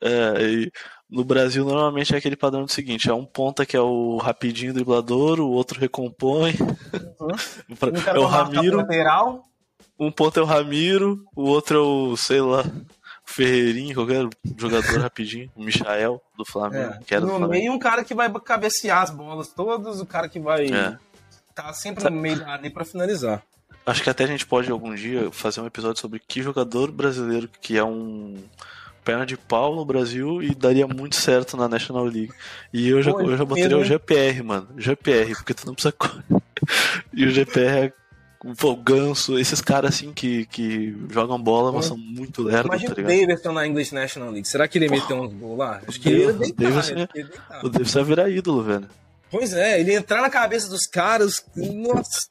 É, 0.01 0.41
e 0.41 0.71
no 1.09 1.23
Brasil 1.23 1.65
normalmente 1.65 2.13
é 2.13 2.17
aquele 2.17 2.35
padrão 2.35 2.65
do 2.65 2.71
seguinte: 2.71 3.09
é 3.09 3.13
um 3.13 3.25
ponta 3.25 3.65
que 3.65 3.77
é 3.77 3.81
o 3.81 4.17
rapidinho 4.17 4.73
driblador, 4.73 5.39
o 5.39 5.49
outro 5.49 5.79
recompõe. 5.79 6.55
Uhum. 7.19 7.29
Um 7.69 8.17
é 8.17 8.19
o 8.19 8.25
Ramiro. 8.25 8.77
Lateral. 8.77 9.43
Um 9.97 10.11
ponta 10.11 10.39
é 10.39 10.43
o 10.43 10.45
Ramiro, 10.45 11.23
o 11.35 11.43
outro 11.43 11.77
é 11.77 11.81
o, 11.81 12.17
sei 12.17 12.39
lá, 12.39 12.63
Ferreirinho, 13.29 13.93
qualquer 13.93 14.27
jogador 14.57 14.99
rapidinho, 14.99 15.51
o 15.55 15.63
Michael 15.63 16.19
do 16.35 16.43
Flamengo. 16.43 16.95
É. 16.95 16.99
Que 17.05 17.13
era 17.13 17.25
no 17.25 17.47
meio, 17.47 17.71
um 17.71 17.77
cara 17.77 18.03
que 18.03 18.15
vai 18.15 18.31
cabecear 18.43 19.03
as 19.03 19.11
bolas 19.11 19.49
todas, 19.49 20.01
o 20.01 20.05
cara 20.05 20.27
que 20.27 20.39
vai 20.39 20.65
é. 20.65 20.97
tá 21.53 21.71
sempre 21.73 22.03
no 22.09 22.19
meio 22.19 22.39
da 22.39 22.49
área 22.49 22.71
para 22.71 22.83
finalizar. 22.83 23.43
Acho 23.85 24.03
que 24.03 24.09
até 24.09 24.23
a 24.23 24.27
gente 24.27 24.45
pode 24.45 24.71
algum 24.71 24.95
dia 24.95 25.31
fazer 25.31 25.61
um 25.61 25.67
episódio 25.67 26.01
sobre 26.01 26.19
que 26.19 26.41
jogador 26.41 26.91
brasileiro 26.91 27.49
que 27.61 27.77
é 27.77 27.83
um 27.83 28.35
perna 29.05 29.25
de 29.25 29.37
pau 29.37 29.75
no 29.75 29.85
Brasil 29.85 30.41
e 30.41 30.53
daria 30.53 30.87
muito 30.87 31.15
certo 31.15 31.55
na 31.55 31.67
National 31.67 32.05
League. 32.05 32.33
E 32.73 32.89
eu 32.89 33.01
já, 33.01 33.11
Pô, 33.11 33.21
eu 33.21 33.37
já 33.37 33.45
botaria 33.45 33.77
o 33.77 33.83
GPR, 33.83 34.43
mano. 34.43 34.67
GPR, 34.75 35.35
porque 35.35 35.53
tu 35.53 35.65
não 35.67 35.73
precisa. 35.73 35.93
e 37.13 37.25
o 37.25 37.31
GPR 37.31 37.93
é 38.45 38.53
Pô, 38.55 38.75
Ganso, 38.75 39.37
esses 39.37 39.59
caras 39.59 39.95
assim 39.95 40.13
que, 40.13 40.45
que 40.45 40.95
jogam 41.09 41.41
bola, 41.41 41.71
mas 41.71 41.85
são 41.85 41.97
muito 41.97 42.41
lerdos, 42.41 42.67
Imagina 42.67 42.95
tá 42.95 43.01
ligado? 43.01 43.13
o 43.13 43.27
Davidson 43.27 43.51
na 43.51 43.67
English 43.67 43.93
National 43.93 44.31
League. 44.31 44.47
Será 44.47 44.67
que 44.67 44.77
ele 44.77 44.89
meteu 44.89 45.17
uns 45.17 45.33
gols 45.33 45.57
lá? 45.57 45.81
Acho 45.85 45.99
que 45.99 46.09
ele 46.09 46.23
ia 46.23 46.33
deitar, 46.33 46.95
né? 46.95 47.07
O 47.63 47.69
Davidson 47.69 47.99
ia 47.99 48.05
virar 48.05 48.29
ídolo, 48.29 48.63
velho. 48.63 48.87
Pois 49.29 49.53
é, 49.53 49.79
ele 49.79 49.91
ia 49.91 49.97
entrar 49.99 50.21
na 50.21 50.29
cabeça 50.29 50.69
dos 50.69 50.87
caras. 50.87 51.45
Nossa, 51.55 52.27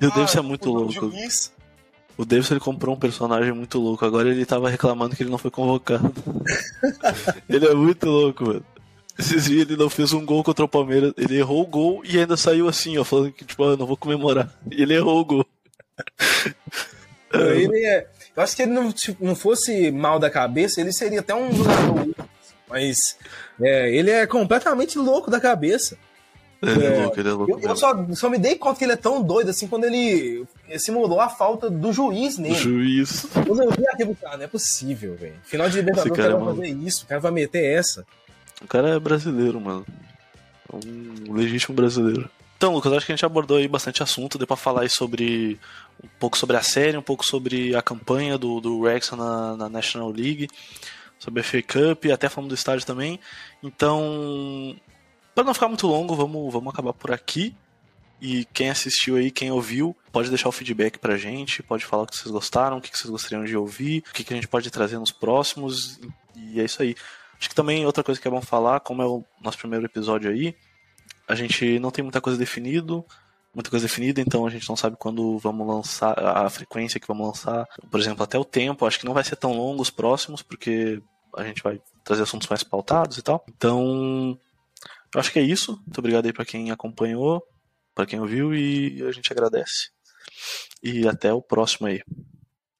e 0.00 0.06
o 0.06 0.10
Davidson 0.10 0.38
é 0.38 0.42
muito 0.42 0.70
louco. 0.70 1.12
O 2.16 2.24
Davidson 2.24 2.54
ele 2.54 2.60
comprou 2.60 2.94
um 2.94 2.98
personagem 2.98 3.52
muito 3.52 3.78
louco. 3.78 4.04
Agora 4.04 4.30
ele 4.30 4.46
tava 4.46 4.68
reclamando 4.70 5.16
que 5.16 5.22
ele 5.22 5.30
não 5.30 5.38
foi 5.38 5.50
convocado. 5.50 6.12
ele 7.48 7.66
é 7.66 7.74
muito 7.74 8.06
louco, 8.06 8.44
mano. 8.44 8.64
Esses 9.18 9.44
dias 9.44 9.62
ele 9.62 9.76
não 9.76 9.90
fez 9.90 10.12
um 10.12 10.24
gol 10.24 10.42
contra 10.42 10.64
o 10.64 10.68
Palmeiras. 10.68 11.12
Ele 11.16 11.38
errou 11.38 11.62
o 11.62 11.66
gol 11.66 12.02
e 12.04 12.18
ainda 12.18 12.36
saiu 12.36 12.68
assim, 12.68 12.96
ó, 12.98 13.04
falando 13.04 13.32
que, 13.32 13.44
tipo, 13.44 13.62
ah, 13.64 13.76
não 13.76 13.86
vou 13.86 13.96
comemorar. 13.96 14.52
E 14.70 14.82
ele 14.82 14.94
errou 14.94 15.20
o 15.20 15.24
gol. 15.24 15.46
ele 17.32 17.86
é, 17.86 18.06
eu 18.36 18.42
acho 18.42 18.56
que 18.56 18.62
ele 18.62 18.72
não, 18.72 18.90
tipo, 18.90 19.24
não 19.24 19.34
fosse 19.34 19.90
mal 19.90 20.18
da 20.18 20.30
cabeça, 20.30 20.80
ele 20.80 20.92
seria 20.92 21.20
até 21.20 21.34
um 21.34 21.52
jogador. 21.52 22.14
Mas 22.68 23.18
é, 23.60 23.94
ele 23.94 24.10
é 24.10 24.26
completamente 24.26 24.98
louco 24.98 25.30
da 25.30 25.38
cabeça. 25.38 25.96
Ele 26.62 26.86
é, 26.86 26.94
é 26.94 27.02
louco, 27.02 27.20
ele 27.20 27.28
é 27.28 27.32
louco. 27.32 27.52
Eu, 27.52 27.60
eu, 27.60 27.76
só, 27.76 28.06
só 28.14 28.30
me 28.30 28.38
dei 28.38 28.54
conta 28.56 28.78
que 28.78 28.84
ele 28.84 28.92
é 28.92 28.96
tão 28.96 29.20
doido 29.20 29.50
assim 29.50 29.66
quando 29.66 29.84
ele 29.84 30.46
simulou 30.78 31.20
a 31.20 31.28
falta 31.28 31.68
do 31.68 31.92
juiz 31.92 32.38
nele. 32.38 32.54
juiz. 32.54 33.26
Eu 33.46 33.54
vi 33.54 33.86
aquilo, 33.88 34.14
cara, 34.14 34.36
não 34.38 34.44
é 34.44 34.48
possível, 34.48 35.14
velho. 35.16 35.34
Final 35.42 35.68
de 35.68 35.76
Libertadores, 35.76 36.12
o 36.12 36.22
cara 36.22 36.36
vai 36.36 36.54
fazer 36.54 36.68
isso, 36.68 37.04
o 37.04 37.08
cara 37.08 37.20
vai 37.20 37.32
meter 37.32 37.64
essa. 37.64 38.06
O 38.62 38.66
cara 38.66 38.90
é 38.90 38.98
brasileiro, 38.98 39.60
mano. 39.60 39.86
É 40.72 40.76
um 40.76 41.32
legítimo 41.32 41.74
brasileiro. 41.74 42.30
Então, 42.56 42.74
Lucas, 42.74 42.92
acho 42.92 43.06
que 43.06 43.12
a 43.12 43.16
gente 43.16 43.26
abordou 43.26 43.56
aí 43.56 43.66
bastante 43.66 44.02
assunto. 44.02 44.38
Deu 44.38 44.46
pra 44.46 44.56
falar 44.56 44.82
aí 44.82 44.88
sobre 44.88 45.58
um 46.02 46.08
pouco 46.18 46.38
sobre 46.38 46.56
a 46.56 46.62
série, 46.62 46.96
um 46.96 47.02
pouco 47.02 47.26
sobre 47.26 47.74
a 47.74 47.82
campanha 47.82 48.38
do, 48.38 48.60
do 48.60 48.84
Rex 48.84 49.10
na, 49.10 49.56
na 49.56 49.68
National 49.68 50.10
League, 50.10 50.48
sobre 51.18 51.40
a 51.40 51.44
FA 51.44 51.60
Cup, 51.60 52.06
até 52.12 52.28
falando 52.28 52.50
do 52.50 52.54
estádio 52.54 52.86
também. 52.86 53.18
Então, 53.62 54.76
para 55.34 55.42
não 55.44 55.54
ficar 55.54 55.68
muito 55.68 55.86
longo, 55.86 56.14
vamos, 56.14 56.52
vamos 56.52 56.72
acabar 56.72 56.92
por 56.92 57.10
aqui. 57.10 57.54
E 58.20 58.44
quem 58.52 58.70
assistiu 58.70 59.16
aí, 59.16 59.32
quem 59.32 59.50
ouviu, 59.50 59.96
pode 60.12 60.28
deixar 60.28 60.48
o 60.48 60.52
feedback 60.52 61.00
pra 61.00 61.16
gente, 61.16 61.60
pode 61.64 61.84
falar 61.84 62.04
o 62.04 62.06
que 62.06 62.16
vocês 62.16 62.30
gostaram, 62.30 62.76
o 62.76 62.80
que 62.80 62.96
vocês 62.96 63.10
gostariam 63.10 63.44
de 63.44 63.56
ouvir, 63.56 64.04
o 64.08 64.12
que 64.12 64.32
a 64.32 64.36
gente 64.36 64.46
pode 64.46 64.70
trazer 64.70 64.96
nos 65.00 65.10
próximos. 65.10 65.98
E 66.36 66.60
é 66.60 66.64
isso 66.64 66.80
aí. 66.80 66.94
Acho 67.42 67.48
que 67.48 67.56
também 67.56 67.84
outra 67.84 68.04
coisa 68.04 68.20
que 68.20 68.28
é 68.28 68.30
bom 68.30 68.40
falar, 68.40 68.78
como 68.78 69.02
é 69.02 69.04
o 69.04 69.24
nosso 69.40 69.58
primeiro 69.58 69.84
episódio 69.84 70.30
aí, 70.30 70.54
a 71.26 71.34
gente 71.34 71.76
não 71.80 71.90
tem 71.90 72.00
muita 72.00 72.20
coisa 72.20 72.38
definido, 72.38 73.04
muita 73.52 73.68
coisa 73.68 73.84
definida, 73.84 74.20
então 74.20 74.46
a 74.46 74.50
gente 74.50 74.68
não 74.68 74.76
sabe 74.76 74.96
quando 74.96 75.36
vamos 75.38 75.66
lançar, 75.66 76.16
a 76.16 76.48
frequência 76.48 77.00
que 77.00 77.08
vamos 77.08 77.26
lançar, 77.26 77.66
por 77.90 77.98
exemplo, 77.98 78.22
até 78.22 78.38
o 78.38 78.44
tempo, 78.44 78.86
acho 78.86 79.00
que 79.00 79.04
não 79.04 79.12
vai 79.12 79.24
ser 79.24 79.34
tão 79.34 79.52
longo 79.54 79.82
os 79.82 79.90
próximos, 79.90 80.40
porque 80.40 81.02
a 81.36 81.42
gente 81.42 81.60
vai 81.64 81.82
trazer 82.04 82.22
assuntos 82.22 82.46
mais 82.46 82.62
pautados 82.62 83.18
e 83.18 83.22
tal. 83.22 83.44
Então, 83.48 84.38
eu 85.12 85.20
acho 85.20 85.32
que 85.32 85.40
é 85.40 85.42
isso. 85.42 85.72
Muito 85.84 85.98
obrigado 85.98 86.26
aí 86.26 86.32
para 86.32 86.44
quem 86.44 86.70
acompanhou, 86.70 87.42
para 87.92 88.06
quem 88.06 88.20
ouviu 88.20 88.54
e 88.54 89.02
a 89.02 89.10
gente 89.10 89.32
agradece. 89.32 89.90
E 90.80 91.08
até 91.08 91.32
o 91.32 91.42
próximo 91.42 91.88
aí. 91.88 92.02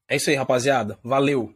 É 0.08 0.14
isso 0.14 0.30
aí, 0.30 0.36
rapaziada. 0.36 1.00
Valeu! 1.02 1.52